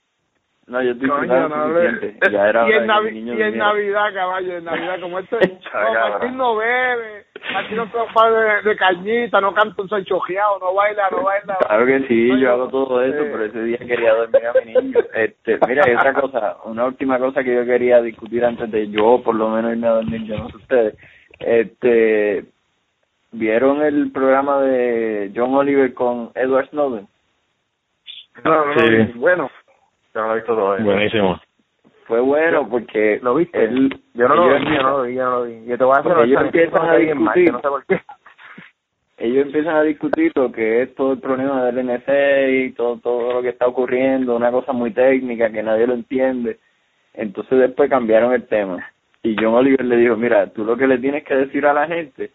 No, 0.69 0.83
yo 0.83 0.91
estoy 0.91 1.09
Coño, 1.09 1.49
no, 1.49 1.81
Ya 2.31 2.49
era 2.49 2.69
y, 2.69 2.73
en, 2.73 3.27
y 3.27 3.43
en 3.43 3.57
Navidad, 3.57 4.13
caballo, 4.13 4.59
en 4.59 4.65
Navidad, 4.65 5.01
como 5.01 5.19
este, 5.19 5.39
no, 5.73 6.11
Martín 6.11 6.37
no 6.37 6.57
bebe, 6.57 7.25
Martín 7.55 7.77
no 7.79 7.87
toma 7.87 8.31
de, 8.31 8.69
de 8.69 8.77
cañita, 8.77 9.41
no 9.41 9.55
canta 9.55 9.81
un 9.81 9.89
sanchojeado, 9.89 10.59
no 10.59 10.75
baila, 10.75 11.09
no 11.11 11.23
baila. 11.23 11.57
Claro 11.67 11.87
que 11.87 12.07
sí, 12.07 12.39
yo 12.39 12.53
hago 12.53 12.69
todo 12.69 13.03
eso, 13.03 13.17
pero 13.17 13.45
ese 13.47 13.63
día 13.63 13.79
quería 13.79 14.13
dormir 14.13 14.47
a 14.47 14.65
mi 14.65 14.75
niño. 14.75 14.99
Este, 15.15 15.59
mira, 15.67 15.85
hay 15.87 15.95
otra 15.95 16.13
cosa, 16.13 16.57
una 16.65 16.85
última 16.85 17.19
cosa 17.19 17.43
que 17.43 17.55
yo 17.55 17.65
quería 17.65 18.03
discutir 18.03 18.45
antes 18.45 18.71
de 18.71 18.91
yo, 18.91 19.23
por 19.25 19.35
lo 19.35 19.49
menos, 19.49 19.73
irme 19.73 19.87
a 19.87 19.93
dormir, 19.93 20.23
yo 20.25 20.37
no 20.37 20.51
sé 20.51 20.57
ustedes. 20.59 20.95
Este, 21.39 22.45
¿vieron 23.33 23.83
el 23.83 24.13
programa 24.13 24.61
de 24.61 25.33
John 25.35 25.55
Oliver 25.55 25.95
con 25.95 26.31
Edward 26.35 26.69
Snowden? 26.69 27.09
No, 28.45 28.67
no, 28.67 28.75
sí. 28.75 29.13
bueno 29.17 29.51
yo 30.19 30.23
no 30.23 30.29
lo 30.29 30.33
he 30.35 30.37
visto 30.39 30.55
todavía. 30.55 30.85
Buenísimo. 30.85 31.41
Fue 32.07 32.21
bueno 32.21 32.69
porque... 32.69 33.21
¿Lo 33.23 33.37
viste? 33.37 33.63
Él, 33.63 34.01
yo 34.15 34.29
no 34.29 34.35
lo 34.35 34.59
vi, 34.59 34.65
yo 34.65 34.83
no 34.83 34.91
lo 34.91 35.03
vi, 35.03 35.15
yo 35.15 35.25
no 35.25 35.31
lo 35.31 35.45
vi. 35.45 35.65
Yo 35.67 35.79
te 35.79 35.85
voy 35.85 35.97
a 35.97 36.01
hacer 36.01 36.19
ellos 36.25 36.43
empiezan 36.43 36.89
a 36.89 36.97
discutir. 36.97 37.53
no 37.53 37.61
sé 37.61 37.69
por 37.69 37.87
qué. 37.87 38.01
Ellos 39.21 39.47
empiezan 39.47 39.75
a 39.75 39.83
discutir 39.83 40.31
lo 40.37 40.53
que 40.53 40.83
es 40.83 40.95
todo 40.95 41.13
el 41.15 41.19
problema 41.19 41.65
del 41.65 41.85
NSA 41.85 42.51
y 42.51 42.71
todo, 42.71 42.99
todo 42.99 43.33
lo 43.33 43.43
que 43.43 43.49
está 43.49 43.67
ocurriendo, 43.67 44.37
una 44.37 44.53
cosa 44.53 44.73
muy 44.73 44.93
técnica 44.93 45.51
que 45.51 45.61
nadie 45.61 45.89
lo 45.89 45.95
entiende. 45.95 46.59
Entonces 47.15 47.59
después 47.59 47.91
cambiaron 47.91 48.33
el 48.33 48.47
tema. 48.47 48.89
Y 49.25 49.35
John 49.37 49.55
Oliver 49.55 49.85
le 49.85 49.97
dijo, 49.97 50.17
mira, 50.17 50.47
tú 50.53 50.65
lo 50.65 50.77
que 50.77 50.87
le 50.87 50.99
tienes 50.99 51.25
que 51.25 51.35
decir 51.35 51.67
a 51.67 51.73
la 51.73 51.89
gente 51.89 52.31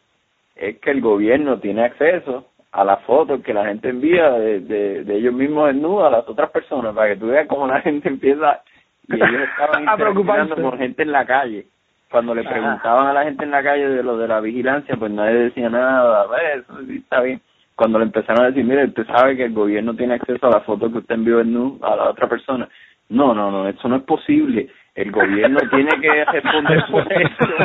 es 0.58 0.78
que 0.80 0.91
el 0.91 1.00
gobierno 1.00 1.60
tiene 1.60 1.86
acceso 1.86 2.48
a 2.74 2.84
las 2.84 3.02
fotos 3.04 3.42
que 3.44 3.54
la 3.54 3.66
gente 3.68 3.90
envía 3.90 4.32
de, 4.32 4.60
de, 4.62 5.04
de 5.04 5.16
ellos 5.16 5.34
mismos 5.34 5.68
desnudos 5.68 6.06
a 6.06 6.10
las 6.10 6.28
otras 6.28 6.50
personas 6.50 6.96
para 6.96 7.10
que 7.10 7.20
tú 7.20 7.28
veas 7.28 7.48
cómo 7.48 7.68
la 7.68 7.82
gente 7.82 8.10
empieza 8.10 8.62
y 9.08 9.16
ellos 9.16 9.48
estaban 9.50 9.84
interactuando 9.88 10.56
con 10.56 10.78
gente 10.80 11.04
en 11.04 11.12
la 11.12 11.24
calle. 11.26 11.68
Cuando 12.10 12.34
le 12.34 12.44
preguntaban 12.44 13.08
a 13.08 13.14
la 13.14 13.24
gente 13.24 13.44
en 13.44 13.52
la 13.52 13.64
calle 13.64 13.90
de 13.90 14.04
lo 14.04 14.18
de 14.18 14.28
la 14.28 14.40
vigilancia 14.40 14.96
pues 14.98 15.12
nadie 15.12 15.36
decía 15.36 15.70
nada 15.70 16.24
a 16.24 16.54
eso 16.54 16.80
sí 16.88 16.98
está 16.98 17.22
bien 17.22 17.42
cuando 17.76 17.98
le 17.98 18.06
empezaron 18.06 18.44
a 18.44 18.48
decir 18.48 18.64
mire 18.64 18.86
usted 18.86 19.06
sabe 19.08 19.36
que 19.36 19.46
el 19.46 19.54
gobierno 19.54 19.96
tiene 19.96 20.16
acceso 20.16 20.48
a 20.48 20.52
las 20.52 20.64
fotos 20.64 20.92
que 20.92 21.00
usted 21.00 21.16
envió 21.16 21.40
desnudo 21.40 21.84
a 21.84 21.96
la 21.96 22.10
otra 22.10 22.28
persona 22.28 22.70
no 23.10 23.34
no 23.34 23.52
no 23.52 23.68
eso 23.68 23.88
no 23.88 23.98
es 23.98 24.04
posible. 24.04 24.70
El 24.96 25.12
gobierno 25.12 25.60
tiene 25.72 25.90
que 26.02 26.26
responder 26.32 26.86
por 26.92 27.12
eso 27.12 27.56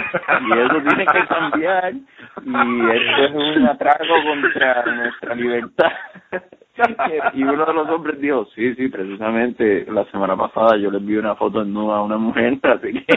y 0.41 0.59
eso 0.59 0.81
tiene 0.89 1.07
que 1.07 1.27
cambiar 1.27 1.93
y 2.45 2.91
esto 2.91 3.25
es 3.25 3.57
un 3.57 3.67
atraco 3.67 4.15
contra 4.25 4.85
nuestra 4.85 5.35
libertad 5.35 5.93
y 7.35 7.43
uno 7.43 7.67
de 7.67 7.75
los 7.75 7.89
hombres 7.89 8.21
dijo 8.21 8.47
sí 8.55 8.75
sí 8.75 8.89
precisamente 8.89 9.87
la 9.91 10.05
semana 10.07 10.37
pasada 10.37 10.77
yo 10.77 10.91
le 10.91 10.99
envié 10.99 11.19
una 11.19 11.35
foto 11.35 11.65
nueva 11.65 11.99
a 11.99 12.03
una 12.03 12.19
mujer 12.19 12.59
así 12.63 12.93
que 12.93 13.17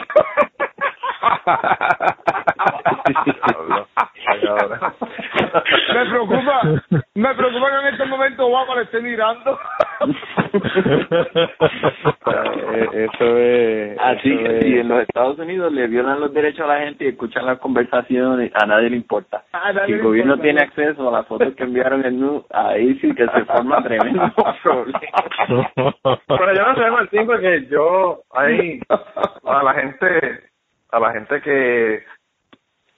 me 5.94 6.06
preocupa, 6.06 6.62
me 7.14 7.34
preocupa 7.34 7.70
que 7.70 7.88
en 7.88 7.94
este 7.94 8.04
momento 8.06 8.46
Obama 8.46 8.76
le 8.76 8.82
esté 8.82 9.00
mirando. 9.00 9.58
Eh, 12.24 13.08
eso 13.12 13.36
es. 13.36 13.98
Así 13.98 14.36
que 14.36 14.60
si 14.62 14.78
en 14.78 14.88
los 14.88 15.02
Estados 15.02 15.38
Unidos 15.38 15.72
le 15.72 15.86
violan 15.86 16.20
los 16.20 16.32
derechos 16.32 16.60
a 16.60 16.74
la 16.74 16.80
gente 16.80 17.04
y 17.04 17.08
escuchan 17.08 17.46
las 17.46 17.58
conversaciones, 17.58 18.52
a 18.54 18.66
nadie 18.66 18.90
le 18.90 18.96
importa. 18.96 19.44
si 19.86 19.92
el 19.92 20.02
gobierno 20.02 20.38
tiene 20.38 20.62
acceso 20.62 21.08
a 21.08 21.12
las 21.12 21.26
fotos 21.26 21.54
que 21.54 21.64
enviaron 21.64 22.04
en 22.04 22.20
NU, 22.20 22.44
ahí 22.50 22.94
sí 23.00 23.14
que 23.14 23.26
se 23.26 23.44
forma 23.44 23.82
tremendo 23.82 24.22
problema. 24.62 25.00
Pero 26.28 26.54
yo 26.54 26.66
no 26.66 26.74
sé, 26.74 26.90
Martín, 26.90 27.26
porque 27.26 27.66
yo 27.70 28.22
ahí 28.32 28.80
a 28.88 29.62
la 29.62 29.74
gente 29.74 30.52
a 30.92 31.00
la 31.00 31.12
gente 31.12 31.40
que, 31.40 32.04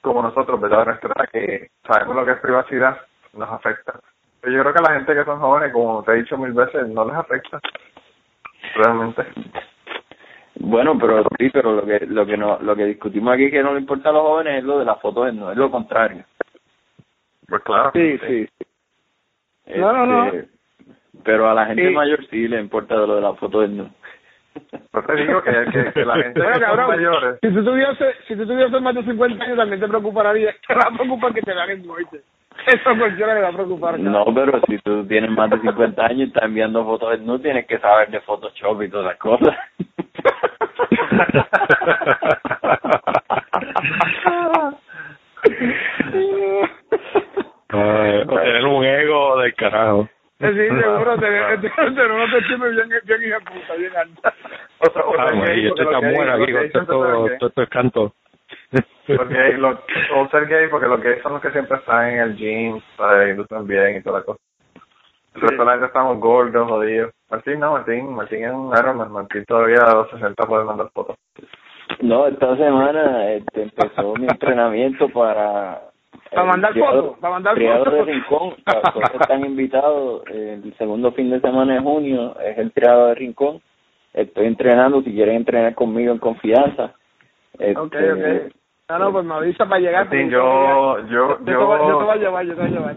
como 0.01 0.21
nosotros, 0.21 0.59
¿verdad? 0.59 0.85
Nuestra, 0.85 1.27
que 1.31 1.69
sabemos 1.87 2.15
lo 2.15 2.25
que 2.25 2.31
es 2.31 2.39
privacidad, 2.39 2.97
nos 3.33 3.49
afecta. 3.49 3.99
Pero 4.45 4.57
yo 4.57 4.61
creo 4.61 4.73
que 4.75 4.79
a 4.79 4.91
la 4.91 4.99
gente 4.99 5.15
que 5.15 5.25
son 5.25 5.39
jóvenes, 5.39 5.73
como 5.73 6.03
te 6.03 6.11
he 6.11 6.15
dicho 6.17 6.37
mil 6.37 6.53
veces, 6.53 6.87
no 6.89 7.03
les 7.03 7.15
afecta. 7.15 7.59
Realmente. 8.75 9.23
Bueno, 10.59 10.95
pero 10.99 11.23
sí, 11.39 11.49
pero 11.51 11.73
lo 11.73 11.83
que 11.83 12.05
lo 12.05 12.27
que 12.27 12.37
no 12.37 12.59
lo 12.61 12.75
que 12.75 12.85
discutimos 12.85 13.33
aquí 13.33 13.49
que 13.49 13.63
no 13.63 13.73
le 13.73 13.79
importa 13.79 14.09
a 14.09 14.11
los 14.11 14.21
jóvenes 14.21 14.59
es 14.59 14.63
lo 14.63 14.77
de 14.77 14.85
las 14.85 15.01
fotos, 15.01 15.33
no 15.33 15.49
es 15.49 15.57
lo 15.57 15.71
contrario. 15.71 16.25
Pues 17.47 17.63
claro. 17.63 17.89
Sí, 17.95 18.19
sí. 18.19 18.47
no, 19.77 19.91
no, 19.91 20.05
no. 20.05 20.25
Este, 20.27 20.47
pero 21.23 21.49
a 21.49 21.55
la 21.55 21.65
gente 21.65 21.89
mayor 21.89 22.23
sí 22.27 22.47
le 22.47 22.61
importa 22.61 22.97
lo 22.97 23.15
de 23.15 23.21
las 23.21 23.39
fotos 23.39 23.67
no. 23.71 23.89
No 24.93 25.03
te 25.03 25.15
digo 25.15 25.41
que, 25.41 25.91
que, 25.91 26.05
la 26.05 26.17
gente 26.17 26.39
bueno, 26.39 26.59
cabrón, 26.59 26.87
mayores. 26.89 27.39
Si 27.41 27.49
tú, 27.51 27.65
tuviese, 27.65 28.13
si 28.27 28.35
tú 28.35 28.45
tuvieses 28.45 28.79
más 28.79 28.93
de 28.93 29.03
50 29.05 29.43
años, 29.43 29.57
también 29.57 29.81
te 29.81 29.87
preocuparía. 29.87 30.55
Te 30.67 30.75
va 30.75 30.81
a 30.85 30.95
preocupar 30.95 31.33
que 31.33 31.41
te 31.41 31.51
vean 31.51 31.71
en 31.71 31.87
muerte. 31.87 32.21
Eso 32.67 32.97
cualquiera 32.97 33.35
le 33.35 33.41
va 33.41 33.49
a 33.49 33.53
preocupar. 33.53 33.99
No, 33.99 34.25
pero 34.33 34.59
si 34.67 34.77
tú 34.79 35.05
tienes 35.07 35.29
más 35.31 35.49
de 35.49 35.59
50 35.59 36.05
años 36.05 36.19
y 36.19 36.23
estás 36.23 36.43
enviando 36.43 36.83
fotos 36.83 37.19
no 37.21 37.39
tienes 37.39 37.65
que 37.67 37.79
saber 37.79 38.09
de 38.09 38.19
Photoshop 38.21 38.81
y 38.83 38.89
todas 38.89 39.07
las 39.07 39.17
cosas. 39.17 39.55
o 48.27 48.39
tener 48.39 48.65
un 48.65 48.85
ego 48.85 49.37
del 49.39 49.53
carajo. 49.55 50.07
Sí, 50.39 50.47
seguro, 50.47 51.17
tener, 51.17 51.61
tener 51.61 52.11
una 52.11 52.23
autoestima 52.23 52.67
bien, 52.67 52.89
bien 53.05 53.23
hija 53.23 53.39
puta, 53.39 53.75
bien 53.77 53.95
alta. 53.95 54.33
O 54.79 54.91
sea, 54.91 55.05
o 55.05 55.15
sea, 55.15 55.27
ah, 55.27 55.55
y 55.55 55.67
esto 55.67 55.83
está 55.83 55.99
bueno 55.99 56.33
aquí 56.33 56.51
con 56.71 56.85
todo, 56.85 57.29
todo, 57.39 57.63
es 57.63 57.69
canto. 57.69 58.13
Porque 59.07 59.53
los, 59.57 59.77
o 60.15 60.27
ser 60.29 60.47
gay, 60.47 60.67
porque 60.69 60.87
los 60.87 61.01
gays 61.01 61.21
son 61.21 61.33
los 61.33 61.41
que 61.41 61.51
siempre 61.51 61.77
están 61.77 62.09
en 62.09 62.19
el 62.19 62.35
gym, 62.35 62.81
para 62.97 63.29
industria 63.29 63.61
bien 63.61 63.97
y 63.97 64.01
toda 64.01 64.19
la 64.19 64.25
cosa. 64.25 64.39
El 65.35 65.41
resto 65.41 65.57
de 65.57 65.65
la 65.65 65.71
gente 65.73 65.87
estamos 65.87 66.19
gordos, 66.19 66.69
jodidos. 66.69 67.11
Martín 67.29 67.59
no, 67.59 67.73
Martín, 67.73 68.15
Martín 68.15 68.43
es 68.45 68.51
un 68.51 68.73
Ironman, 68.77 69.11
Martín 69.11 69.43
todavía 69.45 69.79
a 69.83 69.93
los 69.93 70.09
60 70.09 70.45
puede 70.47 70.63
mandar 70.63 70.89
fotos. 70.93 71.17
No, 72.01 72.25
esta 72.27 72.55
semana 72.57 73.31
este, 73.31 73.63
empezó 73.63 74.15
mi 74.15 74.25
entrenamiento 74.27 75.09
para 75.09 75.81
para 76.31 76.45
mandar 76.45 76.73
fotos, 76.73 77.17
para 77.19 77.33
mandar 77.33 77.57
fotos. 77.57 77.93
de 77.93 78.03
Rincón, 78.03 78.55
todos 78.93 79.21
están 79.21 79.45
invitados. 79.45 80.23
El 80.27 80.73
segundo 80.77 81.11
fin 81.11 81.29
de 81.29 81.41
semana 81.41 81.75
de 81.75 81.81
junio 81.81 82.35
es 82.39 82.57
el 82.57 82.71
triado 82.71 83.07
de 83.07 83.15
Rincón. 83.15 83.61
Estoy 84.13 84.47
entrenando, 84.47 85.01
si 85.01 85.13
quieren 85.13 85.35
entrenar 85.35 85.75
conmigo 85.75 86.13
en 86.13 86.19
confianza. 86.19 86.93
Este, 87.59 87.79
ok, 87.79 87.95
ok. 87.95 88.55
No, 88.89 88.99
no, 88.99 89.11
pues 89.11 89.25
me 89.25 89.33
avisa 89.33 89.65
para 89.65 89.81
llegar. 89.81 90.09
Sí, 90.09 90.29
yo, 90.29 90.99
yo, 91.07 91.07
yo, 91.07 91.39
yo, 91.39 91.45
te 91.45 91.55
voy 91.55 92.09
a 92.09 92.15
llevar, 92.15 92.45
yo 92.45 92.55
te 92.55 92.61
voy 92.61 92.69
a 92.69 92.73
llevar. 92.73 92.95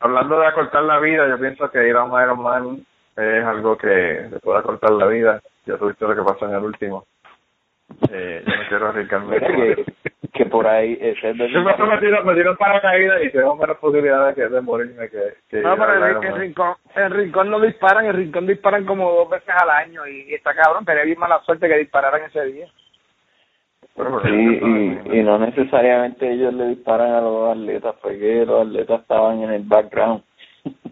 Hablando 0.00 0.40
de 0.40 0.46
acortar 0.46 0.82
la 0.84 0.98
vida, 1.00 1.28
yo 1.28 1.38
pienso 1.38 1.70
que 1.70 1.88
ir 1.88 1.96
a 1.96 2.04
un 2.04 2.22
Ironman 2.22 2.86
es 3.16 3.44
algo 3.44 3.76
que 3.76 4.28
te 4.30 4.38
puede 4.40 4.60
acortar 4.60 4.92
la 4.92 5.06
vida. 5.06 5.40
Ya 5.66 5.76
tuviste 5.76 6.06
lo 6.06 6.14
que 6.14 6.22
pasó 6.22 6.46
en 6.46 6.54
el 6.54 6.64
último. 6.64 7.04
Eh, 8.10 8.44
yo 8.46 8.56
no 8.56 8.68
quiero 8.68 8.88
arriesgarme. 8.88 9.40
que, 9.40 9.84
que 10.32 10.46
por 10.46 10.66
ahí... 10.66 10.96
Eh, 11.00 11.14
yo 11.22 11.62
me, 11.62 11.76
me, 11.76 11.98
tiro, 11.98 12.24
me 12.24 12.34
tiro 12.34 12.56
paracaídas 12.56 13.22
y 13.24 13.30
tengo 13.30 13.56
menos 13.56 13.76
posibilidades 13.78 14.36
de, 14.36 14.48
de 14.48 14.60
morirme 14.60 15.08
que... 15.08 15.34
que 15.48 15.60
no, 15.60 15.76
pero 15.76 15.94
en 15.96 16.24
el, 16.24 16.38
rincón, 16.38 16.74
el 16.94 17.10
rincón 17.10 17.50
no 17.50 17.60
disparan, 17.60 18.06
el 18.06 18.14
rincón 18.14 18.46
disparan 18.46 18.84
como 18.84 19.10
dos 19.10 19.30
veces 19.30 19.54
al 19.60 19.70
año 19.70 20.06
y, 20.06 20.30
y 20.30 20.34
está 20.34 20.54
cabrón, 20.54 20.84
tenía 20.84 21.02
bien 21.04 21.18
mala 21.18 21.40
suerte 21.40 21.68
que 21.68 21.78
dispararan 21.78 22.22
ese 22.22 22.44
día. 22.44 22.68
Y, 24.24 25.18
y 25.18 25.22
no 25.22 25.38
necesariamente 25.38 26.30
ellos 26.30 26.54
le 26.54 26.68
disparan 26.68 27.12
a 27.12 27.20
los 27.20 27.56
atletas, 27.56 27.96
porque 28.00 28.44
los 28.46 28.66
atletas 28.66 29.00
estaban 29.00 29.42
en 29.42 29.50
el 29.50 29.62
background. 29.62 30.22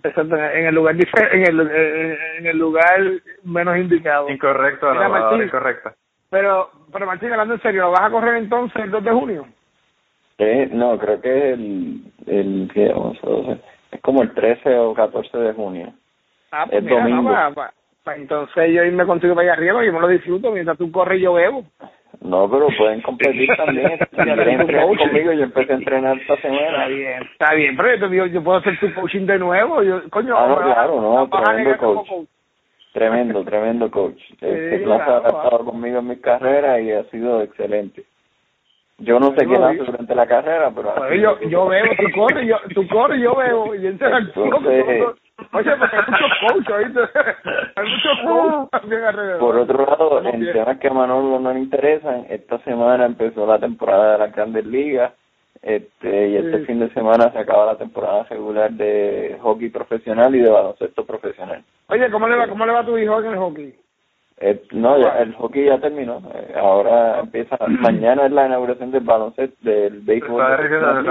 Exacto, 0.03 0.37
en 0.37 0.67
el 0.67 0.75
lugar 0.75 0.95
en 0.95 1.43
el, 1.43 1.61
en 2.39 2.47
el 2.47 2.59
lugar 2.59 3.01
menos 3.45 3.77
indicado. 3.77 4.29
Incorrecto, 4.31 4.93
Martín, 4.95 5.43
incorrecta. 5.43 5.95
Pero, 6.31 6.71
pero 6.93 7.07
Martín, 7.07 7.33
hablando 7.33 7.55
en 7.55 7.63
serio, 7.63 7.83
¿lo 7.83 7.91
vas 7.93 8.03
a 8.03 8.11
correr 8.11 8.37
entonces 8.37 8.83
el 8.83 8.91
2 8.91 9.05
de 9.05 9.11
junio? 9.11 9.47
Eh, 10.39 10.69
no, 10.73 10.99
creo 10.99 11.21
que 11.21 11.39
es 11.39 11.55
el, 11.55 12.03
el, 12.27 12.71
es 13.91 14.01
como 14.03 14.23
el 14.23 14.35
13 14.35 14.79
o 14.79 14.95
14 14.95 15.39
de 15.39 15.53
junio. 15.53 15.93
Ah, 16.53 16.67
pues 16.69 16.85
domingo. 16.85 17.33
entonces 18.15 18.73
yo 18.73 18.85
irme 18.85 19.07
contigo 19.07 19.35
para 19.35 19.47
allá 19.47 19.53
arriba, 19.55 19.85
yo 19.85 19.93
me 19.93 20.01
lo 20.01 20.09
disfruto, 20.09 20.53
mientras 20.53 20.79
tú 20.79 20.91
corres 20.91 21.21
yo 21.21 21.35
bebo. 21.35 21.65
No, 22.21 22.51
pero 22.51 22.69
pueden 22.77 23.03
competir 23.03 23.49
también. 23.57 23.93
Entrenar 23.93 24.67
conmigo, 24.67 25.33
yo 25.33 25.45
empecé 25.45 25.73
a 25.73 25.77
entrenar 25.77 26.19
esta 26.19 26.37
semana. 26.37 26.69
Está 26.69 26.87
bien, 26.89 27.23
está 27.23 27.55
bien, 27.55 27.77
pero 27.77 27.95
yo 27.95 28.01
te 28.01 28.09
digo, 28.09 28.27
yo 28.27 28.43
puedo 28.43 28.59
hacer 28.59 28.79
tu 28.81 28.93
coaching 28.95 29.27
de 29.27 29.39
nuevo. 29.39 29.83
Yo, 29.83 30.09
coño, 30.11 30.37
ah, 30.37 30.49
no, 30.49 30.57
claro, 30.57 31.01
no, 31.01 31.29
tremendo 31.29 31.77
coach. 31.79 32.09
Tremendo, 32.93 33.45
tremendo 33.45 33.91
coach. 33.91 34.21
Este 34.41 34.79
Plaza 34.79 35.19
ha 35.19 35.29
estado 35.29 35.65
conmigo 35.65 35.99
en 35.99 36.09
mi 36.09 36.17
carrera 36.17 36.81
y 36.81 36.91
ha 36.93 37.05
sido 37.05 37.43
excelente. 37.43 38.05
Yo 38.99 39.21
no 39.21 39.35
sé 39.37 39.47
qué 39.47 39.57
hace 39.57 39.77
durante 39.77 40.15
la 40.15 40.27
carrera, 40.27 40.73
pero... 40.75 40.95
Pues 40.95 41.21
yo, 41.21 41.39
yo 41.49 41.67
veo, 41.67 41.85
tú 41.99 42.19
corres, 42.19 42.49
yo, 42.49 42.57
tú 42.75 42.89
corres, 42.89 43.21
yo 43.21 43.35
veo, 43.35 43.75
y 43.75 43.87
entonces, 43.87 44.33
Oye, 45.53 45.77
pues 45.77 45.91
hay 45.93 46.01
muchos 46.09 46.65
coaches, 46.67 47.11
Hay 47.77 47.89
muchos 47.89 48.19
coaches 48.25 48.71
también 48.71 49.05
alrededor. 49.05 49.39
Por 49.39 49.57
otro 49.57 49.87
lado, 49.87 50.23
en 50.25 50.53
temas 50.53 50.79
que 50.79 50.89
a 50.89 50.93
Manolo 50.93 51.39
no 51.39 51.53
le 51.53 51.61
interesan, 51.61 52.27
esta 52.29 52.59
semana 52.61 53.05
empezó 53.07 53.47
la 53.47 53.59
temporada 53.59 54.13
de 54.13 54.19
las 54.19 54.35
grandes 54.35 54.65
ligas 54.67 55.13
este 55.63 56.29
y 56.29 56.37
este 56.37 56.61
fin 56.61 56.79
de 56.79 56.91
semana 56.91 57.31
se 57.33 57.39
acaba 57.39 57.67
la 57.67 57.77
temporada 57.77 58.25
regular 58.25 58.71
de 58.73 59.37
hockey 59.41 59.69
profesional 59.71 60.35
y 60.35 60.41
de 60.41 60.51
baloncesto 60.51 61.05
profesional. 61.05 61.65
Oye, 61.89 62.11
¿cómo 62.11 62.29
le 62.29 62.37
va, 62.37 62.47
cómo 62.47 62.65
le 62.65 62.73
va 62.73 62.81
a 62.81 62.87
tu 62.87 62.97
hijo 62.97 63.21
en 63.21 63.33
el 63.33 63.39
hockey? 63.39 63.75
Eh, 64.39 64.63
no, 64.73 64.99
ya, 64.99 65.19
el 65.23 65.33
hockey 65.35 65.65
ya 65.65 65.79
terminó. 65.79 66.21
Eh, 66.35 66.55
ahora 66.57 67.21
empieza, 67.21 67.57
mañana 67.67 68.27
es 68.27 68.33
la 68.33 68.47
inauguración 68.47 68.91
del 68.91 69.05
baloncesto, 69.05 69.57
del 69.63 70.01
béisbol. 70.01 70.43
Está 70.43 70.57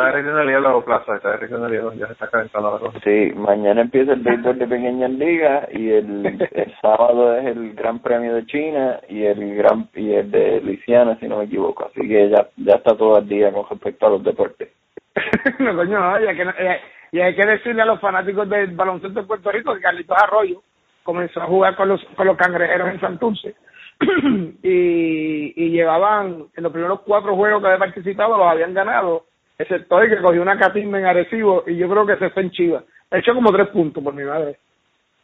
derritiendo 0.06 0.42
el 0.42 0.48
hielo 0.48 0.86
plaza, 0.86 1.16
está 1.16 1.32
derritiendo 1.32 1.66
el 1.66 1.74
hielo, 1.74 1.94
ya 1.94 2.06
se 2.06 2.14
está 2.14 2.28
calentando 2.28 2.74
la 2.74 2.80
cosa. 2.80 3.00
Sí, 3.04 3.32
mañana 3.36 3.82
empieza 3.82 4.14
el 4.14 4.20
béisbol 4.20 4.60
de 4.60 4.68
pequeñas 4.68 5.10
ligas 5.12 5.68
y 5.74 5.90
el, 5.90 6.26
el 6.52 6.74
sábado 6.82 7.36
es 7.36 7.46
el 7.48 7.74
Gran 7.74 8.00
Premio 8.00 8.36
de 8.36 8.46
China 8.46 9.00
y 9.10 9.24
el 9.24 9.56
gran 9.56 9.90
y 9.96 10.14
el 10.14 10.30
de 10.30 10.62
Luisiana, 10.62 11.18
si 11.20 11.28
no 11.28 11.38
me 11.38 11.46
equivoco. 11.46 11.86
Así 11.86 12.08
que 12.08 12.30
ya 12.30 12.48
ya 12.58 12.76
está 12.76 12.96
todo 12.96 13.18
el 13.18 13.28
día 13.28 13.52
con 13.52 13.68
respecto 13.68 14.06
a 14.06 14.12
los 14.12 14.24
deportes. 14.24 14.70
no, 15.60 15.76
coño, 15.76 16.00
que 16.20 16.44
eh, 16.60 16.82
y 17.12 17.22
hay 17.22 17.36
que 17.36 17.46
decirle 17.46 17.82
a 17.82 17.86
los 17.86 18.00
fanáticos 18.00 18.48
del 18.50 18.76
baloncesto 18.76 19.22
de 19.22 19.26
Puerto 19.26 19.52
Rico 19.52 19.74
que 19.74 19.82
Carlitos 19.82 20.18
Arroyo 20.22 20.62
comenzó 21.06 21.42
a 21.42 21.46
jugar 21.46 21.78
con 21.78 21.88
los, 21.88 22.04
con 22.18 22.28
los 22.28 22.36
cangrejeros 22.36 22.90
en 22.90 23.00
Santurce. 23.00 23.56
Y, 24.62 25.54
y 25.56 25.70
llevaban 25.70 26.48
en 26.54 26.64
los 26.64 26.72
primeros 26.74 27.00
cuatro 27.02 27.34
juegos 27.36 27.62
que 27.62 27.68
había 27.68 27.80
participado 27.80 28.38
los 28.38 28.48
habían 28.48 28.74
ganado 28.74 29.24
excepto 29.58 30.00
el 30.02 30.10
que 30.10 30.22
cogió 30.22 30.42
una 30.42 30.58
catimba 30.58 31.00
en 31.00 31.06
Arecibo 31.06 31.64
y 31.68 31.78
yo 31.78 31.90
creo 31.90 32.06
que 32.06 32.18
se 32.18 32.30
fue 32.30 32.44
en 32.44 32.52
Chivas. 32.52 32.84
Ha 33.12 33.18
hecho 33.18 33.34
como 33.34 33.52
tres 33.52 33.70
puntos 33.70 34.04
por 34.04 34.14
mi 34.14 34.24
madre. 34.24 34.58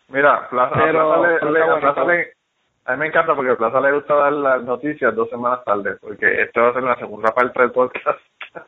Mira 0.09 0.47
Plaza, 0.49 0.75
Pero, 0.75 1.21
Plaza, 1.79 2.03
le, 2.05 2.33
a 2.85 2.93
mí 2.93 2.99
me 2.99 3.07
encanta 3.07 3.35
porque 3.35 3.55
Plaza 3.55 3.79
le 3.81 3.91
gusta 3.93 4.15
dar 4.15 4.33
las 4.33 4.63
noticias 4.63 5.15
dos 5.15 5.29
semanas 5.29 5.63
tarde 5.65 5.95
porque 6.01 6.43
esto 6.43 6.61
va 6.61 6.69
a 6.69 6.73
ser 6.73 6.83
la 6.83 6.95
segunda 6.95 7.31
parte 7.31 7.61
del 7.61 7.71
podcast 7.71 8.19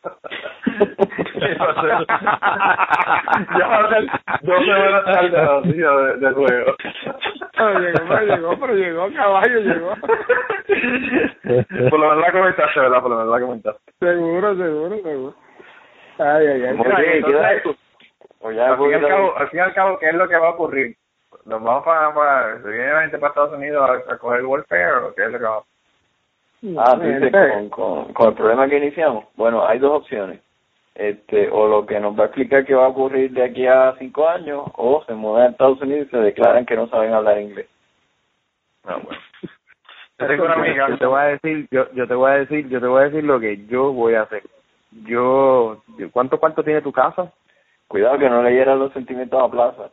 ya 3.58 3.68
va 3.68 3.80
a 3.80 3.90
ser 3.90 4.08
dos 4.42 4.66
semanas 4.66 5.04
tarde 5.06 6.18
de 6.18 6.32
juego. 6.32 6.76
Pero 7.58 7.80
llegó, 7.80 8.00
pero 8.08 8.26
llegó, 8.26 8.60
pero 8.60 8.74
llegó, 8.76 9.14
caballo, 9.14 9.60
llegó. 9.60 9.94
Por 11.90 12.00
lo 12.00 12.10
menos 12.10 12.22
la 12.22 12.32
comentaste, 12.32 12.80
¿verdad? 12.80 13.02
Por 13.02 13.12
lo 13.12 13.18
menos 13.18 13.32
la 13.32 13.42
comentaste. 13.46 13.92
Seguro, 14.00 14.56
seguro, 14.56 15.02
seguro. 15.02 15.36
Ay, 16.20 16.48
ay, 16.48 16.64
ay. 16.64 16.80
Oye, 16.80 17.18
entonces, 17.18 17.64
pues 18.40 18.56
ya 18.56 18.70
al, 18.70 18.78
fin 18.78 18.94
al, 18.94 19.08
cabo, 19.08 19.38
al 19.38 19.50
fin 19.50 19.60
y 19.60 19.64
al 19.64 19.74
cabo, 19.74 20.00
¿qué 20.00 20.10
es 20.10 20.16
lo 20.16 20.28
que 20.28 20.38
va 20.38 20.48
a 20.48 20.52
ocurrir? 20.52 20.96
¿Nos 21.46 21.62
vamos 21.62 21.84
para, 21.84 22.14
para, 22.14 22.62
si 22.62 22.70
viene 22.70 22.94
la 22.94 23.02
gente 23.02 23.18
para 23.18 23.30
Estados 23.30 23.54
Unidos 23.54 23.90
a, 23.90 24.14
a 24.14 24.18
coger 24.18 24.40
el 24.40 24.46
welfare 24.46 25.08
o 25.08 25.14
qué 25.14 25.24
es 25.24 25.32
lo 25.32 25.40
que 25.40 25.46
va 25.46 25.56
a 25.56 25.73
Ah, 26.78 26.96
dice, 26.96 27.30
con, 27.30 27.70
con, 27.70 28.14
con 28.14 28.30
el 28.30 28.36
problema 28.36 28.70
que 28.70 28.78
iniciamos. 28.78 29.26
Bueno, 29.36 29.68
hay 29.68 29.80
dos 29.80 30.02
opciones. 30.02 30.40
Este 30.96 31.50
o 31.52 31.68
lo 31.68 31.86
que 31.86 32.00
nos 32.00 32.18
va 32.18 32.24
a 32.24 32.28
explicar 32.28 32.66
qué 32.66 32.74
va 32.76 32.86
a 32.86 32.90
ocurrir 32.90 33.32
de 33.32 33.44
aquí 33.44 33.68
a 33.68 33.96
cinco 33.98 34.30
años 34.30 34.64
o 34.76 35.04
se 35.06 35.14
mudan 35.14 35.48
a 35.48 35.50
Estados 35.50 35.82
Unidos 35.82 36.08
y 36.08 36.12
se 36.12 36.18
declaran 36.18 36.66
que 36.66 36.76
no 36.76 36.88
saben 36.88 37.14
hablar 37.14 37.42
inglés. 37.42 37.68
Ah, 38.86 38.98
bueno. 39.04 39.20
yo 40.90 40.98
te 40.98 41.06
voy 41.06 41.20
a 41.20 41.26
decir 41.26 41.68
yo, 41.72 41.92
yo 41.94 42.08
te 42.08 42.14
voy 42.14 42.32
a 42.32 42.36
decir 42.36 42.70
yo 42.70 42.80
te 42.80 42.86
voy 42.86 43.02
a 43.02 43.06
decir 43.06 43.24
lo 43.24 43.40
que 43.40 43.66
yo 43.66 43.92
voy 43.92 44.14
a 44.14 44.22
hacer. 44.22 44.44
Yo 45.06 45.82
cuánto 46.12 46.40
cuánto 46.40 46.64
tiene 46.64 46.82
tu 46.82 46.92
casa 46.92 47.32
cuidado 47.88 48.20
que 48.20 48.30
no 48.30 48.44
le 48.44 48.54
hieran 48.54 48.78
los 48.80 48.94
sentimientos 48.94 49.42
a 49.42 49.50
plaza. 49.50 49.90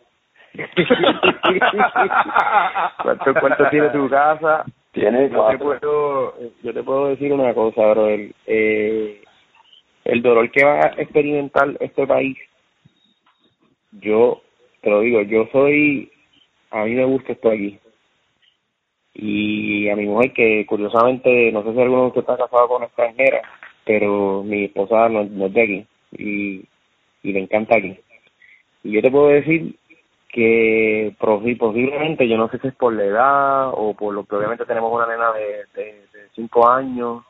¿Cuánto, 3.03 3.35
cuánto 3.41 3.69
tiene 3.71 3.89
tu 3.89 4.11
casa 4.11 4.67
tiene 4.93 5.31
yo 5.31 5.47
te 5.49 5.59
puedo 5.59 6.35
yo 6.63 6.75
te 6.75 6.83
puedo 6.83 7.09
decir 7.09 7.33
una 7.33 7.55
cosa 7.55 7.87
bro 7.93 8.09
eh 8.47 9.23
el 10.05 10.23
dolor 10.23 10.51
que 10.51 10.65
va 10.65 10.81
a 10.81 10.95
experimentar 10.99 11.77
este 11.81 12.07
país, 12.07 12.37
yo 13.93 14.43
te 14.81 14.91
lo 14.91 15.01
digo, 15.01 15.23
yo 15.23 15.47
soy, 15.53 16.11
a 16.71 16.85
mí 16.85 16.95
me 16.95 17.05
gusta 17.05 17.33
esto 17.33 17.51
aquí. 17.51 17.79
Y 19.15 19.89
a 19.89 19.97
mi 19.97 20.07
mujer, 20.07 20.33
que 20.33 20.65
curiosamente, 20.67 21.53
no 21.53 21.63
sé 21.63 21.73
si 21.73 21.81
alguno 21.81 22.03
de 22.03 22.09
ustedes 22.09 22.29
está 22.29 22.37
casado 22.37 22.69
con 22.69 22.77
una 22.79 22.87
extranjera, 22.87 23.43
pero 23.85 24.43
mi 24.43 24.65
esposa 24.65 25.09
no, 25.09 25.23
es 25.23 25.53
de 25.55 25.63
aquí 25.63 25.87
y, 26.13 26.65
y 27.23 27.33
le 27.33 27.41
encanta 27.41 27.77
aquí. 27.77 27.97
Y 28.83 28.93
yo 28.93 29.03
te 29.03 29.11
puedo 29.11 29.29
decir 29.29 29.75
que 30.33 31.15
posiblemente, 31.19 32.29
yo 32.29 32.37
no 32.37 32.49
sé 32.49 32.59
si 32.59 32.69
es 32.69 32.75
por 32.75 32.93
la 32.93 33.05
edad 33.05 33.71
o 33.75 33.95
por 33.95 34.15
lo 34.15 34.25
que 34.25 34.37
obviamente 34.37 34.65
tenemos 34.65 34.93
una 34.93 35.07
nena 35.07 35.33
de, 35.33 35.65
de, 35.75 36.05
cinco 36.35 36.69
años 36.69 37.25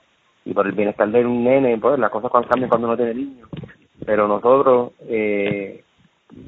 y 0.44 0.52
por 0.52 0.66
el 0.66 0.72
bienestar 0.72 1.08
de 1.10 1.24
un 1.24 1.44
nene, 1.44 1.78
pues 1.78 1.98
las 1.98 2.10
cosas 2.10 2.30
cambian 2.48 2.68
cuando 2.68 2.88
uno 2.88 2.96
tiene 2.96 3.14
niños. 3.14 3.48
pero 4.04 4.28
nosotros 4.28 4.92
eh, 5.08 5.82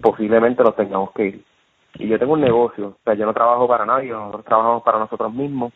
posiblemente 0.02 0.62
nos 0.62 0.76
tengamos 0.76 1.12
que 1.12 1.26
ir. 1.26 1.44
Y 1.98 2.08
yo 2.08 2.18
tengo 2.18 2.34
un 2.34 2.40
negocio, 2.40 2.88
o 2.88 2.96
sea, 3.04 3.14
yo 3.14 3.26
no 3.26 3.34
trabajo 3.34 3.68
para 3.68 3.84
nadie, 3.84 4.10
nosotros 4.10 4.44
trabajamos 4.44 4.82
para 4.82 4.98
nosotros 4.98 5.32
mismos. 5.32 5.72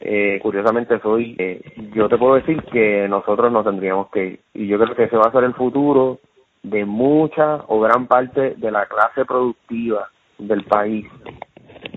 Eh, 0.00 0.40
curiosamente 0.42 0.98
soy, 1.00 1.36
eh, 1.38 1.60
yo 1.94 2.08
te 2.08 2.18
puedo 2.18 2.34
decir 2.34 2.62
que 2.64 3.06
nosotros 3.08 3.52
nos 3.52 3.64
tendríamos 3.64 4.08
que 4.10 4.26
ir. 4.26 4.40
Y 4.54 4.66
yo 4.66 4.78
creo 4.78 4.94
que 4.96 5.04
ese 5.04 5.16
va 5.16 5.28
a 5.28 5.32
ser 5.32 5.44
el 5.44 5.54
futuro 5.54 6.18
de 6.62 6.84
mucha 6.84 7.64
o 7.68 7.80
gran 7.80 8.06
parte 8.06 8.54
de 8.56 8.70
la 8.70 8.86
clase 8.86 9.24
productiva 9.24 10.08
del 10.38 10.64
país. 10.64 11.06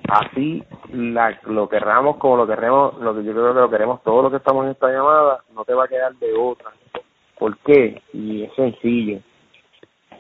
Así 0.08 0.64
la, 0.92 1.40
lo 1.46 1.68
querramos 1.70 2.18
como 2.18 2.38
lo 2.38 2.48
queremos, 2.48 2.98
lo 3.00 3.16
que 3.16 3.24
yo 3.24 3.34
creo 3.34 3.54
que 3.54 3.60
lo 3.60 3.70
queremos 3.70 4.04
todos 4.04 4.24
los 4.24 4.32
que 4.32 4.38
estamos 4.38 4.66
en 4.66 4.72
esta 4.72 4.92
llamada, 4.92 5.44
no 5.54 5.66
te 5.66 5.74
va 5.74 5.86
a 5.86 5.88
quedar 5.88 6.16
de 6.16 6.34
otra. 6.34 6.72
¿Por 7.38 7.58
qué? 7.60 8.02
Y 8.14 8.44
es 8.44 8.54
sencillo. 8.54 9.20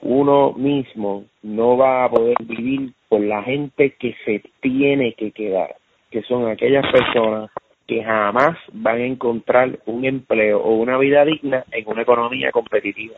Uno 0.02 0.54
mismo 0.54 1.26
no 1.42 1.78
va 1.78 2.06
a 2.06 2.10
poder 2.10 2.36
vivir 2.44 2.94
con 3.10 3.28
la 3.28 3.42
gente 3.44 3.96
que 3.98 4.16
se 4.26 4.44
tiene 4.62 5.14
que 5.14 5.32
quedar, 5.32 5.76
que 6.12 6.22
son 6.24 6.48
aquellas 6.48 6.86
personas 6.92 7.50
que 7.88 8.04
jamás 8.04 8.58
van 8.74 8.98
a 8.98 9.06
encontrar 9.06 9.80
un 9.86 10.06
empleo 10.06 10.60
o 10.60 10.76
una 10.76 10.98
vida 10.98 11.24
digna 11.24 11.64
en 11.72 11.88
una 11.88 12.02
economía 12.02 12.52
competitiva. 12.52 13.16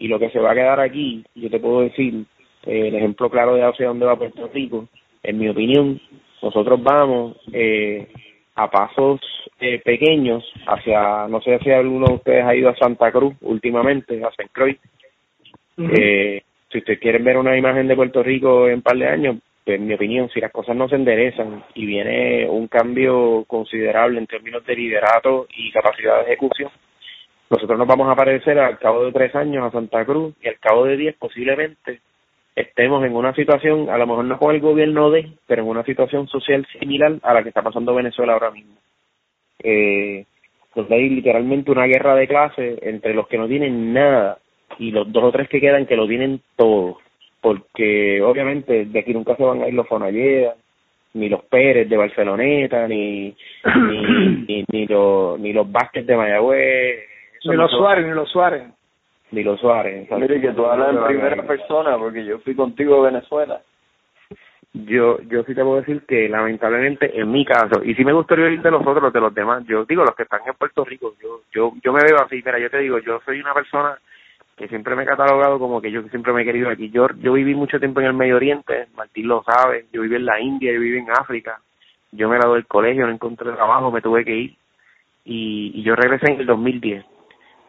Y 0.00 0.08
lo 0.08 0.18
que 0.18 0.30
se 0.30 0.40
va 0.40 0.50
a 0.50 0.54
quedar 0.54 0.80
aquí, 0.80 1.22
yo 1.36 1.48
te 1.50 1.60
puedo 1.60 1.82
decir, 1.82 2.24
eh, 2.66 2.88
el 2.88 2.94
ejemplo 2.96 3.30
claro 3.30 3.54
de 3.54 3.62
hacia 3.62 3.86
dónde 3.86 4.06
va 4.06 4.16
Puerto 4.16 4.50
Rico, 4.52 4.88
en 5.22 5.38
mi 5.38 5.48
opinión, 5.48 6.00
nosotros 6.42 6.82
vamos 6.82 7.36
eh, 7.52 8.08
a 8.54 8.70
pasos 8.70 9.20
eh, 9.60 9.80
pequeños 9.84 10.42
hacia, 10.66 11.28
no 11.28 11.40
sé 11.42 11.58
si 11.62 11.70
alguno 11.70 12.06
de 12.06 12.14
ustedes 12.14 12.44
ha 12.44 12.54
ido 12.54 12.70
a 12.70 12.76
Santa 12.76 13.12
Cruz 13.12 13.34
últimamente, 13.42 14.24
a 14.24 14.30
San 14.32 14.48
Croix. 14.52 14.78
eh, 15.78 16.42
si 16.70 16.78
ustedes 16.78 16.98
quieren 16.98 17.24
ver 17.24 17.36
una 17.36 17.56
imagen 17.56 17.86
de 17.88 17.96
Puerto 17.96 18.22
Rico 18.22 18.68
en 18.68 18.76
un 18.76 18.82
par 18.82 18.96
de 18.96 19.06
años, 19.06 19.36
pues 19.64 19.78
en 19.78 19.86
mi 19.86 19.94
opinión, 19.94 20.30
si 20.30 20.40
las 20.40 20.52
cosas 20.52 20.76
no 20.76 20.88
se 20.88 20.96
enderezan 20.96 21.64
y 21.74 21.84
viene 21.84 22.48
un 22.48 22.68
cambio 22.68 23.44
considerable 23.46 24.18
en 24.18 24.26
términos 24.26 24.64
de 24.64 24.76
liderato 24.76 25.46
y 25.54 25.70
capacidad 25.70 26.18
de 26.18 26.32
ejecución, 26.32 26.70
nosotros 27.50 27.78
nos 27.78 27.88
vamos 27.88 28.08
a 28.08 28.12
aparecer 28.12 28.58
al 28.58 28.78
cabo 28.78 29.04
de 29.04 29.12
tres 29.12 29.34
años 29.34 29.64
a 29.64 29.72
Santa 29.72 30.04
Cruz 30.04 30.34
y 30.40 30.48
al 30.48 30.58
cabo 30.58 30.84
de 30.84 30.96
diez 30.96 31.16
posiblemente 31.16 32.00
estemos 32.54 33.04
en 33.04 33.14
una 33.14 33.34
situación, 33.34 33.90
a 33.90 33.98
lo 33.98 34.06
mejor 34.06 34.24
no 34.24 34.38
con 34.38 34.54
el 34.54 34.60
gobierno 34.60 35.10
de, 35.10 35.32
pero 35.46 35.62
en 35.62 35.68
una 35.68 35.84
situación 35.84 36.28
social 36.28 36.66
similar 36.78 37.18
a 37.22 37.34
la 37.34 37.42
que 37.42 37.48
está 37.48 37.62
pasando 37.62 37.94
Venezuela 37.94 38.34
ahora 38.34 38.50
mismo. 38.50 38.74
Eh, 39.62 40.24
donde 40.74 40.94
hay 40.94 41.08
literalmente 41.08 41.70
una 41.70 41.86
guerra 41.86 42.14
de 42.14 42.28
clases 42.28 42.78
entre 42.82 43.14
los 43.14 43.26
que 43.26 43.38
no 43.38 43.48
tienen 43.48 43.92
nada 43.92 44.38
y 44.78 44.92
los 44.92 45.10
dos 45.12 45.24
o 45.24 45.32
tres 45.32 45.48
que 45.48 45.60
quedan 45.60 45.86
que 45.86 45.96
lo 45.96 46.06
tienen 46.06 46.40
todo. 46.56 46.98
Porque 47.40 48.22
obviamente 48.22 48.84
de 48.84 48.98
aquí 48.98 49.12
nunca 49.12 49.34
se 49.36 49.42
van 49.42 49.62
a 49.62 49.68
ir 49.68 49.74
los 49.74 49.88
Fonalleda, 49.88 50.54
ni 51.14 51.28
los 51.28 51.42
Pérez 51.44 51.88
de 51.88 51.96
Barceloneta, 51.96 52.86
ni, 52.86 53.34
ni, 53.64 54.64
ni, 54.72 54.86
los, 54.86 55.40
ni 55.40 55.52
los 55.52 55.70
Vázquez 55.70 56.06
de 56.06 56.16
Mayagüez. 56.16 57.09
Ni 57.44 57.56
los 57.56 57.70
Suárez, 57.70 58.06
ni 58.06 58.12
los 58.12 58.30
Suárez. 58.30 58.68
Ni 59.30 59.42
los 59.42 59.60
Suárez. 59.60 60.10
Mire 60.10 60.40
que 60.40 60.52
tú 60.52 60.66
hablas 60.66 60.90
en 60.90 61.04
primera 61.04 61.42
persona 61.42 61.96
porque 61.96 62.24
yo 62.24 62.38
fui 62.40 62.54
contigo 62.54 63.00
a 63.00 63.10
Venezuela. 63.10 63.60
Yo 64.72 65.20
yo 65.22 65.42
sí 65.44 65.54
te 65.54 65.62
puedo 65.62 65.80
decir 65.80 66.02
que 66.06 66.28
lamentablemente 66.28 67.18
en 67.18 67.30
mi 67.30 67.44
caso, 67.44 67.82
y 67.82 67.94
sí 67.94 68.04
me 68.04 68.12
gustaría 68.12 68.46
oír 68.46 68.62
de 68.62 68.70
los 68.70 68.86
otros, 68.86 69.12
de 69.12 69.20
los 69.20 69.34
demás, 69.34 69.64
yo 69.66 69.84
digo 69.84 70.04
los 70.04 70.14
que 70.14 70.22
están 70.22 70.42
en 70.46 70.54
Puerto 70.54 70.84
Rico, 70.84 71.14
yo 71.20 71.40
yo 71.52 71.72
yo 71.82 71.92
me 71.92 72.00
veo 72.02 72.24
así, 72.24 72.36
mira, 72.36 72.58
yo 72.58 72.70
te 72.70 72.78
digo, 72.78 72.98
yo 73.00 73.20
soy 73.24 73.40
una 73.40 73.52
persona 73.52 73.98
que 74.56 74.68
siempre 74.68 74.94
me 74.94 75.02
he 75.02 75.06
catalogado 75.06 75.58
como 75.58 75.80
que 75.80 75.90
yo 75.90 76.02
siempre 76.10 76.32
me 76.32 76.42
he 76.42 76.44
querido 76.44 76.68
aquí. 76.68 76.90
Yo, 76.90 77.08
yo 77.18 77.32
viví 77.32 77.54
mucho 77.54 77.78
tiempo 77.80 78.00
en 78.00 78.08
el 78.08 78.12
Medio 78.12 78.36
Oriente, 78.36 78.88
Martín 78.94 79.26
lo 79.26 79.42
sabe, 79.42 79.86
yo 79.92 80.02
viví 80.02 80.16
en 80.16 80.26
la 80.26 80.38
India, 80.38 80.72
yo 80.72 80.80
viví 80.80 80.98
en 80.98 81.10
África, 81.10 81.60
yo 82.12 82.28
me 82.28 82.36
gradué 82.36 82.56
del 82.56 82.66
colegio, 82.66 83.06
no 83.06 83.12
encontré 83.12 83.50
trabajo, 83.52 83.90
me 83.90 84.02
tuve 84.02 84.24
que 84.24 84.36
ir. 84.36 84.56
Y, 85.24 85.72
y 85.74 85.82
yo 85.82 85.96
regresé 85.96 86.32
en 86.32 86.40
el 86.40 86.46
2010 86.46 87.04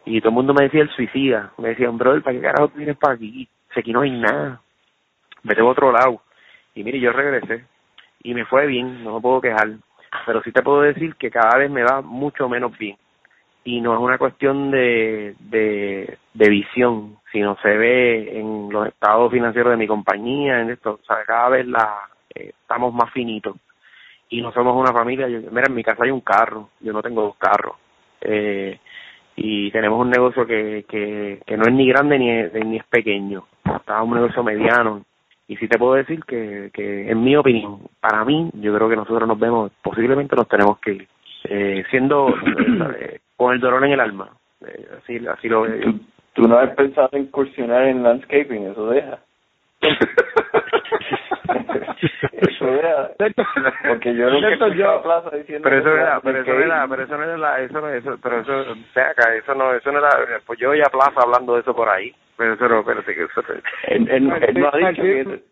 y 0.04 0.20
todo 0.20 0.30
el 0.30 0.34
mundo 0.34 0.54
me 0.54 0.64
decía 0.64 0.82
el 0.82 0.90
suicida. 0.90 1.52
Me 1.58 1.70
decían, 1.70 1.96
brother, 1.96 2.22
¿para 2.22 2.36
qué 2.36 2.42
carajo 2.42 2.68
tú 2.68 2.78
vienes 2.78 2.96
para 2.96 3.14
aquí? 3.14 3.48
Si 3.72 3.80
aquí 3.80 3.92
no 3.92 4.00
hay 4.00 4.10
nada. 4.10 4.60
Vete 5.42 5.60
a 5.60 5.64
otro 5.64 5.92
lado. 5.92 6.22
Y 6.74 6.82
mire, 6.82 6.98
yo 7.00 7.12
regresé. 7.12 7.64
Y 8.22 8.34
me 8.34 8.44
fue 8.44 8.66
bien, 8.66 9.04
no 9.04 9.14
me 9.14 9.20
puedo 9.20 9.40
quejar. 9.40 9.70
Pero 10.26 10.42
sí 10.42 10.52
te 10.52 10.62
puedo 10.62 10.82
decir 10.82 11.14
que 11.16 11.30
cada 11.30 11.58
vez 11.58 11.70
me 11.70 11.82
va 11.82 12.00
mucho 12.02 12.48
menos 12.48 12.76
bien. 12.76 12.96
Y 13.64 13.80
no 13.80 13.94
es 13.94 14.00
una 14.00 14.18
cuestión 14.18 14.72
de, 14.72 15.36
de, 15.38 16.18
de 16.34 16.50
visión, 16.50 17.18
sino 17.30 17.56
se 17.62 17.76
ve 17.76 18.38
en 18.38 18.70
los 18.70 18.88
estados 18.88 19.30
financieros 19.30 19.70
de 19.70 19.76
mi 19.76 19.86
compañía, 19.86 20.60
en 20.60 20.70
esto. 20.70 20.98
O 21.00 21.04
sea, 21.06 21.24
cada 21.24 21.48
vez 21.50 21.66
la, 21.66 22.08
eh, 22.34 22.52
estamos 22.60 22.92
más 22.92 23.10
finitos. 23.12 23.56
Y 24.30 24.42
no 24.42 24.52
somos 24.52 24.74
una 24.74 24.92
familia. 24.92 25.26
mira, 25.28 25.66
en 25.68 25.74
mi 25.74 25.84
casa 25.84 26.02
hay 26.04 26.10
un 26.10 26.22
carro. 26.22 26.70
Yo 26.80 26.92
no 26.92 27.02
tengo 27.02 27.22
dos 27.22 27.36
carros. 27.36 27.76
Eh, 28.20 28.78
y 29.36 29.70
tenemos 29.70 30.00
un 30.00 30.10
negocio 30.10 30.46
que, 30.46 30.84
que, 30.88 31.40
que 31.46 31.56
no 31.56 31.64
es 31.64 31.72
ni 31.72 31.88
grande 31.88 32.18
ni 32.18 32.30
es, 32.30 32.52
ni 32.52 32.76
es 32.76 32.84
pequeño, 32.84 33.44
está 33.64 34.02
un 34.02 34.14
negocio 34.14 34.42
mediano 34.42 35.04
y 35.48 35.56
sí 35.56 35.68
te 35.68 35.78
puedo 35.78 35.94
decir 35.94 36.24
que, 36.24 36.70
que 36.72 37.10
en 37.10 37.22
mi 37.22 37.36
opinión, 37.36 37.80
para 38.00 38.24
mí, 38.24 38.50
yo 38.54 38.74
creo 38.74 38.88
que 38.88 38.96
nosotros 38.96 39.28
nos 39.28 39.38
vemos, 39.38 39.70
posiblemente 39.82 40.36
nos 40.36 40.48
tenemos 40.48 40.78
que 40.78 40.92
ir, 40.92 41.08
eh, 41.44 41.84
siendo 41.90 42.28
eh, 42.98 43.20
con 43.36 43.52
el 43.52 43.60
dolor 43.60 43.84
en 43.84 43.92
el 43.92 44.00
alma, 44.00 44.30
eh, 44.66 44.88
así, 44.98 45.20
así 45.26 45.48
lo 45.48 45.62
veo. 45.62 45.94
¿Tú, 46.32 46.48
no 46.48 46.56
has 46.56 46.70
pensado 46.74 47.10
en 47.12 47.24
incursionar 47.24 47.84
en 47.88 48.02
landscaping, 48.02 48.68
eso 48.68 48.88
deja. 48.88 49.18
eso 52.32 52.68
era 52.68 53.10
porque 53.88 54.14
yo 54.14 54.30
nunca 54.30 54.66
he 54.66 54.76
yo, 54.76 55.02
plaza 55.02 55.30
diciendo 55.36 55.68
pero 55.68 55.78
eso 55.78 55.96
era 55.96 56.20
pero 56.20 56.40
eso 56.40 56.52
era 56.52 56.86
pero 56.88 57.02
eso 57.02 57.16
no 57.16 57.24
era 57.24 57.38
la, 57.38 57.60
eso 57.60 57.80
no 57.80 57.88
eso 57.88 58.18
pero 58.22 58.40
eso 58.40 58.52
acá 58.94 59.34
eso 59.34 59.54
no 59.54 59.74
eso 59.74 59.92
no 59.92 59.98
era 59.98 60.40
pues 60.46 60.58
yo 60.58 60.74
ya 60.74 60.84
plaza 60.90 61.20
hablando 61.22 61.54
de 61.54 61.60
eso 61.60 61.74
por 61.74 61.88
ahí. 61.88 62.14
Pero 62.36 62.54
eso 62.54 62.68
no 62.68 62.80
espérate 62.80 63.14
que 63.14 63.24
eso 63.24 63.42
él, 63.88 64.08
él, 64.10 64.32
él 64.42 64.60
no 64.60 64.68
ha 64.72 64.76
dicho 64.76 65.02
que 65.02 65.42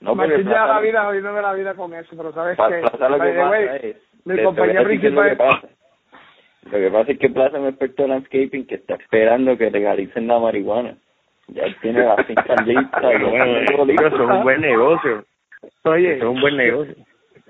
no 0.00 0.14
Martín 0.14 0.48
ya 0.48 0.66
la 0.66 0.80
vida 0.80 1.04
jodiéndome 1.04 1.42
la 1.42 1.52
vida 1.54 1.74
con 1.74 1.94
eso 1.94 2.16
pero 2.16 2.32
sabes 2.32 2.56
que, 2.56 2.80
lo 3.08 3.20
que 3.20 3.32
pasa 3.32 3.76
es, 3.76 3.96
mi 4.24 4.42
compañía 4.42 4.82
principal 4.82 5.38
lo 6.64 6.78
que 6.78 6.90
pasa 6.90 7.12
es 7.12 7.18
que 7.18 7.30
Plaza 7.30 7.58
me 7.58 7.70
experto 7.70 8.04
en 8.04 8.10
landscaping 8.10 8.66
que 8.66 8.74
está 8.74 8.94
esperando 8.94 9.56
que 9.56 9.70
legalicen 9.70 10.26
la 10.26 10.38
marihuana 10.38 10.96
ya 11.48 11.64
tiene 11.80 12.04
la 12.04 12.16
finca 12.24 12.54
lista. 12.64 13.00
bueno, 13.00 13.58
eso 13.58 14.06
es 14.06 14.12
un 14.14 14.42
buen 14.42 14.60
negocio. 14.60 15.24
Oye, 15.84 16.16
es 16.16 16.22
un 16.22 16.40
buen 16.40 16.56
negocio. 16.56 16.94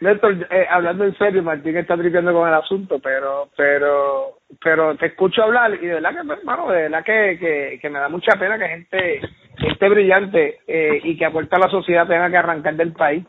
Néstor, 0.00 0.46
eh, 0.50 0.66
hablando 0.70 1.04
en 1.04 1.16
serio, 1.18 1.42
Martín 1.42 1.76
está 1.76 1.96
tripeando 1.96 2.32
con 2.32 2.48
el 2.48 2.54
asunto, 2.54 3.00
pero, 3.00 3.48
pero, 3.56 4.38
pero 4.62 4.94
te 4.96 5.06
escucho 5.06 5.42
hablar 5.42 5.74
y 5.74 5.86
de 5.86 5.94
verdad 5.94 6.12
que, 6.12 6.32
hermano, 6.32 6.70
de 6.70 6.82
verdad 6.82 7.04
que, 7.04 7.36
que, 7.38 7.78
que 7.82 7.90
me 7.90 7.98
da 7.98 8.08
mucha 8.08 8.38
pena 8.38 8.58
que 8.58 8.68
gente, 8.68 9.20
gente 9.56 9.88
brillante 9.88 10.58
eh, 10.68 11.00
y 11.02 11.16
que 11.16 11.24
aporta 11.24 11.56
a 11.56 11.60
la 11.60 11.70
sociedad 11.70 12.06
tenga 12.06 12.30
que 12.30 12.36
arrancar 12.36 12.76
del 12.76 12.92
país. 12.92 13.24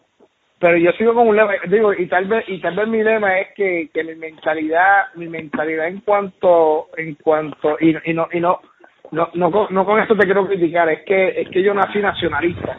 Pero 0.59 0.77
yo 0.77 0.91
sigo 0.91 1.13
con 1.15 1.27
un 1.27 1.37
lema, 1.37 1.53
digo, 1.67 1.93
y 1.93 2.05
tal 2.07 2.25
vez, 2.25 2.43
y 2.47 2.59
tal 2.59 2.75
vez 2.75 2.87
mi 2.87 3.01
lema 3.01 3.39
es 3.39 3.47
que, 3.55 3.89
que 3.91 4.03
mi 4.03 4.13
mentalidad, 4.15 5.05
mi 5.15 5.27
mentalidad 5.27 5.87
en 5.87 6.01
cuanto, 6.01 6.89
en 6.97 7.15
cuanto, 7.15 7.77
y, 7.79 7.95
y 8.03 8.13
no, 8.13 8.27
y 8.31 8.41
no, 8.41 8.59
no, 9.11 9.29
no, 9.33 9.51
con, 9.51 9.73
no 9.73 9.85
con 9.85 9.99
esto 9.99 10.15
te 10.15 10.25
quiero 10.25 10.47
criticar, 10.47 10.89
es 10.89 11.03
que, 11.03 11.41
es 11.41 11.49
que 11.49 11.63
yo 11.63 11.73
nací 11.73 11.99
nacionalista. 11.99 12.77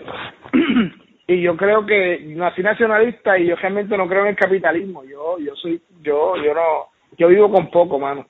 y 1.27 1.41
yo 1.41 1.57
creo 1.57 1.87
que 1.87 2.21
nací 2.27 2.63
nacionalista 2.63 3.39
y 3.39 3.47
yo 3.47 3.57
realmente 3.57 3.97
no 3.97 4.09
creo 4.09 4.23
en 4.23 4.29
el 4.29 4.37
capitalismo. 4.37 5.05
Yo, 5.05 5.39
yo 5.39 5.55
soy, 5.57 5.81
yo, 6.03 6.37
yo 6.37 6.55
no, 6.55 6.87
yo 7.17 7.29
vivo 7.29 7.51
con 7.51 7.71
poco, 7.71 7.99
mano. 7.99 8.27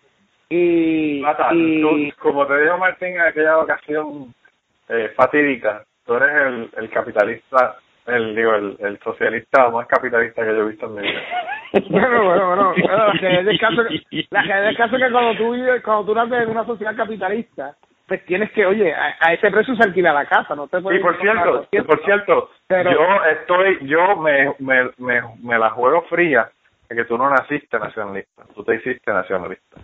Y, 0.49 1.23
y... 1.53 2.13
como 2.13 2.47
te 2.47 2.61
dijo 2.61 2.79
Martín 2.79 3.15
en 3.15 3.21
aquella 3.21 3.59
ocasión 3.59 4.35
eh, 4.89 5.13
fatídica, 5.15 5.85
tú 6.05 6.15
eres 6.15 6.31
el, 6.31 6.71
el 6.83 6.91
capitalista 6.91 7.77
el 8.07 8.35
digo 8.35 8.55
el, 8.55 8.77
el 8.81 8.99
socialista 9.01 9.71
más 9.71 9.87
capitalista 9.87 10.43
que 10.43 10.53
yo 10.53 10.63
he 10.63 10.71
visto 10.71 10.87
en 10.87 10.95
mi 10.95 11.03
vida 11.03 11.21
bueno 11.91 12.25
bueno 12.25 12.47
bueno 12.47 12.75
la 12.75 13.13
realidad 13.13 13.45
del 13.45 13.61
caso 13.61 13.83
la 14.31 14.43
realidad 14.43 14.77
caso 14.77 14.97
es 14.97 15.03
que 15.03 15.13
cuando 15.13 15.35
tú 15.37 15.53
vives 15.53 15.83
cuando 15.83 16.05
tú 16.07 16.15
naces 16.15 16.43
en 16.43 16.51
una 16.51 16.65
sociedad 16.65 16.97
capitalista 16.97 17.77
pues 18.11 18.27
tienes 18.27 18.51
que, 18.51 18.67
oye, 18.67 18.93
a, 18.93 19.33
ese 19.33 19.53
precio 19.53 19.77
se 19.77 19.85
alquila 19.85 20.13
la 20.13 20.27
casa, 20.27 20.57
no 20.57 20.67
te 20.67 20.81
puedes... 20.81 20.99
Y 20.99 21.03
por 21.05 21.17
cierto, 21.21 21.65
por 21.87 22.05
cierto, 22.05 22.51
yo 22.69 23.25
estoy, 23.31 23.79
yo 23.87 24.17
me, 24.17 24.53
me, 24.59 24.91
me, 24.99 25.23
me 25.41 25.57
la 25.57 25.71
juego 25.71 26.03
fría 26.09 26.51
de 26.89 26.97
que 26.97 27.05
tú 27.05 27.17
no 27.17 27.31
naciste 27.31 27.79
nacionalista, 27.79 28.43
tú 28.53 28.65
te 28.65 28.75
hiciste 28.75 29.13
nacionalista. 29.13 29.81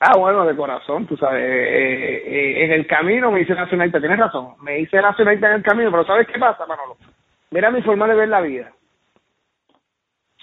Ah, 0.00 0.18
bueno, 0.18 0.44
de 0.44 0.54
corazón, 0.54 1.06
tú 1.06 1.16
sabes, 1.16 1.42
eh, 1.42 1.46
eh, 1.48 2.22
eh, 2.26 2.64
en 2.66 2.72
el 2.72 2.86
camino 2.86 3.32
me 3.32 3.40
hice 3.40 3.54
nacionalista, 3.54 4.00
tienes 4.00 4.18
razón, 4.18 4.56
me 4.60 4.78
hice 4.78 5.00
nacionalista 5.00 5.48
en 5.48 5.54
el 5.54 5.62
camino, 5.62 5.90
pero 5.90 6.04
¿sabes 6.04 6.26
qué 6.26 6.38
pasa, 6.38 6.66
Manolo? 6.66 6.98
Mira 7.52 7.70
mi 7.70 7.80
forma 7.80 8.06
de 8.06 8.16
ver 8.16 8.28
la 8.28 8.42
vida. 8.42 8.70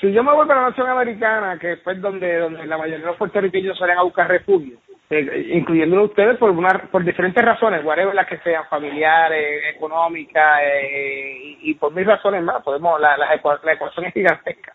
Si 0.02 0.12
yo 0.12 0.24
me 0.24 0.34
voy 0.34 0.48
para 0.48 0.62
la 0.62 0.70
nación 0.70 0.90
americana, 0.90 1.60
que 1.60 1.78
fue 1.78 1.94
donde, 1.94 2.40
donde 2.40 2.66
la 2.66 2.78
mayoría 2.80 3.02
de 3.02 3.12
los 3.12 3.18
puertorriqueños 3.18 3.78
salen 3.78 4.00
a 4.00 4.02
buscar 4.02 4.28
refugio, 4.28 4.80
eh, 5.14 5.48
incluyéndolo 5.54 6.06
ustedes 6.06 6.38
por 6.38 6.50
una, 6.52 6.70
por 6.92 7.04
diferentes 7.04 7.44
razones, 7.44 7.84
whatever 7.86 8.14
las 8.14 8.28
que 8.28 8.40
sean, 8.40 8.66
familiares, 8.70 9.76
económicas 9.76 10.62
eh, 10.64 11.58
y, 11.62 11.74
por 11.76 11.94
mis 11.94 12.06
razones 12.06 12.44
más, 12.44 12.64
podemos, 12.64 13.00
la, 13.00 13.18
la, 13.18 13.40
la 13.64 13.74
ecuación 13.74 14.06
es 14.06 14.14
gigantesca. 14.14 14.74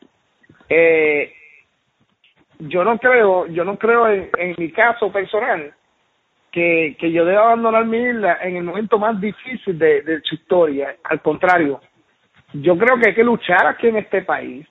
Eh, 0.69 1.33
yo 2.59 2.85
no 2.85 2.99
creo, 2.99 3.47
yo 3.47 3.65
no 3.65 3.79
creo 3.79 4.09
en, 4.09 4.55
mi 4.59 4.71
caso 4.73 5.11
personal 5.13 5.73
que, 6.51 6.97
que 6.99 7.13
yo 7.13 7.25
deba 7.25 7.45
abandonar 7.45 7.85
mi 7.87 7.99
isla 7.99 8.39
en 8.43 8.57
el 8.57 8.65
momento 8.65 8.99
más 8.99 9.21
difícil 9.21 9.79
de, 9.79 10.21
su 10.25 10.35
historia. 10.35 10.97
Al 11.05 11.21
contrario, 11.23 11.81
yo 12.53 12.77
creo 12.77 12.99
que 12.99 13.11
hay 13.11 13.15
que 13.15 13.25
luchar 13.25 13.67
aquí 13.67 13.89
en 13.89 13.97
este 13.97 14.23
país 14.23 14.67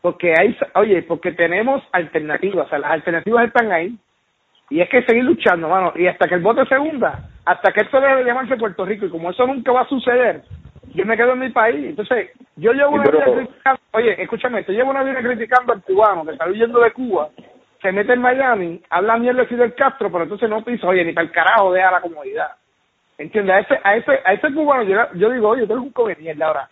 porque 0.00 0.32
hay, 0.36 0.56
oye, 0.74 1.02
porque 1.02 1.32
tenemos 1.32 1.82
alternativas, 1.92 2.70
las 2.72 2.90
alternativas 2.90 3.46
están 3.46 3.70
ahí 3.70 3.98
y 4.70 4.80
es 4.80 4.88
que 4.88 5.02
seguir 5.02 5.24
luchando, 5.24 5.68
mano, 5.68 5.92
y 5.96 6.06
hasta 6.06 6.28
que 6.28 6.36
el 6.36 6.42
voto 6.42 6.64
se 6.64 6.78
hunda, 6.78 7.28
hasta 7.44 7.72
que 7.72 7.80
esto 7.80 8.00
debe 8.00 8.24
llamarse 8.24 8.56
Puerto 8.56 8.84
Rico 8.86 9.04
y 9.04 9.10
como 9.10 9.30
eso 9.30 9.46
nunca 9.46 9.72
va 9.72 9.82
a 9.82 9.88
suceder, 9.88 10.42
yo 10.94 11.04
me 11.04 11.16
quedo 11.16 11.32
en 11.32 11.40
mi 11.40 11.50
país. 11.50 11.86
Entonces, 11.86 12.30
yo 12.56 12.72
llevo 12.72 12.92
una 12.92 13.10
vida 13.10 13.24
criticando, 13.24 13.80
oye, 13.92 14.22
escúchame, 14.22 14.64
yo 14.64 14.72
llevo 14.72 14.90
una 14.90 15.02
vida 15.02 15.20
criticando 15.20 15.72
al 15.72 15.82
cubano 15.82 16.24
que 16.24 16.32
está 16.32 16.46
huyendo 16.48 16.80
de 16.80 16.92
Cuba, 16.92 17.30
se 17.82 17.90
mete 17.90 18.12
en 18.12 18.20
Miami, 18.20 18.80
habla 18.90 19.18
mierda 19.18 19.40
de 19.40 19.48
Fidel 19.48 19.74
Castro, 19.74 20.10
pero 20.10 20.24
entonces 20.24 20.48
no 20.48 20.64
pisa, 20.64 20.86
oye, 20.86 21.04
ni 21.04 21.12
para 21.12 21.26
el 21.26 21.32
carajo 21.32 21.72
deja 21.72 21.90
la 21.90 22.00
comodidad. 22.00 22.52
¿Entiendes? 23.18 23.54
A 23.54 23.60
ese, 23.60 23.80
a 23.82 23.96
ese, 23.96 24.20
a 24.24 24.32
ese 24.34 24.54
cubano 24.54 24.84
yo, 24.84 24.96
yo 25.14 25.30
digo, 25.30 25.48
oye, 25.48 25.66
tú 25.66 25.72
eres 25.72 25.84
un 25.84 25.92
conveniente 25.92 26.44
ahora. 26.44 26.68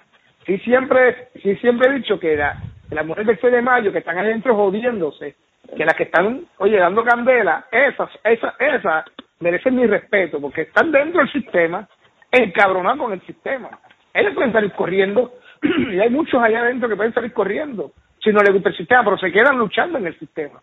Sí 0.47 0.57
siempre, 0.59 1.29
sí 1.43 1.57
siempre 1.57 1.91
he 1.91 1.95
dicho 1.95 2.19
que 2.19 2.37
la, 2.37 2.57
las 2.91 3.05
mujeres 3.05 3.27
del 3.27 3.41
6 3.41 3.53
de 3.53 3.63
mayo 3.63 3.93
que 3.93 3.99
están 3.99 4.19
adentro 4.19 4.55
jodiéndose, 4.55 5.35
que 5.77 5.85
las 5.85 5.95
que 5.95 6.05
están, 6.05 6.47
oye, 6.59 6.79
dando 6.79 7.05
candela, 7.05 7.67
esas, 7.71 8.11
esas, 8.25 8.55
esas 8.59 9.05
merecen 9.41 9.77
mi 9.77 9.87
respeto, 9.87 10.41
porque 10.41 10.63
están 10.63 10.91
dentro 10.91 11.21
del 11.21 11.33
sistema, 11.33 11.89
encabronados 12.31 12.99
con 12.99 13.13
el 13.13 13.21
sistema. 13.23 13.71
Ellos 14.13 14.35
pueden 14.35 14.53
salir 14.53 14.73
corriendo, 14.73 15.35
y 15.63 16.01
hay 16.01 16.11
muchos 16.11 16.43
allá 16.43 16.61
adentro 16.61 16.89
que 16.89 16.97
pueden 16.97 17.15
salir 17.15 17.33
corriendo, 17.33 17.93
si 18.23 18.31
no 18.33 18.41
les 18.41 18.53
gusta 18.53 18.71
el 18.71 18.77
sistema, 18.77 19.05
pero 19.05 19.19
se 19.19 19.33
quedan 19.33 19.59
luchando 19.59 19.99
en 19.99 20.07
el 20.07 20.19
sistema. 20.19 20.61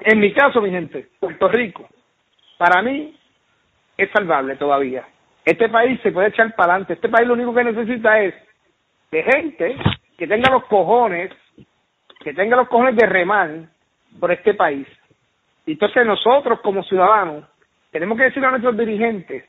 En 0.00 0.18
mi 0.20 0.32
caso, 0.32 0.60
mi 0.60 0.70
gente, 0.70 1.08
Puerto 1.18 1.48
Rico, 1.48 1.88
para 2.58 2.82
mí 2.82 3.16
es 3.96 4.10
salvable 4.10 4.56
todavía. 4.56 5.04
Este 5.44 5.68
país 5.68 6.00
se 6.02 6.12
puede 6.12 6.28
echar 6.28 6.54
para 6.54 6.72
adelante. 6.72 6.94
Este 6.94 7.08
país 7.08 7.28
lo 7.28 7.34
único 7.34 7.54
que 7.54 7.64
necesita 7.64 8.20
es 8.20 8.34
de 9.10 9.22
gente 9.22 9.76
que 10.16 10.26
tenga 10.26 10.50
los 10.50 10.64
cojones, 10.64 11.30
que 12.20 12.32
tenga 12.32 12.56
los 12.56 12.68
cojones 12.68 12.96
de 12.96 13.06
remar 13.06 13.50
por 14.18 14.32
este 14.32 14.54
país. 14.54 14.86
Entonces 15.66 16.06
nosotros 16.06 16.60
como 16.60 16.82
ciudadanos 16.84 17.44
tenemos 17.90 18.18
que 18.18 18.24
decir 18.24 18.44
a 18.44 18.50
nuestros 18.50 18.76
dirigentes, 18.76 19.44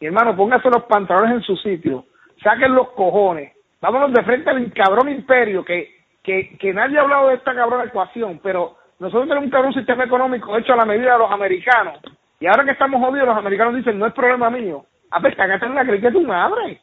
mi 0.00 0.06
hermano, 0.06 0.34
póngase 0.34 0.70
los 0.70 0.84
pantalones 0.84 1.32
en 1.32 1.42
su 1.42 1.56
sitio, 1.56 2.06
saquen 2.42 2.74
los 2.74 2.90
cojones, 2.90 3.52
vámonos 3.80 4.12
de 4.12 4.22
frente 4.22 4.48
al 4.48 4.72
cabrón 4.72 5.08
imperio, 5.10 5.64
que, 5.64 5.94
que, 6.22 6.56
que 6.58 6.72
nadie 6.72 6.98
ha 6.98 7.02
hablado 7.02 7.28
de 7.28 7.34
esta 7.34 7.54
cabrón 7.54 7.86
ecuación, 7.86 8.40
pero 8.42 8.76
nosotros 8.98 9.28
tenemos 9.28 9.44
un 9.44 9.50
cabrón 9.50 9.74
sistema 9.74 10.04
económico 10.04 10.56
hecho 10.56 10.72
a 10.72 10.76
la 10.76 10.86
medida 10.86 11.12
de 11.12 11.18
los 11.18 11.30
americanos, 11.30 11.98
y 12.40 12.46
ahora 12.46 12.64
que 12.64 12.70
estamos 12.70 13.00
jodidos, 13.04 13.28
los 13.28 13.36
americanos 13.36 13.76
dicen, 13.76 13.98
no 13.98 14.06
es 14.06 14.14
problema 14.14 14.48
mío. 14.48 14.86
Ah, 15.10 15.20
pues 15.20 15.36
cágate 15.36 15.66
en 15.66 15.74
la 15.74 15.84
cricket 15.84 16.12
tu 16.12 16.22
madre, 16.22 16.80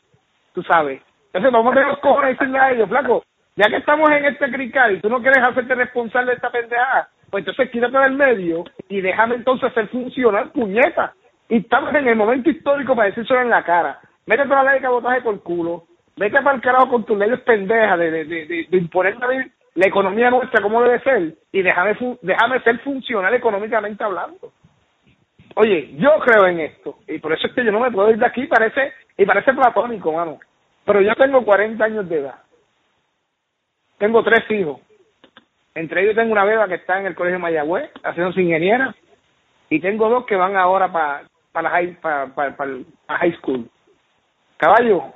tú 0.53 0.61
sabes. 0.63 1.01
Entonces 1.28 1.51
vamos 1.51 1.71
a 1.71 1.75
tener 1.75 1.89
los 1.89 1.99
cojones 1.99 2.32
y 2.32 2.34
decirle 2.34 2.59
a 2.59 2.71
ellos, 2.71 2.89
flaco, 2.89 3.23
ya 3.55 3.67
que 3.69 3.78
estamos 3.78 4.09
en 4.11 4.25
este 4.25 4.51
crical 4.51 4.95
y 4.95 5.01
tú 5.01 5.09
no 5.09 5.19
quieres 5.19 5.43
hacerte 5.43 5.73
responsable 5.73 6.32
de 6.32 6.36
esta 6.36 6.51
pendejada, 6.51 7.09
pues 7.30 7.41
entonces 7.41 7.69
quítate 7.71 7.97
del 7.97 8.13
medio 8.13 8.63
y 8.88 9.01
déjame 9.01 9.36
entonces 9.36 9.69
hacer 9.69 9.88
funcionar 9.89 10.51
puñeta. 10.51 11.13
Y 11.49 11.57
estamos 11.57 11.93
en 11.95 12.07
el 12.07 12.15
momento 12.15 12.49
histórico 12.49 12.95
para 12.95 13.09
decírselo 13.09 13.41
en 13.41 13.49
la 13.49 13.63
cara. 13.63 13.99
Métete 14.25 14.49
la 14.49 14.63
ley 14.63 14.73
de 14.75 14.82
cabotaje 14.82 15.21
por 15.21 15.41
culo. 15.41 15.84
Vete 16.15 16.41
para 16.41 16.55
el 16.55 16.61
carajo 16.61 16.89
con 16.89 17.05
tus 17.05 17.17
leyes 17.17 17.39
pendejas 17.41 17.99
de, 17.99 18.11
de, 18.11 18.25
de, 18.25 18.67
de, 18.69 18.78
imponer 18.78 19.17
la, 19.75 19.88
economía 19.88 20.32
nuestra 20.32 20.61
como 20.61 20.82
debe 20.82 20.99
ser 21.01 21.36
y 21.51 21.61
déjame, 21.61 21.95
déjame 22.21 22.59
ser 22.61 22.80
funcional 22.80 23.34
económicamente 23.34 24.03
hablando. 24.03 24.51
Oye, 25.55 25.95
yo 25.97 26.17
creo 26.19 26.47
en 26.47 26.59
esto 26.61 26.97
y 27.07 27.19
por 27.19 27.34
eso 27.34 27.47
es 27.47 27.53
que 27.53 27.63
yo 27.63 27.71
no 27.71 27.80
me 27.80 27.91
puedo 27.91 28.09
ir 28.09 28.17
de 28.17 28.25
aquí, 28.25 28.45
parece, 28.47 28.93
y 29.17 29.25
parece 29.25 29.53
platónico, 29.53 30.11
mano. 30.11 30.39
Pero 30.86 31.01
yo 31.01 31.13
tengo 31.15 31.43
40 31.43 31.84
años 31.84 32.09
de 32.09 32.19
edad. 32.19 32.36
Tengo 33.97 34.23
tres 34.23 34.49
hijos. 34.51 34.80
Entre 35.78 36.01
ellos 36.01 36.15
tengo 36.15 36.32
una 36.32 36.43
beba 36.43 36.67
que 36.67 36.73
está 36.73 36.99
en 36.99 37.05
el 37.05 37.13
colegio 37.13 37.38
Mayagüez, 37.38 37.91
haciendo 38.03 38.34
su 38.34 38.39
ingeniera, 38.39 38.95
y 39.69 39.80
tengo 39.80 40.09
dos 40.09 40.25
que 40.25 40.36
van 40.36 40.57
ahora 40.57 40.91
para 40.91 41.21
para 41.51 41.69
high, 41.69 43.38
school. 43.38 43.69
Caballo, 44.57 45.13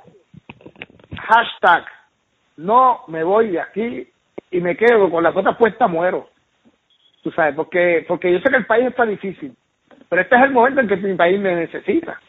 hashtag, 1.20 1.84
no 2.58 3.00
me 3.08 3.24
voy 3.24 3.50
de 3.50 3.60
aquí 3.60 4.08
y 4.52 4.60
me 4.60 4.76
quedo 4.76 5.10
con 5.10 5.24
la 5.24 5.32
cota 5.32 5.58
puesta 5.58 5.88
muero. 5.88 6.28
Tú 7.24 7.32
sabes, 7.32 7.56
porque, 7.56 8.04
porque 8.06 8.30
yo 8.30 8.38
sé 8.38 8.48
que 8.48 8.56
el 8.58 8.66
país 8.66 8.86
está 8.86 9.04
difícil, 9.04 9.56
pero 10.08 10.22
este 10.22 10.36
es 10.36 10.42
el 10.42 10.52
momento 10.52 10.80
en 10.80 10.86
que 10.86 10.96
mi 10.96 11.16
país 11.16 11.40
me 11.40 11.56
necesita. 11.56 12.20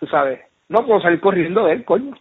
Tú 0.00 0.06
sabes, 0.06 0.40
no 0.70 0.86
puedo 0.86 1.02
salir 1.02 1.20
corriendo 1.20 1.66
de 1.66 1.74
él, 1.74 1.84
coño. 1.84 2.16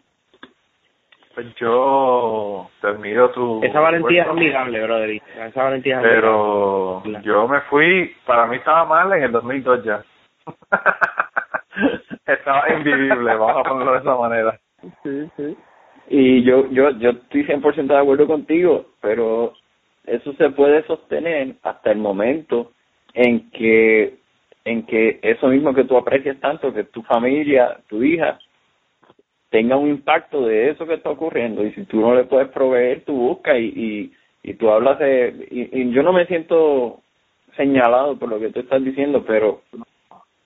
Pues 1.35 1.53
yo 1.55 2.69
te 2.79 2.87
admiro 2.87 3.29
tu... 3.31 3.61
Esa 3.61 3.81
valentía 3.81 4.23
es 4.23 4.29
admirable, 4.29 4.83
brother. 4.83 5.21
Esa 5.37 5.63
valentía 5.63 5.97
es 5.97 6.03
Pero 6.07 7.03
yo 7.21 7.47
me 7.49 7.59
fui, 7.61 8.15
para 8.25 8.47
mí 8.47 8.55
estaba 8.55 8.85
mal 8.85 9.11
en 9.11 9.23
el 9.23 9.31
2002 9.33 9.83
ya. 9.83 10.01
estaba 12.25 12.69
invivible, 12.71 13.35
vamos 13.35 13.57
a 13.57 13.69
ponerlo 13.69 13.91
de 13.91 13.99
esa 13.99 14.15
manera. 14.15 14.59
Sí, 15.03 15.29
sí. 15.35 15.57
Y 16.07 16.43
yo, 16.43 16.69
yo, 16.69 16.91
yo 16.91 17.09
estoy 17.09 17.43
100% 17.43 17.87
de 17.87 17.97
acuerdo 17.97 18.27
contigo, 18.27 18.85
pero 19.01 19.51
eso 20.05 20.31
se 20.33 20.49
puede 20.51 20.83
sostener 20.83 21.55
hasta 21.63 21.91
el 21.91 21.97
momento 21.97 22.71
en 23.13 23.49
que 23.51 24.19
en 24.63 24.83
que 24.87 25.19
eso 25.21 25.47
mismo 25.47 25.75
que 25.75 25.83
tú 25.83 25.95
aprecias 25.95 26.39
tanto, 26.39 26.73
que 26.73 26.85
tu 26.85 27.03
familia, 27.03 27.77
tu 27.87 28.01
hija, 28.01 28.39
tenga 29.49 29.77
un 29.77 29.89
impacto 29.89 30.45
de 30.45 30.69
eso 30.69 30.85
que 30.85 30.95
está 30.95 31.09
ocurriendo. 31.09 31.63
Y 31.63 31.71
si 31.73 31.83
tú 31.85 31.99
no 31.99 32.15
le 32.15 32.25
puedes 32.25 32.49
proveer 32.49 33.03
tú 33.05 33.13
buscas 33.13 33.57
y, 33.57 33.63
y, 33.63 34.13
y 34.43 34.53
tú 34.55 34.69
hablas 34.69 34.99
de 34.99 35.47
y, 35.49 35.91
yo 35.91 36.03
no 36.03 36.13
me 36.13 36.25
siento 36.25 36.99
señalado 37.55 38.17
por 38.17 38.29
lo 38.29 38.39
que 38.39 38.49
tú 38.49 38.59
estás 38.59 38.83
diciendo 38.83 39.23
pero 39.25 39.61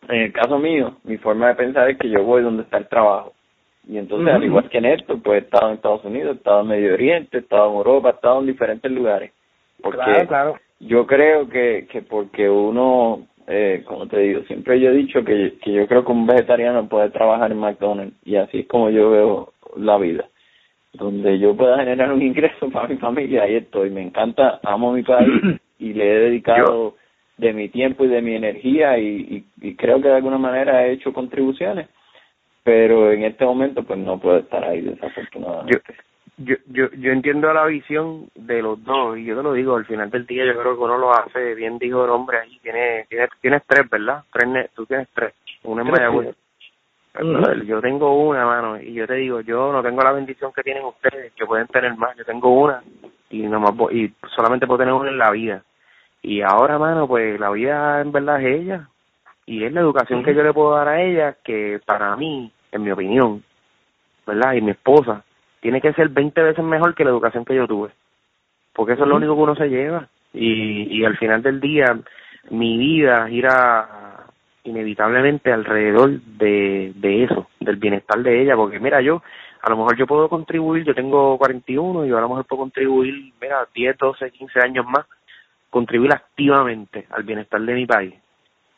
en 0.08 0.22
el 0.22 0.32
caso 0.32 0.60
mío 0.60 0.98
mi 1.04 1.18
forma 1.18 1.48
de 1.48 1.56
pensar 1.56 1.90
es 1.90 1.98
que 1.98 2.10
yo 2.10 2.24
voy 2.24 2.44
donde 2.44 2.64
está 2.64 2.78
el 2.78 2.88
trabajo. 2.88 3.34
Y 3.88 3.98
entonces 3.98 4.32
al 4.34 4.44
igual 4.44 4.70
que 4.70 4.78
en 4.78 4.86
esto 4.86 5.18
pues 5.18 5.42
he 5.42 5.46
estado 5.46 5.70
en 5.70 5.76
Estados 5.76 6.06
Unidos 6.06 6.36
he 6.36 6.38
estado 6.38 6.62
en 6.62 6.68
Medio 6.68 6.94
Oriente 6.94 7.38
he 7.38 7.42
estado 7.42 7.70
en 7.72 7.78
Europa 7.78 8.10
he 8.10 8.14
estado 8.14 8.40
en 8.42 8.46
diferentes 8.46 8.92
lugares. 8.92 9.32
Porque 9.82 10.28
yo 10.80 11.08
creo 11.08 11.50
que 11.50 11.88
que 11.90 12.02
porque 12.02 12.50
uno 12.50 13.26
eh, 13.52 13.84
como 13.84 14.06
te 14.06 14.20
digo, 14.20 14.44
siempre 14.44 14.80
yo 14.80 14.92
he 14.92 14.94
dicho 14.94 15.24
que, 15.24 15.58
que 15.64 15.74
yo 15.74 15.88
creo 15.88 16.06
que 16.06 16.12
un 16.12 16.28
vegetariano 16.28 16.88
puede 16.88 17.10
trabajar 17.10 17.52
en 17.52 17.58
McDonald's 17.58 18.16
y 18.24 18.36
así 18.36 18.60
es 18.60 18.68
como 18.68 18.92
yo 18.92 19.10
veo 19.10 19.54
la 19.76 19.98
vida. 19.98 20.26
Donde 20.94 21.40
yo 21.40 21.56
pueda 21.58 21.80
generar 21.80 22.14
un 22.14 22.22
ingreso 22.22 22.70
para 22.70 22.88
mi 22.88 22.98
familia, 22.98 23.44
ahí 23.44 23.56
estoy. 23.56 23.90
Me 23.90 24.04
encanta, 24.04 24.60
amo 24.64 24.94
mi 24.94 25.02
país 25.02 25.60
y 25.80 25.94
le 25.94 26.06
he 26.06 26.20
dedicado 26.20 26.94
de 27.38 27.54
mi 27.54 27.70
tiempo 27.70 28.06
y 28.06 28.10
de 28.10 28.22
mi 28.22 28.36
energía 28.36 29.00
y, 29.00 29.44
y, 29.62 29.76
creo 29.76 30.00
que 30.00 30.10
de 30.10 30.16
alguna 30.16 30.38
manera 30.38 30.86
he 30.86 30.92
hecho 30.92 31.12
contribuciones, 31.12 31.88
pero 32.64 33.12
en 33.12 33.24
este 33.24 33.46
momento 33.46 33.82
pues 33.84 33.98
no 33.98 34.20
puedo 34.20 34.40
estar 34.40 34.64
ahí 34.64 34.82
desafortunadamente 34.82 35.82
yo, 35.88 35.94
yo, 36.40 36.90
yo 36.92 37.12
entiendo 37.12 37.54
la 37.54 37.66
visión 37.66 38.30
de 38.36 38.62
los 38.62 38.84
dos 38.84 39.18
y 39.18 39.26
yo 39.26 39.36
te 39.36 39.44
lo 39.44 39.54
digo, 39.54 39.76
al 39.76 39.86
final 39.86 40.10
del 40.10 40.26
día 40.26 40.46
yo 40.46 40.60
creo 40.60 40.76
que 40.76 40.84
uno 40.84 40.98
lo 40.98 41.14
hace, 41.14 41.54
bien 41.56 41.78
dijo 41.78 42.06
el 42.06 42.12
hombre 42.12 42.40
ahí, 42.40 42.60
tiene, 42.64 43.06
tienes, 43.10 43.30
tienes 43.42 43.64
tres, 43.68 43.90
¿verdad? 43.90 44.24
Tres, 44.32 44.72
tú 44.74 44.86
tienes 44.86 45.08
tres, 45.14 45.34
una 45.64 45.82
en 45.82 45.92
Mayagüez. 45.92 46.36
Yo 47.66 47.82
tengo 47.82 48.16
una, 48.16 48.46
mano, 48.46 48.80
y 48.80 48.94
yo 48.94 49.06
te 49.06 49.16
digo, 49.16 49.42
yo 49.42 49.74
no 49.74 49.84
tengo 49.84 50.02
la 50.02 50.14
bendición 50.14 50.54
que 50.54 50.64
tienen 50.64 50.86
ustedes, 50.86 51.34
que 51.34 51.46
pueden 51.46 51.68
tener 51.68 51.96
más, 51.98 52.16
yo 52.16 52.24
tengo 52.24 52.50
una 52.54 52.82
y 53.30 53.44
nomás 53.44 53.74
y 53.92 54.12
solamente 54.36 54.66
puedo 54.66 54.80
tener 54.80 54.94
una 54.94 55.10
en 55.10 55.18
la 55.18 55.32
vida. 55.32 55.64
Y 56.22 56.42
ahora, 56.42 56.78
mano, 56.78 57.08
pues 57.08 57.40
la 57.40 57.50
vida 57.50 58.02
en 58.02 58.12
verdad 58.12 58.42
es 58.42 58.62
ella 58.62 58.90
y 59.46 59.64
es 59.64 59.74
la 59.74 59.82
educación 59.82 60.24
que 60.24 60.34
yo 60.34 60.44
le 60.44 60.54
puedo 60.54 60.76
dar 60.76 60.88
a 60.88 61.02
ella 61.02 61.36
que 61.44 61.80
para 61.86 62.16
mí, 62.16 62.52
en 62.72 62.84
mi 62.84 62.92
opinión, 62.92 63.44
¿verdad? 64.26 64.54
Y 64.54 64.62
mi 64.62 64.72
esposa, 64.72 65.24
tiene 65.62 65.82
que 65.82 65.94
ser 65.94 66.10
20 66.10 66.42
veces 66.42 66.64
mejor 66.64 66.96
que 66.96 67.04
la 67.04 67.10
educación 67.12 67.46
que 67.46 67.56
yo 67.56 67.68
tuve. 67.68 67.90
Porque 68.74 68.94
eso 68.94 69.04
es 69.04 69.10
lo 69.10 69.18
único 69.18 69.36
que 69.36 69.42
uno 69.42 69.56
se 69.56 69.70
lleva. 69.70 70.08
Y, 70.34 71.00
y 71.00 71.06
al 71.06 71.18
final 71.18 71.42
del 71.42 71.60
día, 71.60 72.00
mi 72.50 72.78
vida 72.78 73.28
gira 73.28 74.26
inevitablemente 74.64 75.52
alrededor 75.52 76.22
de, 76.22 76.94
de 76.96 77.24
eso, 77.24 77.48
del 77.60 77.78
bienestar 77.78 78.22
de 78.22 78.42
ella. 78.42 78.56
Porque 78.56 78.80
mira, 78.80 79.02
yo, 79.02 79.22
a 79.62 79.70
lo 79.70 79.78
mejor 79.78 79.98
yo 79.98 80.08
puedo 80.08 80.30
contribuir, 80.30 80.84
yo 80.84 80.96
tengo 80.96 81.38
41 81.38 82.06
y 82.06 82.10
yo 82.10 82.18
a 82.18 82.22
lo 82.22 82.30
mejor 82.30 82.46
puedo 82.46 82.62
contribuir, 82.62 83.34
mira, 83.42 83.68
10, 83.74 83.98
12, 83.98 84.32
15 84.32 84.60
años 84.62 84.86
más, 84.86 85.06
contribuir 85.70 86.14
activamente 86.14 87.06
al 87.12 87.24
bienestar 87.24 87.62
de 87.62 87.74
mi 87.74 87.86
país. 87.86 88.14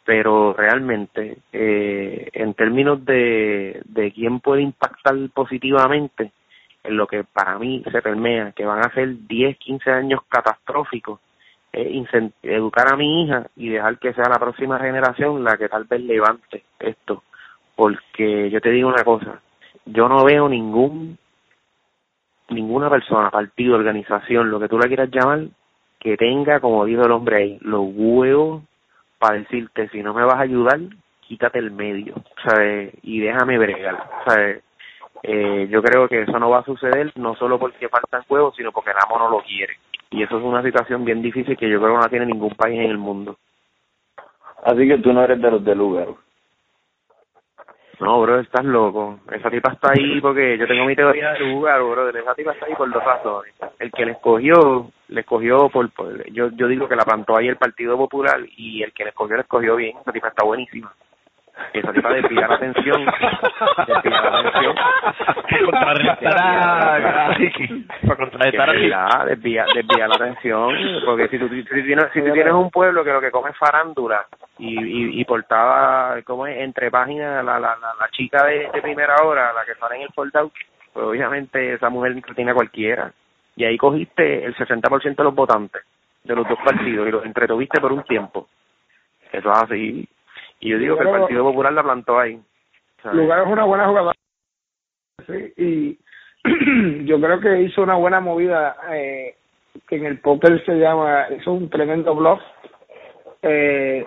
pero 0.03 0.53
realmente 0.53 1.37
eh, 1.53 2.29
en 2.33 2.53
términos 2.55 3.05
de, 3.05 3.81
de 3.85 4.11
quién 4.11 4.39
puede 4.39 4.61
impactar 4.61 5.15
positivamente 5.33 6.31
en 6.83 6.97
lo 6.97 7.07
que 7.07 7.23
para 7.23 7.57
mí 7.59 7.83
se 7.91 8.01
permea 8.01 8.51
que 8.53 8.65
van 8.65 8.79
a 8.79 8.93
ser 8.93 9.27
10, 9.27 9.57
15 9.57 9.91
años 9.91 10.21
catastróficos 10.27 11.19
educar 11.73 12.91
a 12.91 12.97
mi 12.97 13.23
hija 13.23 13.47
y 13.55 13.69
dejar 13.69 13.97
que 13.97 14.13
sea 14.13 14.25
la 14.27 14.39
próxima 14.39 14.77
generación 14.77 15.41
la 15.41 15.55
que 15.55 15.69
tal 15.69 15.85
vez 15.85 16.01
levante 16.01 16.65
esto 16.79 17.23
porque 17.75 18.49
yo 18.49 18.59
te 18.59 18.71
digo 18.71 18.89
una 18.89 19.05
cosa 19.05 19.39
yo 19.85 20.09
no 20.09 20.25
veo 20.25 20.49
ningún 20.49 21.17
ninguna 22.51 22.89
persona, 22.89 23.29
partido, 23.29 23.75
organización, 23.75 24.51
lo 24.51 24.59
que 24.59 24.67
tú 24.67 24.77
la 24.77 24.87
quieras 24.87 25.09
llamar, 25.11 25.47
que 25.99 26.17
tenga, 26.17 26.59
como 26.59 26.85
dijo 26.85 27.03
el 27.03 27.11
hombre 27.11 27.37
ahí, 27.37 27.57
los 27.61 27.85
huevos 27.93 28.63
para 29.17 29.37
decirte, 29.37 29.87
si 29.89 30.01
no 30.01 30.13
me 30.13 30.23
vas 30.23 30.35
a 30.35 30.41
ayudar, 30.41 30.79
quítate 31.21 31.59
el 31.59 31.71
medio, 31.71 32.15
¿sabes? 32.43 32.93
Y 33.03 33.19
déjame 33.19 33.57
bregar, 33.57 34.09
¿sabes? 34.25 34.63
Eh, 35.23 35.67
yo 35.69 35.83
creo 35.83 36.07
que 36.07 36.23
eso 36.23 36.39
no 36.39 36.49
va 36.49 36.59
a 36.59 36.65
suceder, 36.65 37.11
no 37.15 37.35
solo 37.35 37.59
porque 37.59 37.89
faltan 37.89 38.23
huevos, 38.27 38.55
sino 38.55 38.71
porque 38.71 38.91
el 38.91 38.97
amo 39.05 39.19
no 39.19 39.29
lo 39.29 39.41
quiere. 39.43 39.77
Y 40.09 40.23
eso 40.23 40.37
es 40.37 40.43
una 40.43 40.63
situación 40.63 41.05
bien 41.05 41.21
difícil 41.21 41.55
que 41.55 41.69
yo 41.69 41.79
creo 41.79 41.91
que 41.91 41.95
no 41.95 42.01
la 42.01 42.09
tiene 42.09 42.25
ningún 42.25 42.55
país 42.55 42.79
en 42.79 42.89
el 42.89 42.97
mundo. 42.97 43.37
Así 44.63 44.87
que 44.87 44.97
tú 44.97 45.13
no 45.13 45.23
eres 45.23 45.41
de 45.41 45.51
los 45.51 45.63
de 45.63 45.75
lugar. 45.75 46.07
No, 47.99 48.19
bro, 48.19 48.39
estás 48.39 48.65
loco. 48.65 49.19
Esa 49.31 49.51
tipa 49.51 49.73
está 49.73 49.91
ahí 49.91 50.19
porque 50.21 50.57
yo 50.57 50.65
tengo 50.67 50.85
mi 50.85 50.95
teoría 50.95 51.33
de 51.33 51.39
lugar, 51.41 51.81
bro. 51.83 52.09
Esa 52.09 52.33
tipa 52.33 52.51
está 52.53 52.65
ahí 52.65 52.73
por 52.73 52.91
dos 52.91 53.03
razones. 53.03 53.53
El 53.77 53.91
que 53.91 54.05
le 54.05 54.13
escogió, 54.13 54.91
le 55.09 55.21
escogió 55.21 55.69
por, 55.69 55.87
yo, 56.31 56.49
yo 56.49 56.67
digo 56.67 56.87
que 56.87 56.95
la 56.95 57.05
plantó 57.05 57.37
ahí 57.37 57.47
el 57.47 57.57
Partido 57.57 57.95
Popular 57.97 58.39
y 58.57 58.81
el 58.81 58.91
que 58.91 59.03
le 59.03 59.11
escogió, 59.11 59.35
le 59.35 59.43
escogió 59.43 59.75
bien. 59.75 59.97
Esa 60.01 60.11
tipa 60.11 60.29
está 60.29 60.43
buenísima 60.43 60.91
esa 61.73 61.93
tipa 61.93 62.13
desvía 62.13 62.47
la 62.47 62.55
atención 62.55 63.05
desvía 63.87 64.21
la 64.21 64.39
atención 64.39 64.75
contrarrestar 65.65 66.37
a 66.37 67.37
para 68.07 68.15
contrarrestar 68.15 69.25
desvía, 69.25 69.65
desvía 69.73 70.07
la 70.07 70.15
atención 70.15 70.75
porque 71.05 71.27
si 71.29 71.39
tú, 71.39 71.47
si, 71.49 71.63
tienes, 71.63 72.05
si 72.13 72.21
tú 72.21 72.31
tienes 72.33 72.53
un 72.53 72.69
pueblo 72.69 73.03
que 73.03 73.13
lo 73.13 73.21
que 73.21 73.31
come 73.31 73.51
es 73.51 73.57
farándula 73.57 74.25
y, 74.57 74.79
y, 74.79 75.21
y 75.21 75.25
portaba 75.25 76.21
como 76.23 76.47
es 76.47 76.57
entre 76.59 76.91
páginas 76.91 77.43
la, 77.43 77.59
la, 77.59 77.75
la, 77.77 78.09
chica 78.11 78.45
de, 78.45 78.69
de, 78.73 78.81
primera 78.81 79.15
hora 79.23 79.53
la 79.53 79.65
que 79.65 79.75
sale 79.75 79.95
en 79.95 80.01
el 80.03 80.09
fold 80.13 80.35
out 80.37 80.53
pues 80.93 81.05
obviamente 81.05 81.73
esa 81.73 81.89
mujer 81.89 82.21
tiene 82.35 82.53
cualquiera. 82.53 83.13
Y 83.55 83.65
ahí 83.65 83.77
cogiste 83.77 84.45
el 84.45 84.55
60% 84.55 85.15
de 85.15 85.23
los 85.23 85.35
votantes 85.35 85.83
de 86.23 86.35
los 86.35 86.47
dos 86.47 86.57
partidos 86.63 87.07
y 87.07 87.11
los 87.11 87.25
entretuviste 87.25 87.81
por 87.81 87.91
un 87.91 88.03
tiempo. 88.03 88.47
Eso 89.31 89.51
es 89.51 89.57
así 89.57 90.07
y 90.61 90.69
yo 90.69 90.77
digo 90.77 90.97
que 90.97 91.03
el 91.03 91.09
Partido 91.09 91.43
Popular 91.43 91.73
la 91.73 91.83
plantó 91.83 92.19
ahí. 92.19 92.39
Lugar 93.11 93.39
es 93.39 93.47
una 93.47 93.65
buena 93.65 93.87
jugadora. 93.87 94.15
Sí, 95.25 95.53
y 95.57 95.99
yo 97.05 97.19
creo 97.19 97.39
que 97.39 97.61
hizo 97.61 97.81
una 97.81 97.95
buena 97.95 98.19
movida 98.19 98.77
eh, 98.91 99.35
que 99.87 99.95
en 99.97 100.05
el 100.05 100.19
póker 100.19 100.63
se 100.65 100.75
llama, 100.75 101.27
hizo 101.37 101.51
un 101.51 101.69
tremendo 101.69 102.15
bluff 102.15 102.41
eh, 103.41 104.05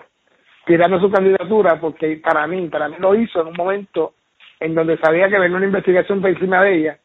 tirando 0.65 0.99
su 0.99 1.11
candidatura 1.11 1.79
porque 1.79 2.21
para 2.23 2.47
mí, 2.47 2.67
para 2.69 2.87
mí 2.89 2.95
lo 2.99 3.15
hizo 3.15 3.41
en 3.41 3.47
un 3.47 3.55
momento 3.55 4.13
en 4.59 4.73
donde 4.73 4.97
sabía 4.97 5.29
que 5.29 5.37
venía 5.37 5.57
una 5.57 5.65
investigación 5.65 6.21
por 6.21 6.29
encima 6.29 6.63
de 6.63 6.75
ella 6.75 6.99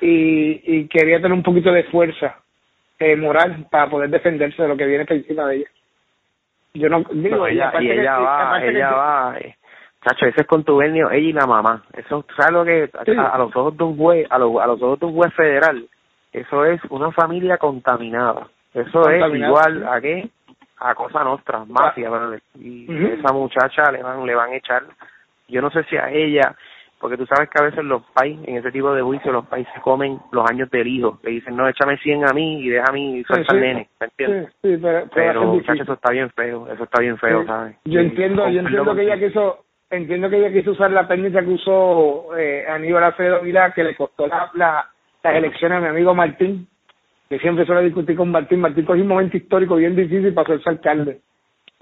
y, 0.00 0.62
y 0.64 0.88
quería 0.88 1.16
tener 1.16 1.32
un 1.32 1.42
poquito 1.42 1.70
de 1.70 1.84
fuerza 1.84 2.40
eh, 2.98 3.16
moral 3.16 3.66
para 3.70 3.90
poder 3.90 4.10
defenderse 4.10 4.62
de 4.62 4.68
lo 4.68 4.76
que 4.76 4.86
viene 4.86 5.04
por 5.04 5.16
encima 5.16 5.46
de 5.46 5.56
ella. 5.56 5.68
Yo 6.74 6.88
no 6.88 7.04
digo, 7.10 7.46
ella, 7.46 7.72
y 7.80 7.90
ella 7.90 8.18
va, 8.18 8.64
ella 8.64 8.90
va, 8.92 9.38
eh, 9.38 9.56
chacho, 10.02 10.26
ese 10.26 10.40
es 10.40 10.46
contubernio, 10.46 11.10
ella 11.10 11.28
y 11.28 11.32
la 11.32 11.46
mamá. 11.46 11.84
Eso, 11.92 12.24
¿sabes 12.34 12.52
lo 12.52 12.64
que? 12.64 12.90
A, 13.18 13.38
los 13.38 13.54
ojos 13.54 13.76
de 13.76 13.84
un 13.84 13.96
juez, 13.96 14.26
a, 14.30 14.38
los, 14.38 14.56
a 14.58 14.66
los 14.66 14.80
ojos 14.82 15.00
de 15.00 15.06
un 15.06 15.14
juez 15.14 15.34
federal, 15.34 15.86
eso 16.32 16.64
es 16.64 16.80
una 16.88 17.12
familia 17.12 17.58
contaminada. 17.58 18.48
Eso 18.72 19.08
es 19.10 19.34
igual 19.34 19.86
a 19.86 20.00
qué? 20.00 20.30
A 20.78 20.94
Cosa 20.94 21.22
Nostra, 21.22 21.64
mafia, 21.66 22.10
y 22.58 22.86
esa 23.06 23.32
muchacha 23.32 23.92
le 23.92 24.02
van, 24.02 24.24
le 24.26 24.34
van 24.34 24.50
a 24.50 24.56
echar, 24.56 24.82
yo 25.48 25.60
no 25.60 25.70
sé 25.70 25.84
si 25.84 25.96
a 25.96 26.10
ella, 26.10 26.56
porque 27.02 27.16
tú 27.16 27.26
sabes 27.26 27.50
que 27.50 27.60
a 27.60 27.66
veces 27.66 27.82
los 27.82 28.00
países, 28.14 28.46
en 28.46 28.58
ese 28.58 28.70
tipo 28.70 28.94
de 28.94 29.02
juicio, 29.02 29.32
los 29.32 29.44
países 29.46 29.74
comen 29.82 30.20
los 30.30 30.48
años 30.48 30.70
del 30.70 30.86
hijo. 30.86 31.18
Le 31.24 31.32
dicen, 31.32 31.56
no, 31.56 31.68
échame 31.68 31.98
100 31.98 32.30
a 32.30 32.32
mí 32.32 32.60
y 32.62 32.68
deja 32.68 32.84
a 32.88 32.92
mí 32.92 33.24
suelta 33.24 33.54
nene, 33.54 33.88
¿me 33.98 34.06
entiendes? 34.06 34.52
Sí, 34.62 34.78
pero, 34.80 35.08
pero, 35.12 35.60
eso 35.60 35.92
está 35.94 36.12
bien 36.12 36.30
feo, 36.30 36.68
eso 36.72 36.84
está 36.84 37.02
bien 37.02 37.18
feo, 37.18 37.44
¿sabes? 37.44 37.76
Yo 37.86 37.98
entiendo, 37.98 38.48
yo 38.48 38.60
entiendo 38.60 38.94
que 38.94 39.02
ella 39.02 39.18
quiso, 39.18 39.64
entiendo 39.90 40.30
que 40.30 40.38
ella 40.38 40.52
quiso 40.52 40.70
usar 40.70 40.92
la 40.92 41.08
técnica 41.08 41.40
que 41.40 41.50
usó 41.50 42.38
eh, 42.38 42.66
Aníbal 42.68 43.02
Acevedo 43.02 43.40
Vilá, 43.40 43.72
que 43.72 43.82
le 43.82 43.96
costó 43.96 44.28
la, 44.28 44.48
la, 44.54 44.88
las 45.24 45.34
elecciones 45.34 45.78
a 45.78 45.80
mi 45.80 45.88
amigo 45.88 46.14
Martín, 46.14 46.68
que 47.28 47.40
siempre 47.40 47.66
suele 47.66 47.82
discutir 47.82 48.16
con 48.16 48.30
Martín. 48.30 48.60
Martín 48.60 48.84
cogió 48.84 49.02
un 49.02 49.08
momento 49.08 49.36
histórico 49.36 49.74
bien 49.74 49.96
difícil 49.96 50.32
para 50.32 50.56
ser 50.56 50.68
alcalde 50.68 51.20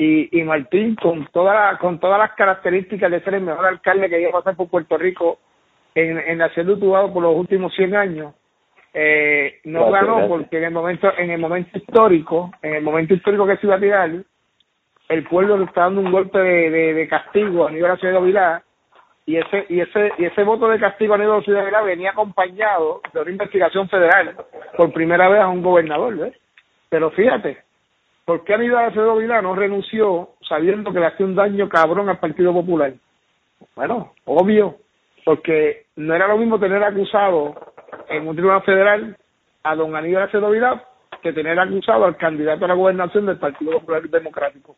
y, 0.01 0.41
y 0.41 0.43
Martín 0.45 0.97
con 0.97 1.27
toda 1.27 1.77
con 1.77 2.01
todas 2.01 2.19
las 2.19 2.33
características 2.33 3.11
de 3.11 3.21
ser 3.21 3.35
el 3.35 3.43
mejor 3.43 3.67
alcalde 3.67 4.09
que 4.09 4.19
iba 4.19 4.31
a 4.31 4.41
pasar 4.41 4.57
por 4.57 4.71
Puerto 4.71 4.97
Rico 4.97 5.39
en, 5.95 6.17
en 6.19 6.39
la 6.39 6.49
ciudad 6.49 6.75
de 6.75 7.13
por 7.13 7.23
los 7.23 7.37
últimos 7.37 7.75
100 7.75 7.95
años 7.95 8.35
eh, 8.95 9.61
no 9.65 9.91
ganó 9.91 10.27
porque 10.27 10.57
en 10.57 10.65
el 10.65 10.71
momento 10.71 11.13
en 11.19 11.31
el 11.31 11.39
momento 11.39 11.77
histórico 11.77 12.51
en 12.63 12.77
el 12.77 12.83
momento 12.83 13.13
histórico 13.13 13.47
que 13.47 13.59
se 13.59 13.67
iba 13.67 13.77
a 13.77 13.81
tirar 13.81 14.11
el 15.11 15.25
pueblo 15.25 15.59
le 15.59 15.67
está 15.67 15.83
dando 15.83 16.01
un 16.01 16.11
golpe 16.11 16.39
de, 16.39 16.71
de, 16.71 16.95
de 16.95 17.09
castigo 17.09 17.69
a 17.69 17.71
nivel 17.71 17.95
de 18.01 18.21
Vilá 18.23 18.63
y 19.27 19.37
ese 19.37 19.67
y 19.69 19.81
ese 19.81 20.13
y 20.17 20.25
ese 20.25 20.45
voto 20.45 20.67
de 20.69 20.81
castigo 20.81 21.13
a 21.13 21.19
nivel 21.19 21.43
de 21.45 21.63
Vilá 21.63 21.83
venía 21.83 22.13
acompañado 22.13 23.03
de 23.13 23.21
una 23.21 23.33
investigación 23.33 23.87
federal 23.91 24.35
por 24.79 24.95
primera 24.95 25.29
vez 25.29 25.43
a 25.43 25.49
un 25.49 25.63
gobernador 25.63 26.17
¿ves? 26.17 26.35
pero 26.89 27.11
fíjate 27.11 27.70
¿Por 28.31 28.45
qué 28.45 28.55
Aníbal 28.55 28.85
Acevedo 28.85 29.17
Vilá 29.17 29.43
no 29.43 29.57
renunció 29.57 30.29
sabiendo 30.49 30.93
que 30.93 31.01
le 31.01 31.07
hacía 31.07 31.27
un 31.27 31.35
daño 31.35 31.69
cabrón 31.69 32.09
al 32.09 32.21
Partido 32.21 32.53
Popular? 32.53 32.93
Bueno, 33.75 34.13
obvio, 34.25 34.77
porque 35.25 35.87
no 35.97 36.15
era 36.15 36.29
lo 36.29 36.39
mismo 36.39 36.61
tener 36.61 36.81
acusado 36.85 37.57
en 38.09 38.29
un 38.29 38.37
tribunal 38.37 38.63
federal 38.63 39.17
a 39.65 39.75
don 39.75 39.97
Aníbal 39.97 40.23
Acevedo 40.23 40.51
Vilá 40.51 40.81
que 41.21 41.33
tener 41.33 41.59
acusado 41.59 42.05
al 42.05 42.17
candidato 42.17 42.67
a 42.67 42.69
la 42.69 42.75
gobernación 42.75 43.27
del 43.27 43.39
Partido 43.39 43.73
Popular 43.73 44.09
Democrático. 44.09 44.77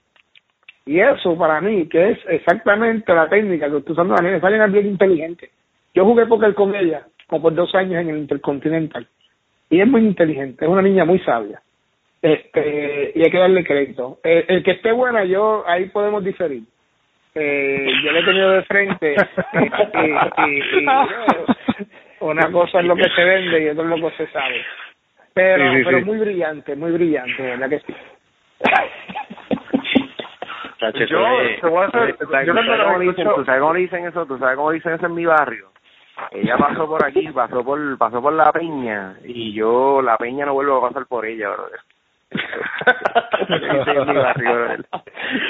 Y 0.86 1.00
eso 1.00 1.36
para 1.36 1.60
mí, 1.60 1.86
que 1.90 2.12
es 2.12 2.18
exactamente 2.28 3.14
la 3.14 3.28
técnica 3.28 3.68
que 3.68 3.76
usted 3.76 3.92
usando, 3.92 4.14
es 4.14 4.42
alguien 4.42 4.72
bien 4.72 4.86
inteligente. 4.86 5.50
Yo 5.92 6.06
jugué 6.06 6.24
póker 6.24 6.54
con 6.54 6.74
ella 6.74 7.06
como 7.26 7.42
por 7.42 7.54
dos 7.54 7.74
años 7.74 8.00
en 8.00 8.08
el 8.08 8.16
Intercontinental. 8.16 9.06
Y 9.68 9.78
es 9.78 9.86
muy 9.86 10.06
inteligente, 10.06 10.64
es 10.64 10.70
una 10.70 10.80
niña 10.80 11.04
muy 11.04 11.18
sabia 11.18 11.60
este 12.22 13.12
y 13.14 13.22
hay 13.22 13.30
que 13.30 13.38
darle 13.38 13.64
crédito 13.64 14.18
el, 14.22 14.62
que 14.62 14.72
esté 14.72 14.92
buena 14.92 15.24
yo 15.24 15.64
ahí 15.66 15.88
podemos 15.90 16.24
diferir 16.24 16.62
eh, 17.34 17.90
yo 18.04 18.12
le 18.12 18.20
he 18.20 18.24
tenido 18.24 18.50
de 18.50 18.62
frente 18.62 19.16
y, 20.44 20.86
una 22.20 22.52
cosa 22.52 22.80
es 22.80 22.86
lo 22.86 22.94
que 22.94 23.08
se 23.08 23.24
vende 23.24 23.64
y 23.64 23.68
otra 23.70 23.84
es 23.84 23.90
lo 23.90 24.08
que 24.08 24.16
se 24.16 24.26
sabe 24.28 24.64
pero 25.34 25.64
pero 25.84 26.06
muy 26.06 26.18
brillante 26.18 26.76
muy 26.76 26.92
brillante 26.92 27.42
verdad 27.42 27.68
que 27.68 27.80
sí 27.80 27.94
yo, 30.82 33.34
¿tú 33.34 33.44
sabes 33.44 33.60
cómo 33.60 33.74
dicen 33.74 34.06
eso? 34.06 34.26
¿Tú 34.26 34.38
sabes 34.38 34.56
cómo 34.56 34.72
dicen 34.72 34.94
eso 34.94 35.06
en 35.06 35.14
mi 35.14 35.24
barrio? 35.24 35.68
Ella 36.30 36.56
pasó 36.56 36.86
por 36.86 37.04
aquí, 37.04 37.28
pasó 37.28 37.64
por 37.64 37.98
pasó 37.98 38.20
por 38.20 38.32
la 38.32 38.52
peña 38.52 39.16
y 39.24 39.52
yo 39.52 40.02
la 40.02 40.16
peña 40.16 40.46
no 40.46 40.54
vuelvo 40.54 40.78
a 40.78 40.88
pasar 40.88 41.06
por 41.06 41.24
ella, 41.24 41.50
brother. 41.50 41.80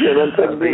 Yo 0.01 0.15
no 0.15 0.25
entendí, 0.25 0.71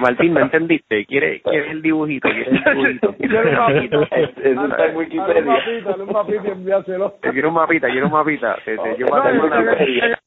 Martín, 0.00 0.34
¿no 0.34 0.40
entendiste? 0.40 1.06
¿Quiere, 1.06 1.40
quiere 1.40 1.70
el 1.70 1.82
dibujito? 1.82 2.28
¿Quiere 2.28 2.50
el 2.50 2.64
dibujito? 2.64 3.14
Quiero 3.18 3.48
un 3.48 3.54
mapita. 3.54 3.96
Eso 4.42 4.66
está 4.66 4.86
en 4.86 4.96
Wikipedia. 4.96 5.62
Dale 5.84 6.02
un 6.02 6.12
mapita 6.12 6.42
y 6.46 6.50
envíaselo. 6.50 7.14
Quiero 7.20 7.48
un 7.48 7.54
mapita, 7.54 7.88
quiero 7.88 8.06
un 8.06 8.12
mapita. 8.12 8.56
Yo 8.98 9.06
voy 9.06 9.18
a 9.18 9.22
hacer 9.22 9.40
una 9.40 10.18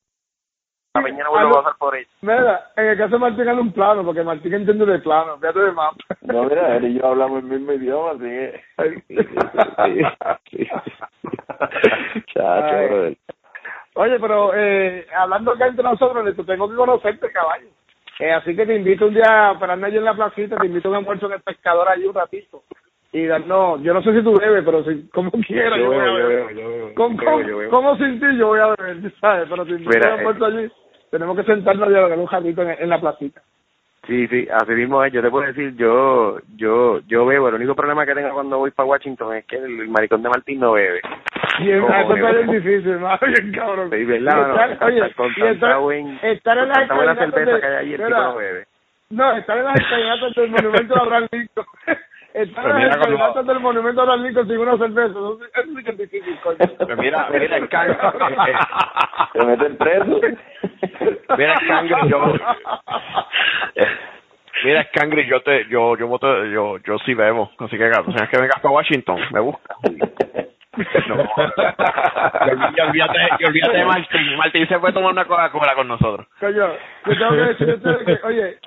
la 0.93 1.01
mañana 1.01 1.29
vuelvo 1.29 1.59
a 1.59 1.63
pasar 1.63 1.77
por 1.77 1.95
ella. 1.95 2.07
Mira, 2.21 2.71
en 2.75 2.85
el 2.87 2.97
caso 2.97 3.11
de 3.11 3.19
Martín 3.19 3.47
hay 3.47 3.57
un 3.57 3.71
plano, 3.71 4.03
porque 4.03 4.23
Martín 4.23 4.53
entiende 4.53 4.85
de 4.85 4.99
plano, 4.99 5.37
fíjate 5.37 5.59
de 5.59 5.71
mapa. 5.71 5.97
No, 6.21 6.43
mira, 6.43 6.75
él 6.77 6.85
y 6.85 6.99
yo 6.99 7.05
hablamos 7.05 7.43
el 7.43 7.49
mismo 7.49 7.73
idioma, 7.73 8.11
así 8.11 8.23
que... 8.23 8.63
Chacho, 12.33 13.15
Oye, 13.95 14.19
pero 14.19 14.53
eh, 14.55 15.05
hablando 15.15 15.51
acá 15.51 15.67
entre 15.67 15.83
nosotros, 15.83 16.35
te 16.35 16.43
tengo 16.43 16.69
que 16.69 16.75
conocerte, 16.75 17.31
caballo. 17.31 17.67
Eh, 18.19 18.31
así 18.31 18.55
que 18.55 18.65
te 18.65 18.75
invito 18.75 19.07
un 19.07 19.13
día, 19.13 19.49
andar 19.49 19.85
allí 19.85 19.97
en 19.97 20.05
la 20.05 20.13
placita, 20.13 20.57
te 20.57 20.67
invito 20.67 20.87
a 20.87 20.91
un 20.91 20.97
almuerzo 20.97 21.25
en 21.27 21.33
el 21.33 21.41
pescador 21.41 21.87
allí 21.87 22.05
un 22.05 22.13
ratito. 22.13 22.63
Y 23.11 23.23
no, 23.47 23.81
yo 23.81 23.93
no 23.93 24.03
sé 24.03 24.13
si 24.13 24.23
tú 24.23 24.33
bebes, 24.37 24.63
pero 24.63 24.83
si, 24.83 25.07
como 25.09 25.31
quieras, 25.47 25.79
yo, 25.79 25.87
voy 25.87 25.97
a 25.97 26.11
beber. 26.11 26.55
Yo, 26.55 26.89
yo, 26.89 27.69
¿Cómo, 27.69 27.97
sin 27.97 28.19
ti 28.19 28.37
yo 28.37 28.47
voy 28.47 28.59
a 28.59 28.75
beber, 28.75 29.11
¿sabes? 29.21 29.47
Pero 29.49 29.65
te 29.65 29.71
invito 29.71 29.97
a 29.97 30.13
un 30.13 30.19
almuerzo 30.19 30.45
allí 30.45 30.71
tenemos 31.09 31.35
que 31.37 31.43
sentarnos 31.43 31.87
a 31.87 31.91
dialogar 31.91 32.19
un 32.19 32.27
ratito 32.27 32.61
en, 32.61 32.75
en 32.79 32.89
la 32.89 32.99
placita. 32.99 33.41
Sí, 34.07 34.27
sí, 34.27 34.47
así 34.51 34.71
mismo 34.71 35.03
es. 35.03 35.13
Yo 35.13 35.21
te 35.21 35.29
puedo 35.29 35.45
decir, 35.45 35.75
yo 35.75 36.39
yo 36.55 36.99
yo 37.07 37.25
bebo. 37.25 37.49
El 37.49 37.55
único 37.55 37.75
problema 37.75 38.05
que 38.05 38.15
tengo 38.15 38.33
cuando 38.33 38.57
voy 38.57 38.71
para 38.71 38.87
Washington 38.87 39.35
es 39.35 39.45
que 39.45 39.57
el, 39.57 39.87
maricón 39.89 40.23
de 40.23 40.29
Martín 40.29 40.59
no 40.59 40.71
bebe. 40.71 41.01
Y 41.59 41.71
es, 41.71 41.83
eso 41.83 42.27
es 42.27 42.49
difícil, 42.49 42.99
¿no? 42.99 43.19
Bien 43.27 43.51
cabrón. 43.51 43.89
Sí, 43.91 44.05
¿verdad? 44.05 44.71
Estar, 44.71 44.87
oye, 44.87 45.51
estar, 45.51 45.79
buen, 45.79 46.19
estar 46.23 46.57
en 46.57 46.69
la 46.69 46.95
buena 46.95 47.15
cerveza 47.15 47.59
que 47.59 47.67
hay 47.67 47.75
ahí, 47.75 47.93
el 47.93 48.01
tipo 48.01 48.09
no 48.09 48.35
bebe. 48.35 48.65
No, 49.09 49.37
estar 49.37 49.57
en 49.57 49.65
las 49.65 49.75
escalinatas 49.75 50.35
del 50.35 50.51
monumento 50.51 50.93
de 50.93 51.01
Abraham 51.01 51.27
Lincoln. 51.31 51.65
Estar 52.33 52.65
en 52.65 52.87
las 52.87 52.95
escalinatas 52.97 53.45
del 53.45 53.59
monumento 53.59 54.01
de 54.01 54.01
Abraham 54.01 54.23
Lincoln 54.23 54.47
sin 54.47 54.57
una 54.57 54.77
cerveza. 54.77 55.09
Eso, 55.09 55.39
sí 55.39 55.83
que 55.83 55.91
es 55.91 55.97
difícil, 55.97 56.39
coño. 56.41 56.57
Pero 56.57 56.97
mira, 56.97 57.27
mira 57.31 57.57
el 57.57 57.69
cangre. 57.69 57.97
Se 59.33 59.45
meten 59.45 59.77
preso. 59.77 60.21
Mira 61.37 61.53
el 61.53 61.67
cangre, 61.67 62.09
yo... 62.09 62.33
Mira, 64.63 64.85
Cangri, 64.91 65.25
yo 65.25 65.41
te, 65.41 65.67
yo, 65.69 65.95
yo 65.95 66.07
voto, 66.07 66.45
yo, 66.45 66.77
yo 66.79 66.97
sí 67.05 67.13
bebo, 67.13 67.49
así 67.59 67.77
que 67.77 67.89
o 67.89 68.11
sea, 68.11 68.27
que 68.27 68.37
vengas 68.37 68.59
para 68.59 68.75
Washington, 68.75 69.17
me 69.31 69.39
busca. 69.39 69.75
No. 71.07 71.15
y 72.77 72.81
olvídate, 72.81 73.19
y 73.39 73.45
olvídate 73.45 73.77
de 73.77 73.85
Martín. 73.85 74.37
Martín 74.37 74.67
se 74.67 74.79
fue 74.79 74.89
a 74.89 74.93
tomar 74.93 75.11
una 75.11 75.25
Coca-Cola 75.25 75.75
con 75.75 75.87
nosotros. 75.87 76.27
Coño, 76.39 76.73
yo 77.05 77.17
tengo 77.17 77.31
que 77.31 77.37
decirte 77.37 78.05
que, 78.05 78.19
oye. 78.23 78.57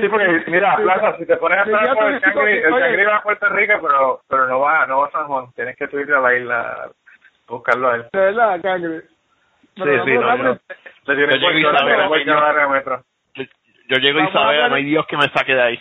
Sí, 0.00 0.08
porque, 0.08 0.44
mira, 0.48 0.76
Plaza, 0.76 1.16
si 1.18 1.26
te 1.26 1.36
pones 1.36 1.58
a 1.58 1.62
hablar 1.62 1.96
con 1.96 2.14
el 2.14 2.20
Cangri, 2.20 2.52
el 2.58 2.70
Cangri 2.70 3.04
va 3.04 3.16
a 3.16 3.22
Puerto 3.22 3.48
Rico, 3.50 3.74
pero, 3.80 4.20
pero 4.28 4.46
no 4.46 4.60
va, 4.60 4.86
no 4.86 5.00
va 5.00 5.06
a 5.06 5.10
San 5.10 5.26
Juan. 5.26 5.46
Tienes 5.54 5.76
que 5.76 5.86
subir 5.88 6.12
a 6.12 6.20
la 6.20 6.34
isla, 6.34 6.90
buscarlo 7.48 7.90
a 7.90 7.96
él. 7.96 8.06
De 8.12 8.20
verdad, 8.20 8.60
Cangri. 8.62 9.00
Sí, 9.76 9.84
sí, 10.04 10.14
no, 10.18 10.36
no. 10.36 10.58
Le 11.06 11.16
tienes 11.16 11.38
que 11.38 12.68
metro. 12.68 13.04
Yo 13.88 13.96
llego 13.96 14.20
a 14.20 14.28
Isabela, 14.28 14.68
no 14.68 14.76
hay 14.76 14.84
Dios 14.84 15.04
que 15.06 15.16
me 15.16 15.28
saque 15.30 15.52
de 15.52 15.62
ahí. 15.62 15.80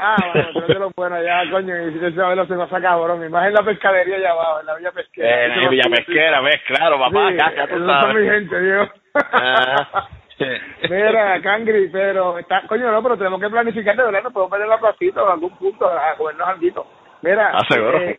Ah, 0.00 0.16
bueno, 0.32 0.48
creo 0.54 0.66
que 0.66 0.74
lo 0.74 0.90
bueno 0.96 1.22
ya, 1.22 1.50
coño, 1.50 1.76
y 1.76 1.92
si 1.92 2.06
Isabela 2.06 2.46
se 2.46 2.56
pasa 2.56 2.80
cabrón. 2.80 3.30
Más 3.30 3.46
en 3.46 3.54
la 3.54 3.62
pescadería 3.62 4.16
allá 4.16 4.30
abajo, 4.32 4.60
en 4.60 4.66
la 4.66 4.74
Villa 4.76 4.92
Pesquera. 4.92 5.44
en 5.44 5.62
la 5.62 5.68
Villa 5.68 5.90
Pesquera, 5.90 6.40
ves, 6.40 6.62
claro, 6.66 6.98
papá, 6.98 7.28
sí, 7.28 7.34
acá, 7.34 7.52
ya 7.54 7.66
tú 7.66 7.86
sabes. 7.86 8.12
son 8.12 8.22
mi 8.22 8.30
gente, 8.30 8.60
Dios. 8.60 8.88
Ah, 9.32 10.08
Mira, 10.88 11.40
Cangri, 11.42 11.88
pero 11.88 12.38
está, 12.38 12.62
coño, 12.66 12.90
no, 12.90 13.02
pero 13.02 13.16
tenemos 13.18 13.40
que 13.40 13.50
planificar 13.50 13.94
de 13.94 14.04
verdad, 14.04 14.22
no 14.22 14.30
podemos 14.30 14.50
perder 14.50 14.68
la 14.68 14.78
placita 14.78 15.20
a 15.20 15.32
algún 15.34 15.54
punto, 15.56 15.86
a 15.86 16.14
comernos 16.16 16.48
algo. 16.48 16.86
Mira, 17.22 17.52
ah. 17.52 17.60
Eh, 17.76 18.18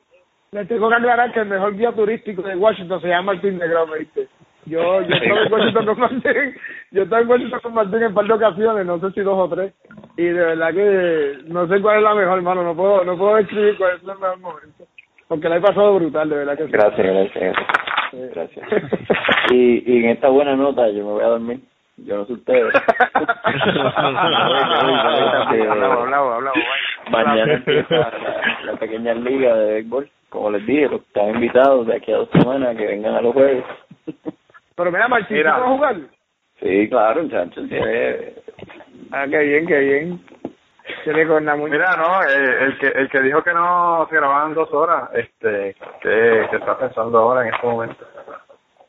le 0.52 0.66
tengo 0.66 0.90
que 0.90 0.96
aclarar 0.96 1.32
que 1.32 1.40
el 1.40 1.48
mejor 1.48 1.76
guía 1.76 1.92
turístico 1.94 2.44
de 2.44 2.56
Washington 2.56 3.02
se 3.02 3.08
llama 3.08 3.34
Martín 3.34 3.58
de 3.58 3.68
Grove, 3.68 4.00
¿viste? 4.00 4.28
Yo, 4.66 5.02
yo 5.02 5.16
estaba 5.16 5.42
en 5.42 5.52
Washington 5.52 5.86
con 5.86 6.00
Martín, 6.00 6.56
yo 6.92 7.04
estaba 7.04 7.22
en 7.22 7.30
Washington 7.30 7.60
con 7.64 7.74
Martín 7.74 7.96
en 7.96 8.04
un 8.08 8.14
par 8.14 8.26
de 8.26 8.34
ocasiones, 8.34 8.86
no 8.86 9.00
sé 9.00 9.12
si 9.12 9.22
dos 9.22 9.38
o 9.38 9.50
tres, 9.54 9.74
y 10.18 10.24
de 10.24 10.34
verdad 10.34 10.74
que 10.74 11.38
no 11.48 11.68
sé 11.68 11.82
cuál 11.82 11.98
es 11.98 12.04
la 12.04 12.14
mejor, 12.14 12.38
hermano, 12.38 12.64
no 12.64 12.76
puedo, 12.76 13.04
no 13.04 13.18
puedo 13.18 13.36
describir 13.38 13.76
cuál 13.78 13.96
es 13.96 14.02
el 14.02 14.08
mejor 14.08 14.40
momento, 14.40 14.86
porque 15.28 15.50
la 15.50 15.58
he 15.58 15.62
pasado 15.62 15.96
brutal, 15.96 16.30
de 16.30 16.36
verdad 16.36 16.58
que 16.58 16.66
sí. 16.66 16.72
Gracias, 16.72 17.08
gracias, 17.08 17.56
gracias. 18.36 18.68
y, 19.50 19.92
y 19.92 20.04
en 20.04 20.10
esta 20.12 20.30
buena 20.30 20.56
nota 20.56 20.88
yo 20.90 21.06
me 21.06 21.12
voy 21.12 21.24
a 21.24 21.28
dormir, 21.30 21.60
yo 21.98 22.18
no 22.18 22.26
sé 22.26 22.34
ustedes. 22.34 22.72
hablamos, 23.16 23.96
hablamos, 26.04 26.34
hablamos, 26.36 26.60
Mañana 27.10 27.54
empieza 27.54 27.96
la, 27.96 28.60
la 28.64 28.74
pequeña 28.78 29.16
liga 29.16 29.56
de 29.56 29.74
béisbol, 29.74 30.08
como 30.30 30.52
les 30.52 30.64
dije, 30.68 30.88
los 30.88 31.02
están 31.02 31.34
invitados 31.34 31.88
de 31.88 31.96
aquí 31.96 32.12
a 32.12 32.18
dos 32.18 32.30
semanas 32.32 32.78
que 32.78 32.86
vengan 32.86 33.16
a 33.16 33.22
los 33.22 33.34
juegos. 33.34 33.66
Pero 34.82 34.92
mira, 34.92 35.08
Martín, 35.08 35.38
mira. 35.38 35.54
¿tú 35.54 35.60
vas 35.60 35.68
a 35.68 35.74
jugar? 35.74 35.96
Sí, 36.60 36.90
claro, 36.90 37.22
muchachos. 37.22 37.70
Sí. 37.70 37.76
Ah, 39.12 39.26
qué 39.30 39.38
bien, 39.38 39.68
qué 39.68 39.80
bien. 39.80 40.20
Mira, 41.06 41.96
no, 41.98 42.24
eh, 42.24 42.64
el, 42.64 42.80
que 42.80 42.88
el 42.88 43.08
que 43.10 43.22
dijo 43.22 43.44
que 43.44 43.54
no 43.54 44.08
se 44.10 44.16
grababan 44.16 44.56
dos 44.56 44.74
horas, 44.74 45.12
este, 45.14 45.76
que, 46.02 46.48
que 46.50 46.58
está 46.58 46.80
pensando 46.80 47.20
ahora 47.20 47.48
en 47.48 47.54
este 47.54 47.68
momento. 47.68 48.04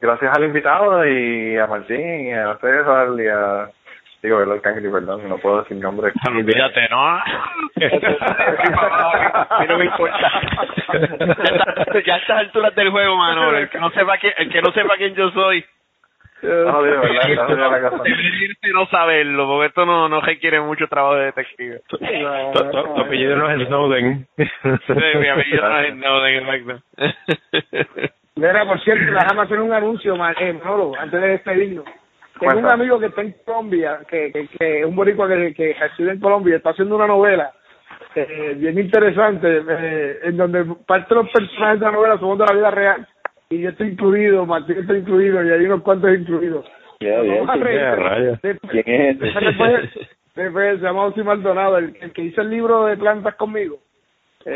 Gracias 0.00 0.34
al 0.34 0.44
invitado 0.44 1.06
y 1.06 1.58
a 1.58 1.66
Martín 1.66 2.28
y 2.28 2.32
a 2.32 2.56
César 2.56 3.08
y 3.18 3.28
a 3.28 3.68
digo 4.22 4.40
el 4.40 4.52
Arcángel, 4.52 4.90
perdón, 4.90 5.28
no 5.28 5.36
puedo 5.38 5.62
decir 5.62 5.76
nombre. 5.76 6.12
Olvídate, 6.26 6.88
¿no? 6.88 7.18
no 9.68 9.78
me 9.78 9.84
importa. 9.84 10.32
ya 12.06 12.14
a 12.14 12.18
estas 12.18 12.38
alturas 12.38 12.74
del 12.74 12.90
juego, 12.90 13.16
mano, 13.16 13.56
el 13.56 13.68
que 13.68 13.78
no 13.78 13.90
sepa 13.90 14.16
quién, 14.18 14.32
el 14.38 14.50
que 14.50 14.62
no 14.62 14.72
sepa 14.72 14.96
quién 14.96 15.14
yo 15.14 15.30
soy. 15.30 15.64
No, 16.42 16.82
de 16.82 16.90
verdad, 16.90 17.28
no 18.74 18.86
saberlo, 18.86 19.46
porque 19.46 19.66
esto 19.66 19.86
no, 19.86 20.08
no 20.08 20.20
requiere 20.20 20.60
mucho 20.60 20.88
trabajo 20.88 21.14
de 21.14 21.26
detective. 21.26 21.82
Tu 21.88 23.00
apellido 23.00 23.36
no 23.36 23.48
es 23.48 23.66
Snowden. 23.68 24.26
Sí, 24.36 24.48
mi 25.20 25.28
apellido 25.28 25.68
no 25.68 25.78
es 25.78 25.94
Snowden, 25.94 26.48
exacto. 26.48 26.82
Mira, 28.34 28.66
por 28.66 28.80
cierto, 28.80 29.12
déjame 29.12 29.42
hacer 29.42 29.60
un 29.60 29.72
anuncio, 29.72 30.14
eh, 30.14 30.52
Manolo, 30.54 30.92
antes 30.98 31.20
de 31.20 31.28
despedirnos. 31.28 31.84
Tengo 32.40 32.58
un 32.58 32.70
amigo 32.70 32.98
que 32.98 33.06
está 33.06 33.20
en 33.20 33.34
Colombia, 33.44 34.00
que, 34.08 34.32
que, 34.32 34.48
que 34.48 34.80
es 34.80 34.86
un 34.86 34.96
boricua 34.96 35.28
que, 35.28 35.54
que 35.54 35.74
reside 35.74 36.12
en 36.12 36.20
Colombia, 36.20 36.56
está 36.56 36.70
haciendo 36.70 36.96
una 36.96 37.06
novela 37.06 37.52
eh, 38.16 38.54
bien 38.56 38.78
interesante, 38.80 39.62
eh, 39.68 40.18
en 40.24 40.36
donde 40.36 40.64
parte 40.86 41.14
de 41.14 41.22
los 41.22 41.30
personajes 41.30 41.78
de 41.78 41.86
la 41.86 41.92
novela 41.92 42.18
son 42.18 42.36
de 42.36 42.46
la 42.46 42.54
vida 42.54 42.70
real 42.70 43.08
y 43.52 43.60
yo 43.60 43.70
estoy 43.70 43.88
incluido, 43.88 44.46
Martín 44.46 44.78
está 44.78 44.96
incluido 44.96 45.44
y 45.44 45.50
hay 45.50 45.66
unos 45.66 45.82
cuantos 45.82 46.10
incluidos. 46.14 46.64
Bien, 47.00 47.46
¿Quién 48.70 48.88
es 48.88 49.18
Después, 49.18 49.90
después 50.34 50.78
se 50.78 50.84
llama 50.86 51.02
José 51.02 51.24
Maldonado, 51.24 51.78
el, 51.78 51.96
el, 52.00 52.12
que 52.12 52.22
hizo 52.22 52.40
el 52.40 52.50
libro 52.50 52.86
de 52.86 52.96
plantas 52.96 53.34
conmigo. 53.34 53.78
Eh, 54.44 54.48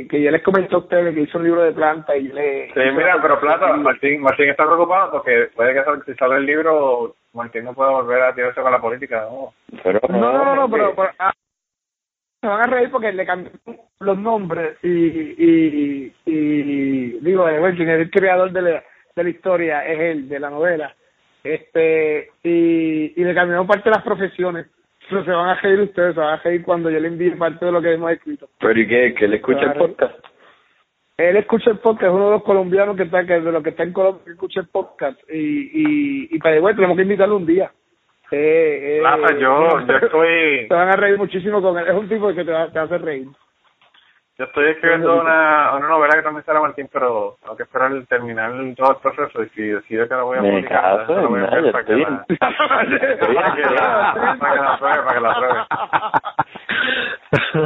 eh, 0.00 0.08
que 0.08 0.22
ya 0.22 0.30
les 0.30 0.42
comenté 0.42 0.74
a 0.74 0.78
ustedes 0.78 1.14
que 1.14 1.22
hizo 1.22 1.36
un 1.36 1.44
libro 1.44 1.62
de 1.62 1.72
plantas 1.72 2.16
y 2.16 2.28
le... 2.28 2.68
Sí, 2.68 2.80
mira, 2.96 3.18
pero 3.20 3.38
Plata, 3.38 3.76
Martín, 3.76 4.22
Martín 4.22 4.48
está 4.48 4.64
preocupado 4.64 5.10
porque 5.10 5.50
puede 5.54 5.74
que 5.74 5.82
si 6.06 6.14
sale 6.16 6.36
el 6.36 6.46
libro, 6.46 7.14
Martín 7.34 7.64
no 7.64 7.74
pueda 7.74 7.90
volver 7.90 8.22
a 8.22 8.34
tirarse 8.34 8.62
con 8.62 8.72
la 8.72 8.80
política. 8.80 9.26
No, 9.30 9.52
pero, 9.82 10.00
no, 10.08 10.32
no, 10.32 10.54
no, 10.54 10.70
pero, 10.70 10.94
pero 10.94 11.10
ah, 11.18 11.32
se 12.44 12.48
van 12.48 12.60
a 12.60 12.66
reír 12.66 12.90
porque 12.90 13.10
le 13.10 13.24
cambiaron 13.24 13.58
los 14.00 14.18
nombres 14.18 14.76
y, 14.82 14.88
y, 14.88 16.12
y 16.26 17.18
digo, 17.20 17.48
eh, 17.48 17.58
bueno, 17.58 17.74
quien 17.74 17.88
es 17.88 18.00
el 18.00 18.10
creador 18.10 18.52
de 18.52 18.60
la, 18.60 18.84
de 19.16 19.24
la 19.24 19.30
historia 19.30 19.86
es 19.86 19.98
él, 19.98 20.28
de 20.28 20.38
la 20.38 20.50
novela, 20.50 20.94
este 21.42 22.28
y, 22.42 23.14
y 23.16 23.24
le 23.24 23.34
cambiaron 23.34 23.66
parte 23.66 23.88
de 23.88 23.96
las 23.96 24.04
profesiones. 24.04 24.66
Pero 25.08 25.24
se 25.24 25.30
van 25.30 25.48
a 25.48 25.54
reír 25.54 25.80
ustedes, 25.80 26.14
se 26.14 26.20
van 26.20 26.34
a 26.34 26.42
reír 26.42 26.62
cuando 26.62 26.90
yo 26.90 27.00
le 27.00 27.08
envíe 27.08 27.30
parte 27.36 27.64
de 27.64 27.72
lo 27.72 27.80
que 27.80 27.92
hemos 27.92 28.12
escrito. 28.12 28.48
¿Pero 28.58 28.78
y 28.78 28.86
qué? 28.86 29.14
¿Que 29.14 29.26
le 29.26 29.36
escucha 29.36 29.72
el 29.72 29.72
podcast? 29.74 30.14
Él 31.16 31.36
escucha 31.36 31.70
el 31.70 31.78
podcast, 31.78 32.08
es 32.08 32.14
uno 32.14 32.26
de 32.26 32.30
los 32.32 32.42
colombianos 32.42 32.96
que 32.96 33.04
está, 33.04 33.24
que 33.24 33.40
de 33.40 33.52
los 33.52 33.62
que 33.62 33.70
está 33.70 33.84
en 33.84 33.92
Colombia, 33.92 34.22
que 34.24 34.32
escucha 34.32 34.60
el 34.60 34.68
podcast. 34.68 35.18
Y, 35.30 35.36
y, 35.36 36.28
y 36.30 36.38
para 36.40 36.56
igual 36.56 36.74
tenemos 36.74 36.96
que 36.96 37.04
invitarlo 37.04 37.36
un 37.36 37.46
día. 37.46 37.70
Eh, 38.30 39.00
eh, 39.00 39.38
yo, 39.38 39.80
yo 39.86 39.96
estoy... 39.96 40.66
Te 40.68 40.74
van 40.74 40.88
a 40.88 40.96
reír 40.96 41.18
muchísimo 41.18 41.60
con 41.60 41.78
él. 41.78 41.86
Es 41.86 41.94
un 41.94 42.08
tipo 42.08 42.32
que 42.34 42.44
te, 42.44 42.52
va, 42.52 42.70
te 42.70 42.78
hace 42.78 42.98
reír. 42.98 43.28
Yo 44.36 44.46
estoy 44.46 44.70
escribiendo 44.70 45.20
una, 45.20 45.76
una 45.76 45.86
novela 45.86 46.14
que 46.16 46.22
también 46.22 46.44
será 46.44 46.60
Martín, 46.60 46.88
pero 46.92 47.36
tengo 47.40 47.56
que 47.56 47.62
esperar 47.62 47.92
el 47.92 48.04
terminar 48.08 48.50
todo 48.74 48.90
el 48.90 48.96
proceso 48.96 49.44
y 49.44 49.48
si 49.50 49.62
decido 49.62 50.08
que 50.08 50.14
la 50.14 50.22
voy 50.24 50.38
a 50.38 50.40
publicar, 50.40 51.08
lo 51.08 51.28
voy 51.28 51.40
a 51.40 51.44
hacer 51.44 51.70
para 51.70 51.84
que 51.84 51.94
la, 51.94 52.26
la, 52.40 52.50
la 54.56 54.76
pruebe, 54.76 55.02
para 55.04 55.14
que 55.14 55.20
la 55.20 55.34
pruebe. 55.36 55.54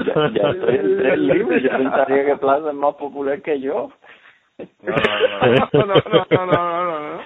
ya, 0.04 0.28
ya 0.42 0.50
estoy 0.50 0.74
en 0.74 0.98
tres 0.98 1.18
libros, 1.20 1.62
yo 1.62 1.70
pensaría 1.70 2.26
que 2.26 2.36
Plaza 2.36 2.68
es 2.68 2.74
más 2.74 2.94
popular 2.96 3.40
que 3.40 3.60
yo. 3.60 3.90
No, 4.82 4.94
no, 5.72 5.86
no, 5.86 5.94
no, 5.94 6.26
no, 6.30 6.46
no, 6.46 7.00
no. 7.16 7.22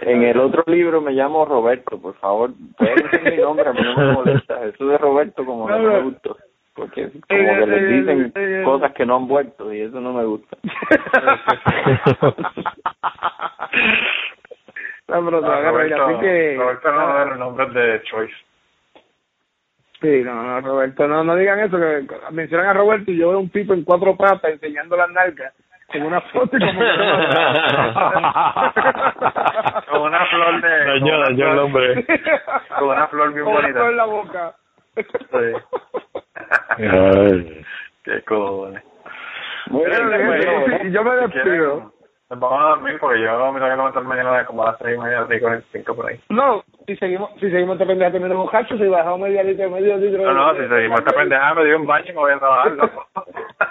En 0.00 0.22
el 0.22 0.38
otro 0.38 0.64
libro 0.66 1.00
me 1.00 1.12
llamo 1.12 1.44
Roberto, 1.44 2.00
por 2.00 2.14
favor, 2.14 2.50
pueden 2.76 2.96
decir 2.96 3.22
mi 3.22 3.36
nombre, 3.36 3.68
a 3.68 3.72
mí 3.72 3.80
no 3.82 3.96
me 3.96 4.12
molesta. 4.12 4.64
Eso 4.64 4.86
de 4.86 4.98
Roberto 4.98 5.44
como 5.44 5.68
no 5.68 5.78
me 5.78 6.00
gusta. 6.00 6.30
Porque 6.74 7.08
como 7.08 7.20
que 7.28 7.66
les 7.66 7.88
dicen 7.88 8.32
cosas 8.64 8.92
que 8.92 9.06
no 9.06 9.16
han 9.16 9.28
vuelto 9.28 9.72
y 9.72 9.80
eso 9.82 10.00
no 10.00 10.12
me 10.12 10.24
gusta. 10.24 10.56
no, 15.08 15.24
pero 15.24 15.40
no, 15.40 15.62
Roberto, 15.62 16.04
así 16.04 16.20
que... 16.20 16.56
Roberto 16.58 16.92
no 16.92 17.22
es 17.22 17.32
el 17.32 17.38
nombre 17.38 17.66
de 17.68 18.02
Choice. 18.02 18.34
Sí, 20.00 20.22
no, 20.24 20.42
no, 20.42 20.60
Roberto, 20.60 21.06
no, 21.06 21.22
no 21.22 21.36
digan 21.36 21.60
eso, 21.60 21.78
que 21.78 22.06
mencionan 22.32 22.66
a 22.66 22.72
Roberto 22.72 23.12
y 23.12 23.18
yo 23.18 23.28
veo 23.30 23.38
un 23.38 23.50
tipo 23.50 23.72
en 23.72 23.84
cuatro 23.84 24.16
patas 24.16 24.50
enseñando 24.50 24.96
las 24.96 25.10
nalgas 25.10 25.54
en 25.92 26.02
una 26.04 26.20
foto 26.20 26.56
y 26.56 26.60
como 26.60 26.80
con 29.90 30.02
una 30.02 30.26
flor 30.26 30.60
de... 30.60 30.84
Dañó, 30.84 31.18
dañó 31.20 31.50
el 31.50 31.56
nombre. 31.56 32.06
Con 32.78 32.88
una 32.88 33.06
flor 33.08 33.32
bien 33.32 33.44
bonita. 33.44 33.88
en 33.88 33.96
la 33.96 34.04
boca. 34.04 34.54
Sí. 34.96 35.52
Ay. 36.78 37.64
Qué 38.04 38.22
cojones. 38.22 38.82
Muy 39.68 39.86
bien, 39.86 40.92
yo 40.92 41.04
me 41.04 41.16
despido. 41.16 41.93
Vamos 42.34 42.60
a 42.60 42.68
dormir 42.70 42.98
porque 43.00 43.20
yo 43.20 43.52
me 43.52 43.58
tengo 43.58 43.70
que 43.70 43.76
levantar 43.76 44.04
mañana 44.04 44.46
como 44.46 44.62
a 44.62 44.72
las 44.72 44.78
seis 44.78 44.96
y 44.96 45.00
media, 45.00 45.24
seis 45.28 45.42
con 45.42 45.52
el 45.52 45.62
cinco 45.72 45.94
por 45.94 46.08
ahí. 46.08 46.20
No, 46.28 46.64
si 46.86 46.96
seguimos, 46.96 47.30
si 47.40 47.50
seguimos 47.50 47.74
esta 47.74 47.86
pendeja 47.86 48.12
teniendo 48.12 48.36
bocacho, 48.36 48.76
si 48.76 48.86
bajamos 48.86 49.20
medio 49.20 49.42
litro, 49.42 49.70
medio 49.70 49.96
litro. 49.96 50.22
No, 50.22 50.32
no, 50.32 50.60
si 50.60 50.68
seguimos 50.68 51.00
esta 51.00 51.12
pendeja 51.12 51.54
me 51.54 51.64
dio 51.64 51.78
un 51.78 51.86
baño 51.86 52.06
y 52.08 52.12
me 52.12 52.18
voy 52.18 52.32
a 52.32 52.38
trabajar, 52.38 52.72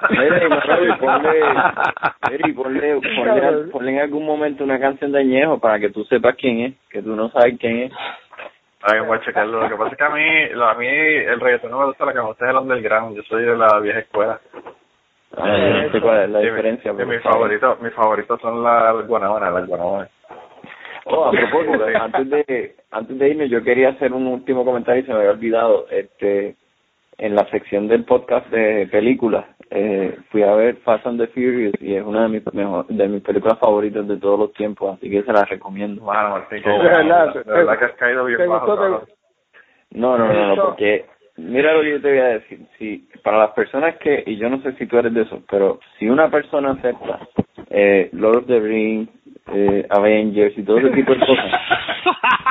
Mira, 0.09 0.43
y 0.43 0.49
ponle, 0.49 2.53
ponle, 2.53 2.53
ponle, 3.15 3.71
ponle, 3.71 3.91
en 3.91 3.99
algún 3.99 4.25
momento 4.25 4.63
una 4.63 4.79
canción 4.79 5.11
de 5.11 5.19
Añejo 5.19 5.59
para 5.59 5.79
que 5.79 5.89
tú 5.89 6.03
sepas 6.05 6.35
quién 6.35 6.61
es, 6.61 6.73
que 6.89 7.01
tú 7.01 7.15
no 7.15 7.29
sabes 7.29 7.57
quién 7.59 7.83
es. 7.83 7.91
Ay, 8.85 8.99
voy 8.99 9.17
a 9.17 9.21
checarlo. 9.21 9.61
Lo 9.61 9.69
que 9.69 9.75
pasa 9.75 9.91
es 9.91 9.97
que 9.97 10.03
a 10.03 10.09
mí, 10.09 10.61
a 10.61 10.73
mí 10.73 10.87
el 10.87 11.39
reggaetón 11.39 11.71
no 11.71 11.79
me 11.79 11.85
gusta, 11.85 12.05
la 12.05 12.11
que 12.11 12.19
me 12.19 12.25
gusta 12.25 12.45
es 12.45 12.51
el 12.51 12.57
underground. 12.57 13.15
Yo 13.15 13.23
soy 13.23 13.43
de 13.43 13.55
la 13.55 13.79
vieja 13.79 13.99
escuela. 13.99 14.41
Ah, 15.37 15.83
no 15.83 15.91
sé 15.91 16.01
cuál 16.01 16.23
es 16.23 16.29
la 16.29 16.39
diferencia. 16.39 16.93
mi 16.93 17.17
favorito, 17.19 17.77
mis 17.81 17.93
favoritos 17.93 18.39
son 18.41 18.63
las 18.63 19.07
guanabanas, 19.07 19.53
las 19.53 19.67
guanabanas. 19.67 20.09
Oh, 21.05 21.25
a 21.25 21.31
propósito, 21.31 21.85
antes 22.01 22.29
de 22.29 22.75
antes 22.91 23.19
de 23.19 23.29
irme, 23.29 23.49
yo 23.49 23.63
quería 23.63 23.89
hacer 23.89 24.13
un 24.13 24.27
último 24.27 24.63
comentario 24.63 25.01
y 25.01 25.05
se 25.05 25.11
me 25.11 25.19
había 25.19 25.31
olvidado. 25.31 25.87
Este, 25.89 26.55
en 27.17 27.35
la 27.35 27.45
sección 27.49 27.87
del 27.87 28.05
podcast 28.05 28.47
de 28.49 28.87
películas, 28.91 29.45
eh, 29.69 30.17
fui 30.29 30.43
a 30.43 30.53
ver 30.55 30.77
Fast 30.77 31.05
and 31.05 31.19
the 31.19 31.27
Furious 31.27 31.73
y 31.79 31.95
es 31.95 32.03
una 32.03 32.23
de 32.23 32.29
mis 32.29 32.53
mejor, 32.53 32.87
de 32.87 33.07
mis 33.07 33.21
películas 33.21 33.59
favoritas 33.59 34.07
de 34.07 34.17
todos 34.17 34.39
los 34.39 34.53
tiempos, 34.53 34.97
así 34.97 35.09
que 35.09 35.23
se 35.23 35.33
la 35.33 35.45
recomiendo. 35.45 36.01
Bueno, 36.03 36.43
que, 36.49 36.59
verdad, 36.59 37.79
que 37.79 37.85
has 37.85 37.93
caído 37.93 38.25
bien 38.25 38.47
bajo. 38.47 39.05
No, 39.91 40.17
no, 40.17 40.33
no, 40.33 40.55
no, 40.55 40.65
porque 40.65 41.05
mira 41.37 41.73
lo 41.73 41.81
que 41.81 41.91
yo 41.91 42.01
te 42.01 42.09
voy 42.09 42.19
a 42.19 42.25
decir. 42.25 42.59
Si 42.77 43.07
para 43.23 43.37
las 43.39 43.51
personas 43.51 43.95
que, 43.97 44.23
y 44.25 44.37
yo 44.37 44.49
no 44.49 44.61
sé 44.61 44.73
si 44.73 44.85
tú 44.85 44.97
eres 44.97 45.13
de 45.13 45.21
esos, 45.23 45.41
pero 45.49 45.79
si 45.97 46.07
una 46.07 46.29
persona 46.29 46.71
acepta 46.71 47.19
eh, 47.69 48.09
Lord 48.13 48.37
of 48.37 48.47
the 48.47 48.59
Rings, 48.59 49.09
eh, 49.53 49.85
Avengers 49.89 50.57
y 50.57 50.63
todo 50.63 50.77
ese 50.79 50.89
tipo 50.91 51.13
de 51.13 51.19
cosas. 51.19 51.45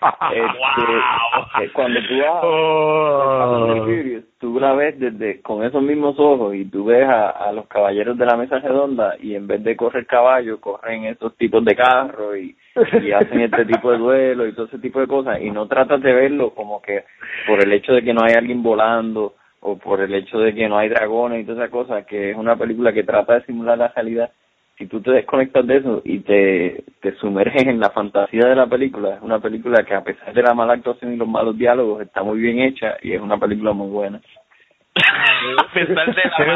este, 0.00 1.72
cuando 1.72 2.00
tú 2.06 2.18
vas 2.18 2.40
oh. 2.44 3.86
tú 4.38 4.60
la 4.60 4.72
ves 4.74 4.98
desde 4.98 5.40
con 5.42 5.64
esos 5.64 5.82
mismos 5.82 6.16
ojos 6.18 6.54
y 6.54 6.64
tú 6.66 6.84
ves 6.84 7.08
a, 7.08 7.30
a 7.30 7.52
los 7.52 7.66
caballeros 7.66 8.16
de 8.16 8.26
la 8.26 8.36
mesa 8.36 8.60
redonda 8.60 9.16
y 9.20 9.34
en 9.34 9.48
vez 9.48 9.62
de 9.64 9.76
correr 9.76 10.06
caballo 10.06 10.60
corren 10.60 11.04
estos 11.04 11.36
tipos 11.36 11.64
de 11.64 11.74
carros 11.74 12.36
y, 12.36 12.56
y 13.02 13.12
hacen 13.12 13.40
este 13.40 13.64
tipo 13.64 13.90
de 13.90 13.98
duelo 13.98 14.46
y 14.46 14.52
todo 14.52 14.66
ese 14.66 14.78
tipo 14.78 15.00
de 15.00 15.08
cosas 15.08 15.40
y 15.40 15.50
no 15.50 15.66
tratas 15.66 16.00
de 16.00 16.12
verlo 16.12 16.54
como 16.54 16.80
que 16.80 17.04
por 17.46 17.60
el 17.60 17.72
hecho 17.72 17.92
de 17.92 18.02
que 18.02 18.14
no 18.14 18.22
hay 18.22 18.34
alguien 18.34 18.62
volando 18.62 19.34
o 19.60 19.76
por 19.76 20.00
el 20.00 20.14
hecho 20.14 20.38
de 20.38 20.54
que 20.54 20.68
no 20.68 20.78
hay 20.78 20.88
dragones 20.88 21.42
y 21.42 21.44
todas 21.44 21.58
esas 21.58 21.70
cosas 21.70 22.06
que 22.06 22.30
es 22.30 22.36
una 22.36 22.56
película 22.56 22.92
que 22.92 23.02
trata 23.02 23.34
de 23.34 23.46
simular 23.46 23.76
la 23.76 23.88
realidad 23.88 24.30
si 24.78 24.86
tú 24.86 25.02
te 25.02 25.10
desconectas 25.10 25.66
de 25.66 25.76
eso 25.76 26.00
y 26.04 26.20
te, 26.20 26.84
te 27.00 27.12
sumerges 27.16 27.66
en 27.66 27.80
la 27.80 27.90
fantasía 27.90 28.46
de 28.46 28.54
la 28.54 28.68
película, 28.68 29.16
es 29.16 29.22
una 29.22 29.40
película 29.40 29.82
que 29.82 29.94
a 29.94 30.04
pesar 30.04 30.32
de 30.32 30.42
la 30.42 30.54
mala 30.54 30.74
actuación 30.74 31.12
y 31.12 31.16
los 31.16 31.26
malos 31.26 31.58
diálogos 31.58 32.02
está 32.02 32.22
muy 32.22 32.38
bien 32.38 32.60
hecha 32.60 32.96
y 33.02 33.12
es 33.12 33.20
una 33.20 33.38
película 33.38 33.72
muy 33.72 33.88
buena. 33.88 34.20
Tiene 35.72 35.94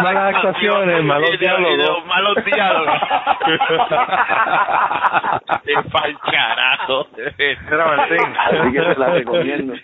malas 0.03 0.37
actuaciones, 0.37 1.03
malos 1.05 1.39
diálogos. 1.39 2.07
Malos 2.07 2.45
diálogos. 2.45 3.01
Te 5.65 5.75
pa'l 5.91 6.19
carajo. 6.19 7.07
Era 7.17 7.87
Martín. 7.87 8.37
Así 8.39 8.73
que 8.73 8.81
te 8.81 8.97
la 8.97 9.11
recomiendo. 9.11 9.75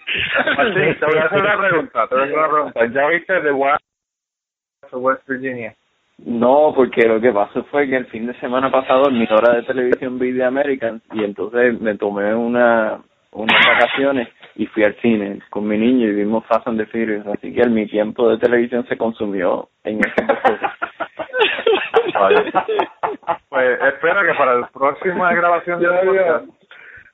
Martín, 0.57 0.99
te 0.99 1.07
voy 1.07 1.19
a 1.19 1.25
hacer 1.25 1.41
una 1.41 1.59
pregunta. 1.59 2.09
Te 2.09 2.15
voy 2.15 2.23
a 2.23 2.27
hacer 2.27 2.39
una 2.39 2.49
pregunta. 2.49 2.87
¿Ya 2.87 3.07
viste 3.09 3.41
The 3.41 3.53
Wild 3.53 3.79
West 4.93 5.29
Virginia? 5.29 5.75
No, 6.25 6.73
porque 6.75 7.07
lo 7.07 7.21
que 7.21 7.33
pasó 7.33 7.63
fue 7.65 7.89
que 7.89 7.97
el 7.97 8.07
fin 8.07 8.27
de 8.27 8.35
semana 8.41 8.71
pasado 8.71 9.09
en 9.09 9.19
mi 9.19 9.29
hora 9.31 9.55
de 9.55 9.63
televisión 9.63 10.19
vi 10.19 10.35
The 10.35 10.45
American 10.45 11.01
y 11.13 11.23
entonces 11.23 11.81
me 11.81 11.97
tomé 11.97 12.35
una 12.35 12.99
unas 13.33 13.67
vacaciones 13.67 14.29
y 14.57 14.67
fui 14.67 14.85
al 14.85 14.95
cine 14.97 15.41
con 15.51 15.67
mi 15.67 15.79
niño 15.79 16.09
y 16.09 16.15
vimos 16.15 16.45
Fast 16.47 16.67
and 16.67 16.79
the 16.79 16.87
Furious, 16.87 17.27
así 17.27 17.53
que 17.53 17.69
mi 17.69 17.87
tiempo 17.87 18.29
de 18.31 18.39
televisión 18.39 18.87
se 18.89 18.97
consumió 18.97 19.69
en 19.85 20.01
esas 20.01 20.41
cosas. 20.43 20.73
Pues 23.49 23.79
espero 23.81 24.23
que 24.23 24.35
para 24.37 24.55
la 24.57 24.69
próxima 24.69 25.33
grabación 25.33 25.81
de 25.81 25.89
podcast, 25.89 26.47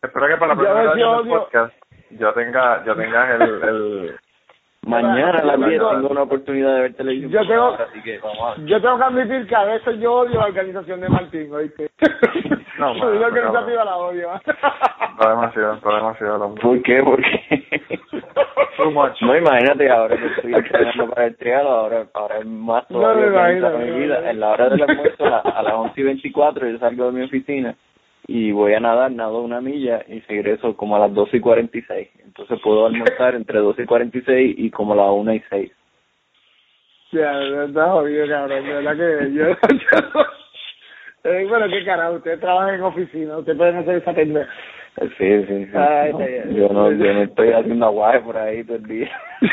espero 0.02 0.28
que 0.28 0.36
para 0.36 0.54
la 0.54 0.54
próxima 0.54 0.82
grabación 0.82 1.16
del 1.18 1.28
podcast 1.28 1.74
ya 2.10 2.32
tenga, 2.32 2.84
ya 2.84 2.94
tengas 2.94 3.40
el, 3.40 3.62
el 3.62 4.16
Mañana 4.86 5.38
a 5.38 5.44
las 5.44 5.58
10 5.58 5.70
tengo 5.70 6.08
una 6.08 6.22
oportunidad 6.22 6.74
de 6.74 6.80
ver 6.82 6.94
televisión. 6.94 7.30
Yo 7.30 7.48
tengo, 7.48 7.68
así 7.74 8.02
que, 8.02 8.18
vamos 8.18 8.56
yo 8.64 8.80
tengo 8.80 8.98
que 8.98 9.04
admitir 9.04 9.46
que 9.46 9.54
a 9.56 9.64
veces 9.64 10.00
yo 10.00 10.12
odio 10.12 10.40
la 10.40 10.46
organización 10.46 11.00
de 11.00 11.08
Martín, 11.08 11.52
¿oíste? 11.52 11.90
No, 12.76 12.92
man, 12.92 13.20
la 13.20 13.26
organizativa 13.28 13.84
la 13.84 13.96
odio. 13.96 14.30
No 15.20 15.28
demasiado, 15.28 15.78
no 15.80 15.94
demasiado. 15.94 16.54
¿Por 16.56 16.82
qué? 16.82 17.02
¿Por 17.04 17.22
qué? 17.22 17.70
No, 19.20 19.36
imagínate, 19.36 19.88
ahora 19.88 20.16
que 20.16 20.26
estoy 20.26 20.54
entrenando 20.56 21.08
para 21.10 21.26
el 21.26 21.36
trial, 21.36 21.66
ahora, 21.68 22.06
ahora 22.14 22.38
es 22.38 22.46
más 22.46 22.86
todavía 22.88 23.60
no, 23.60 23.78
mi 23.78 23.90
vida. 23.92 24.28
En 24.28 24.40
la 24.40 24.48
hora 24.50 24.70
del 24.70 24.82
almuerzo, 24.82 25.24
a, 25.24 25.38
a 25.38 25.62
las 25.62 25.74
11 25.74 26.00
y 26.00 26.04
24, 26.04 26.68
yo 26.68 26.78
salgo 26.78 27.06
de 27.06 27.12
mi 27.12 27.24
oficina 27.24 27.76
y 28.26 28.52
voy 28.52 28.74
a 28.74 28.80
nadar, 28.80 29.10
nado 29.12 29.42
una 29.42 29.60
milla 29.60 30.02
y 30.08 30.20
regreso 30.20 30.76
como 30.76 30.96
a 30.96 31.00
las 31.00 31.12
12 31.12 31.36
y 31.36 31.40
46. 31.40 32.08
Entonces 32.24 32.58
puedo 32.62 32.86
almorzar 32.86 33.34
entre 33.36 33.58
12 33.58 33.82
y 33.82 33.86
46 33.86 34.54
y 34.58 34.70
como 34.70 34.94
a 34.94 34.96
las 34.96 35.10
1 35.10 35.34
y 35.34 35.42
6. 35.50 35.72
Ya, 37.12 37.40
está 37.66 37.90
jodido, 37.90 38.26
cabrón. 38.28 38.64
De 38.64 38.72
verdad 38.74 38.96
que 38.96 39.32
yo... 39.32 39.44
eh, 41.30 41.46
bueno, 41.48 41.68
qué 41.68 41.84
carajo, 41.84 42.14
usted 42.14 42.40
trabaja 42.40 42.74
en 42.74 42.82
oficina, 42.82 43.38
usted 43.38 43.56
puede 43.56 43.76
hacer 43.76 43.96
esa 43.96 44.12
pendeja. 44.12 44.50
Sí, 44.96 45.44
sí, 45.46 45.66
sí. 45.66 45.72
yo, 46.54 46.68
no, 46.68 46.92
yo 46.92 47.12
no 47.14 47.22
estoy 47.22 47.50
haciendo 47.52 47.86
aguaje 47.86 48.20
por 48.20 48.36
ahí 48.36 48.62
todo 48.62 48.76
el 48.76 48.84
día. 48.84 49.10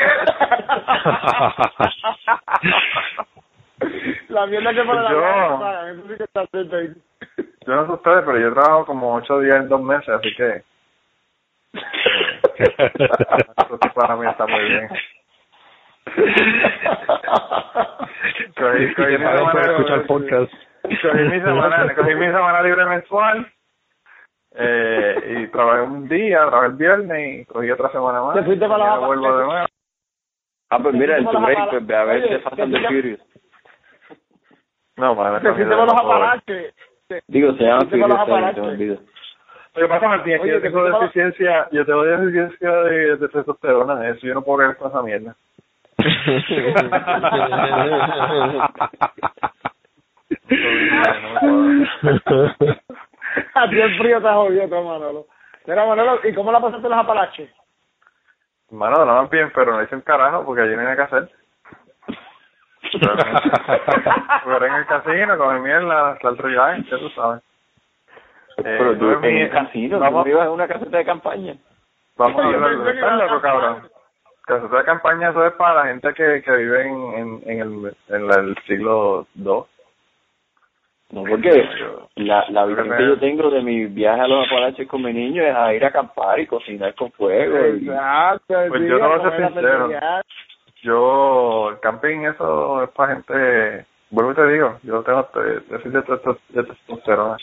la 4.28 4.46
mierda 4.46 4.72
que 4.72 4.84
para 4.84 5.02
la 5.02 5.90
eso 5.90 6.02
sí 6.08 6.14
que 6.16 6.22
está 6.24 6.46
yo 7.66 7.74
no 7.74 7.86
sé 7.86 7.92
ustedes, 7.92 8.24
pero 8.24 8.38
yo 8.38 8.52
trabajo 8.52 8.86
como 8.86 9.14
ocho 9.14 9.40
días 9.40 9.56
en 9.56 9.68
dos 9.68 9.82
meses, 9.82 10.08
así 10.08 10.34
que... 10.34 10.62
Eso 12.58 13.78
para 13.94 14.16
mí 14.16 14.26
está 14.28 14.46
muy 14.46 14.64
bien. 14.64 14.88
cogí, 18.56 18.94
cogí 18.94 19.12
mi 19.12 19.18
semana, 19.18 19.60
escuchar 19.60 20.06
podcast. 20.06 20.52
Cogí 20.82 21.22
mi 21.30 21.40
semana, 21.40 21.94
cogí 21.96 22.14
mi 22.14 22.26
semana 22.26 22.62
libre 22.62 22.84
mensual 22.86 23.52
eh, 24.54 25.38
y 25.38 25.46
trabajé 25.48 25.82
un 25.82 26.08
día, 26.08 26.46
trabajé 26.46 26.66
el 26.66 26.72
viernes 26.74 27.34
y 27.34 27.44
cogí 27.46 27.70
otra 27.70 27.90
semana 27.90 28.22
más. 28.22 28.34
¿Te 28.34 28.42
fuiste 28.42 28.68
para 28.68 28.84
la 28.84 28.98
vuelvo 28.98 29.36
de 29.36 29.44
nuevo. 29.44 29.66
Ah, 30.70 30.78
pues 30.78 30.94
mira, 30.94 31.18
en 31.18 31.26
tu 31.26 31.38
break, 31.38 31.70
pues 31.70 31.86
ve 31.86 31.96
a 31.96 32.04
ver 32.04 32.28
si 32.28 32.38
Fast 32.42 32.58
and 32.58 32.74
the 32.74 32.80
Furious. 32.88 33.20
No, 34.96 35.14
man, 35.14 35.42
te 35.42 35.52
fuiste 35.52 35.74
para 35.74 35.86
los 35.86 35.94
aparates. 37.12 37.24
Digo, 37.28 37.52
se 37.54 37.64
llama 37.64 38.68
olvida. 38.68 38.96
Lo 39.74 39.82
que 39.82 39.88
pasa, 39.88 40.08
Martín, 40.08 40.34
es 40.34 40.40
que 40.42 40.48
yo 40.48 40.60
tengo 40.60 40.84
deficiencia, 40.84 41.66
yo 41.72 41.86
tengo 41.86 42.02
deficiencia 42.02 42.70
de, 42.70 43.16
de 43.16 43.28
testosterona, 43.28 43.96
de 43.96 44.10
eso, 44.10 44.26
yo 44.26 44.34
no 44.34 44.42
puedo 44.42 44.58
ver 44.58 44.76
con 44.76 44.90
esa 44.90 45.02
mierda. 45.02 45.34
A 53.54 53.68
ti 53.68 53.80
el 53.80 53.96
frío 53.96 54.20
te 54.20 54.28
jodido, 54.28 54.84
Manolo. 54.84 55.26
Mira, 55.66 55.86
Manolo, 55.86 56.20
¿y 56.24 56.34
cómo 56.34 56.52
la 56.52 56.60
pasaste 56.60 56.86
en 56.86 56.90
los 56.90 57.00
Apalaches? 57.00 57.50
Mano, 58.70 59.04
no 59.04 59.14
van 59.14 59.30
bien, 59.30 59.50
pero 59.54 59.76
no 59.76 59.82
hice 59.82 59.94
un 59.94 60.00
carajo 60.02 60.44
porque 60.44 60.62
allí 60.62 60.74
no 60.74 60.86
hay 60.86 60.96
que 60.96 61.02
hacer. 61.02 61.30
Jugar 62.90 64.64
en 64.64 64.74
el 64.74 64.86
casino, 64.86 65.38
comer 65.38 65.60
mierda, 65.60 66.10
hasta 66.10 66.28
el 66.28 66.38
relax, 66.38 66.90
ya 66.90 66.98
tú 66.98 67.08
sabes. 67.10 67.42
Eh, 68.58 68.62
Pero 68.78 68.98
tú 68.98 69.10
en 69.26 69.36
el 69.38 69.50
casino, 69.50 69.98
vamos, 69.98 70.26
ibas 70.26 70.46
en 70.46 70.52
una 70.52 70.68
caseta 70.68 70.98
de 70.98 71.04
campaña. 71.04 71.54
Vamos 72.16 72.42
a 72.42 72.48
ver, 72.48 72.60
loco, 73.18 73.40
cabrón. 73.40 73.88
Caseta 74.44 74.78
de 74.78 74.84
campaña 74.84 75.30
eso 75.30 75.46
es 75.46 75.52
para 75.54 75.74
la 75.74 75.86
gente 75.86 76.12
que, 76.14 76.42
que 76.42 76.56
vive 76.56 76.82
en, 76.82 77.12
en, 77.14 77.42
en, 77.46 77.60
el, 77.60 77.96
en 78.08 78.30
el 78.30 78.56
siglo 78.66 79.26
II. 79.36 79.64
No, 81.12 81.24
porque 81.28 81.68
la, 82.16 82.46
la 82.48 82.64
visión 82.64 82.96
que 82.96 83.06
yo 83.06 83.18
tengo 83.18 83.50
de 83.50 83.60
mi 83.60 83.84
viaje 83.84 84.22
a 84.22 84.26
los 84.26 84.46
Apalaches 84.46 84.88
con 84.88 85.02
mi 85.02 85.12
niño 85.12 85.42
es 85.42 85.54
a 85.54 85.74
ir 85.74 85.84
a 85.84 85.88
acampar 85.88 86.40
y 86.40 86.46
cocinar 86.46 86.94
con 86.94 87.12
fuego. 87.12 87.58
Exacto. 87.58 88.54
Pues 88.68 88.82
yo 88.88 88.98
no 88.98 89.08
voy 89.08 89.18
a 89.20 89.30
ser 89.30 89.46
sincero 89.46 89.90
yo, 90.82 91.70
el 91.70 91.80
camping 91.80 92.24
eso 92.26 92.82
es 92.82 92.90
para 92.90 93.14
gente, 93.14 93.86
vuelvo 94.10 94.32
y 94.32 94.34
te 94.34 94.46
digo, 94.48 94.78
yo 94.82 95.02
tengo 95.02 95.28
decir 95.70 95.92
de, 95.92 96.62
testosterona. 96.64 97.36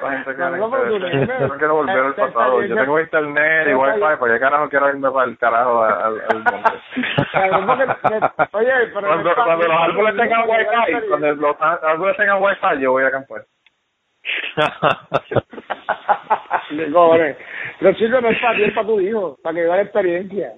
Para 0.00 0.56
no, 0.56 0.68
no, 0.68 1.58
quiero 1.58 1.74
volver 1.74 1.98
al 1.98 2.14
pasado. 2.14 2.62
Yo 2.62 2.76
tengo 2.76 3.00
internet 3.00 3.68
y 3.68 3.74
wifi, 3.74 4.16
porque 4.18 4.38
carajo 4.38 4.68
quiero 4.68 4.88
irme 4.90 5.10
para 5.10 5.30
el 5.30 5.38
carajo 5.38 5.82
al, 5.82 6.22
al 6.28 7.66
monte. 7.66 7.84
Oye, 8.52 8.72
pero 8.94 9.08
cuando, 9.08 9.34
cuando 9.34 9.66
los 9.66 9.80
árboles 9.80 10.16
tengan 10.16 10.48
wifi, 10.48 11.08
cuando 11.08 11.34
los 11.34 11.56
árboles 11.60 12.16
tengan 12.16 12.42
wifi, 12.42 12.80
yo 12.80 12.92
voy 12.92 13.02
a 13.02 13.08
acampar. 13.08 13.42
Los 17.80 17.96
chicos 17.98 18.22
no 18.22 18.28
es 18.28 18.40
para 18.40 18.56
ti, 18.56 18.64
es 18.64 18.72
para 18.74 18.86
tu 18.86 19.00
hijo, 19.00 19.36
para 19.42 19.54
que 19.54 19.62
vea 19.62 19.76
la 19.76 19.82
experiencia. 19.82 20.52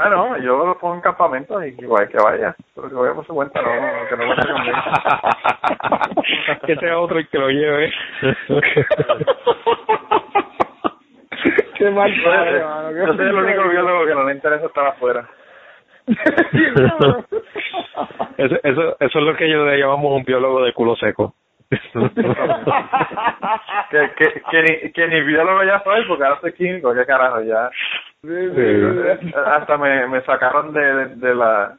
Bueno, 0.00 0.38
yo 0.38 0.64
lo 0.64 0.78
pongo 0.78 0.94
en 0.94 1.02
campamento 1.02 1.62
y 1.62 1.76
igual 1.78 2.08
que 2.08 2.16
vaya, 2.16 2.56
pero 2.74 2.88
que 2.88 2.94
vaya 2.94 3.12
por 3.12 3.26
su 3.26 3.34
cuenta, 3.34 3.60
no, 3.60 3.68
que 4.08 4.16
no 4.16 4.28
vaya 4.28 4.50
conmigo. 4.50 4.78
que 6.66 6.76
sea 6.76 6.98
otro 6.98 7.18
el 7.18 7.28
que 7.28 7.36
lo 7.38 7.50
lleve. 7.50 7.92
Qué 11.76 11.90
mal 11.90 12.10
padre, 12.24 12.64
mano. 12.64 12.92
Yo 12.92 13.12
soy 13.12 13.26
el 13.26 13.34
único 13.34 13.68
biólogo 13.68 14.06
que 14.06 14.14
no 14.14 14.24
le 14.24 14.32
interesa 14.32 14.64
estar 14.64 14.86
afuera. 14.86 15.28
eso, 18.38 18.56
eso, 18.62 18.96
eso 19.00 19.18
es 19.18 19.24
lo 19.24 19.36
que 19.36 19.50
yo 19.50 19.66
le 19.66 19.76
llamamos 19.76 20.16
un 20.16 20.24
biólogo 20.24 20.64
de 20.64 20.72
culo 20.72 20.96
seco. 20.96 21.34
que, 21.68 21.76
que, 24.16 24.42
que, 24.50 24.62
ni, 24.62 24.92
que 24.92 25.08
ni 25.08 25.20
biólogo 25.20 25.62
ya 25.62 25.82
soy 25.84 26.06
porque 26.06 26.24
ahora 26.24 26.40
soy 26.40 26.54
químico, 26.54 26.94
qué 26.94 27.04
carajo, 27.04 27.42
ya. 27.42 27.70
Hasta 28.22 29.78
me, 29.78 30.06
me 30.08 30.20
sacaron 30.22 30.74
de, 30.74 31.16
de, 31.16 31.34
la 31.34 31.78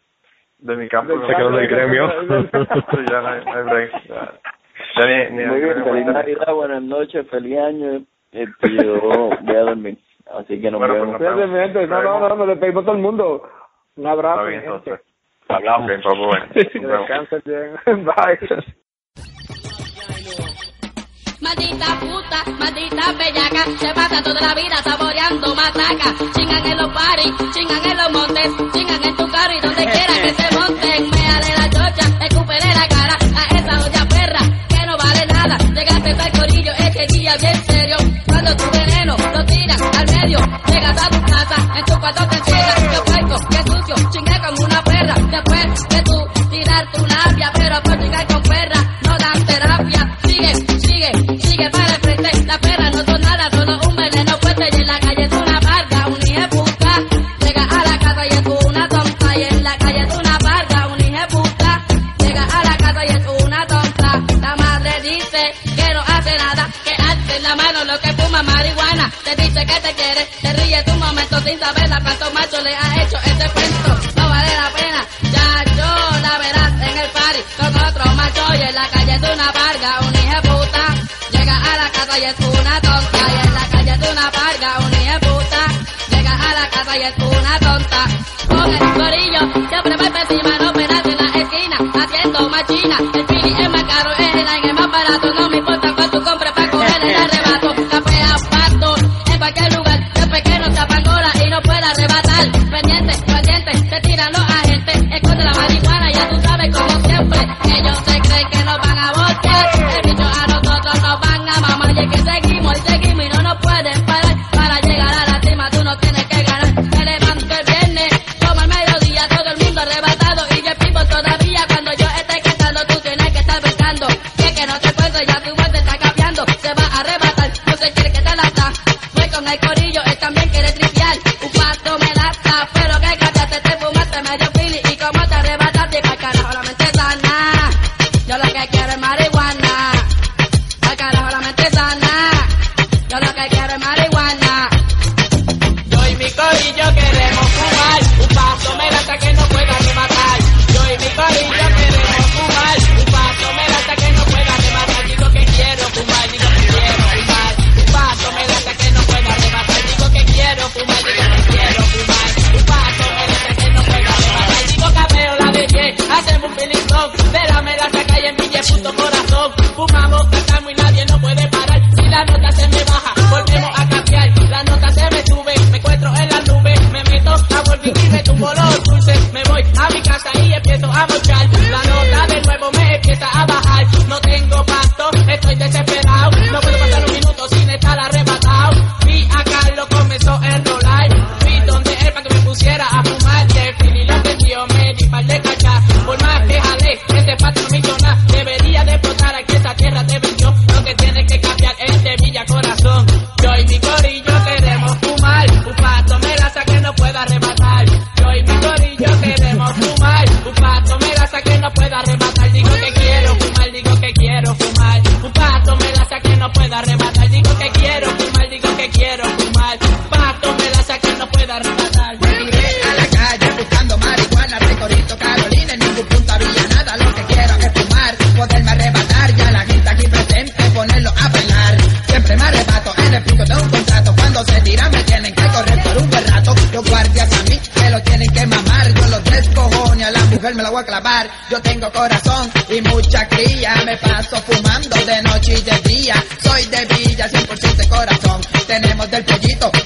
de 0.58 0.76
mi 0.76 0.90
campo. 0.90 1.14
Se 1.22 1.28
sacaron 1.28 1.56
del 1.56 1.68
gremio. 1.68 2.08
ya 2.08 3.22
no 3.22 3.28
hay, 3.28 3.46
no 3.46 3.54
hay 3.54 3.64
break. 3.64 3.92
Ya, 4.98 5.06
ni, 5.30 5.38
ni 5.38 5.46
Muy 5.46 5.62
bien, 5.62 5.84
feliz 5.84 6.06
Navidad, 6.08 6.54
buenas 6.54 6.82
noches, 6.82 7.30
feliz 7.30 7.60
año. 7.60 8.02
Este, 8.32 8.76
yo 8.84 9.00
voy 9.00 9.56
a 9.56 9.60
dormir, 9.62 9.98
así 10.34 10.60
que 10.60 10.72
nos 10.72 10.80
bueno, 10.80 10.94
vemos. 10.96 11.18
Pues 11.18 11.30
no, 11.90 12.02
no, 12.02 12.20
no, 12.20 12.30
no, 12.30 12.36
nos 12.38 12.48
despedimos 12.48 12.86
todo 12.86 12.96
el 12.96 13.02
mundo. 13.02 13.48
Un 13.98 14.08
abrazo. 14.08 14.46
Bien, 14.46 14.62
entonces. 14.62 15.00
Hablamos. 15.48 15.88
Bien, 15.90 16.02
papu, 16.02 16.26
bueno. 16.26 16.46
Descansa 16.54 17.38
bien. 17.46 18.06
Bye. 18.06 18.82
Maldita 21.52 22.00
puta, 22.00 22.44
maldita 22.60 23.12
bellaca, 23.12 23.66
se 23.78 23.94
pasa 23.94 24.24
toda 24.24 24.40
la 24.40 24.54
vida 24.54 24.78
saboreando 24.86 25.54
matraca. 25.54 26.16
Chingan 26.34 26.66
en 26.66 26.78
los 26.78 26.94
paris, 26.94 27.34
chingan 27.54 27.86
en 27.92 27.98
los 27.98 28.12
montes, 28.14 28.52
chingan 28.72 29.04
en 29.04 29.16
tu 29.18 29.28
carro 29.28 29.54
y 29.58 29.60
donde 29.60 29.84
quiera 29.92 30.14
que 30.22 30.34
se 30.34 30.56
monten. 30.56 31.10
Méale 31.12 31.58
la 31.58 31.70
chocha, 31.70 32.26
escúpele 32.26 32.74
la 32.74 32.88
cara 32.88 33.18
a 33.36 33.58
esa 33.58 33.84
olla 33.84 34.06
perra 34.08 34.40
que 34.70 34.86
no 34.86 34.96
vale 34.96 35.26
nada. 35.26 35.58
Llegaste 35.58 36.12
al 36.22 36.32
corillo 36.40 36.72
ese 36.72 37.20
día 37.20 37.36
bien 37.36 37.66
serio, 37.66 37.98
cuando 38.28 38.56
tu 38.56 38.72
veneno 38.72 39.18
lo 39.18 39.46
tiras 39.46 39.82
al 39.82 40.06
medio. 40.06 40.40
Llegas 40.68 41.04
a 41.04 41.10
tu 41.10 41.22
casa, 41.34 41.56
en 41.76 41.86
tu 41.86 42.00
cuarto 42.00 42.28
te 42.30 42.38
encierras, 42.38 42.76
que 42.76 43.12
puerco, 43.12 43.48
que 43.50 43.58
sucio, 43.58 44.10
chingue 44.10 44.40
como 44.40 44.64
una 44.64 44.82
perra. 44.86 45.16
Después 45.16 45.90
de 45.90 46.02
tú 46.04 46.50
tirar 46.50 46.92
tu 46.94 47.06
labia, 47.06 47.41
Te 69.24 69.36
dice 69.36 69.66
que 69.66 69.80
te 69.82 69.94
quiere, 69.94 70.30
te 70.42 70.54
ríe 70.54 70.84
tu 70.84 70.94
momento 70.94 71.40
sin 71.42 71.60
saber 71.60 71.94
a 71.94 72.00
cuántos 72.02 72.34
machos 72.34 72.64
le 72.64 72.76
ha 72.76 73.04
hecho 73.04 73.18
este 73.18 73.50
cuento. 73.50 73.90
No 74.16 74.30
vale 74.30 74.54
la 74.56 74.70
pena, 74.72 75.06
ya 75.32 75.74
yo 75.76 76.20
la 76.22 76.38
verás 76.38 76.74
en 76.74 76.98
el 76.98 77.10
party 77.12 77.42
con 77.58 77.84
otro 77.84 78.06
macho 78.16 78.44
y 78.56 78.62
en 78.62 78.76
la 78.76 78.88
calle 78.90 79.16
es 79.16 79.22
una 79.22 79.52
barca, 79.52 80.00
un 80.02 80.16
hijo 80.16 80.42
puta 80.42 81.12
a 81.58 81.76
la 81.78 81.90
casa 81.92 82.20
y 82.20 82.24
es 82.24 82.40
una 82.40 82.82
tonta. 82.82 83.20
Y 83.34 83.48
en 83.48 83.54
la 83.54 83.68
calle 83.72 83.92
es 83.92 84.12
una 84.12 84.32
parga, 84.32 84.80
un 84.80 84.94
hijo 84.94 85.20
puta. 85.20 85.62
Llega 86.10 86.34
a 86.34 86.54
la 86.54 86.70
casa 86.70 86.98
y 86.98 87.02
es 87.04 87.18
una 87.18 87.60
tonta. 87.60 88.02
Con 88.48 88.74
el 88.74 88.94
corillo, 88.94 89.70
siempre 89.70 89.98
va 89.98 90.20
encima, 90.22 90.58
no 90.60 90.74
penas 90.74 91.06
en 91.06 91.18
la 91.18 91.42
esquina. 91.42 91.78
Haciendo 92.04 92.50
machina, 92.50 92.98
el 93.14 93.26
pini 93.26 93.62
es 93.62 93.70
más 93.70 93.84
caro, 93.84 94.12
es 94.18 94.36
el 94.36 94.48
aire 94.48 94.74
más 94.74 94.92
barato. 94.92 95.34
No 95.34 95.50
me 95.50 95.61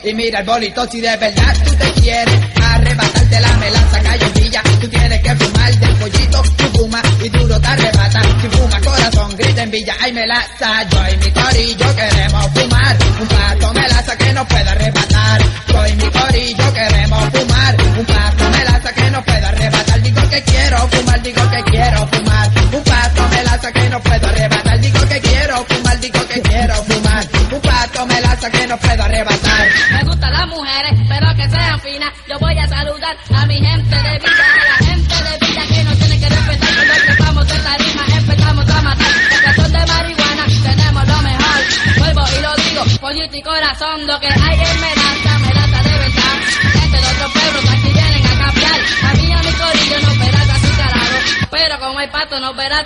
Y 0.06 0.14
mira 0.14 0.42
el 0.42 0.46
bolito 0.46 0.88
si 0.88 1.02
de 1.02 1.18
verdad 1.18 1.56
tú 1.66 1.74
te 1.74 1.92
quieres 2.00 2.40
arrebatarte 2.62 3.40
la 3.40 3.54
melaza 3.58 4.00
callecilla. 4.04 4.62
Tú 4.80 4.88
tienes 4.88 5.20
que 5.20 5.36
fumar 5.36 5.80
del 5.80 5.96
pollito, 5.96 6.44
tú 6.56 6.78
fumas 6.78 7.04
y 7.24 7.30
duro 7.30 7.60
te 7.60 7.68
arrebata. 7.68 8.22
Si 8.40 8.48
fuma 8.50 8.82
corazón, 8.82 9.36
grita 9.36 9.64
en 9.64 9.72
villa, 9.72 9.96
ay 10.00 10.14
melaza. 10.14 10.84
Yo 10.92 11.00
y 11.12 11.18
mi 11.18 11.32
corillo 11.32 11.96
queremos 11.96 12.52
fumar 12.54 12.98
un 13.20 13.28
pato 13.28 13.74
melaza 13.74 14.16
que 14.16 14.34
no 14.34 14.48
pueda 14.48 14.72
arrebatar. 14.74 14.95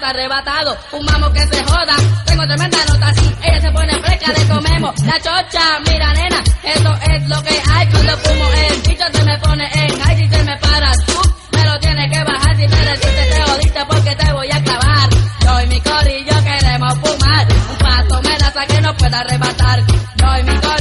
arrebatado, 0.10 0.76
fumamos 0.90 1.30
que 1.32 1.42
se 1.42 1.64
joda, 1.64 1.96
tengo 2.26 2.46
tremenda 2.46 2.78
nota. 2.86 3.08
Así, 3.08 3.36
ella 3.44 3.62
se 3.62 3.72
pone 3.72 3.94
fresca, 4.02 4.34
le 4.34 4.48
comemos. 4.48 5.02
La 5.04 5.18
chocha, 5.20 5.80
mira 5.86 6.14
nena, 6.14 6.44
eso 6.64 6.94
es 7.12 7.28
lo 7.28 7.44
que 7.44 7.62
hay. 7.72 7.88
Cuando 7.88 8.18
fumo 8.18 8.46
el 8.50 8.82
bicho 8.82 9.06
se 9.14 9.24
me 9.24 9.38
pone 9.40 9.70
en 9.74 10.02
ay 10.04 10.18
si 10.18 10.28
se 10.28 10.44
me 10.44 10.58
para. 10.58 10.92
Tú, 11.06 11.22
me 11.52 11.64
lo 11.64 11.80
tienes 11.80 12.12
que 12.12 12.24
bajar, 12.24 12.58
si 12.58 12.68
me 12.68 12.86
resistes 12.86 13.30
te 13.30 13.42
jodiste 13.42 13.86
porque 13.88 14.16
te 14.16 14.34
voy 14.34 14.50
a 14.52 14.64
clavar, 14.64 15.10
yo 15.42 15.62
y 15.62 15.68
mi 15.68 15.82
corillo 15.82 16.44
queremos 16.44 16.94
fumar, 17.00 17.48
un 17.70 17.78
paso 17.78 18.22
me 18.24 18.66
que 18.68 18.82
no 18.82 18.98
pueda 18.98 19.20
arrebatar, 19.20 19.80
yo 19.88 20.38
y 20.40 20.44
mi 20.44 20.60
corillo 20.60 20.79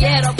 quiero 0.00 0.39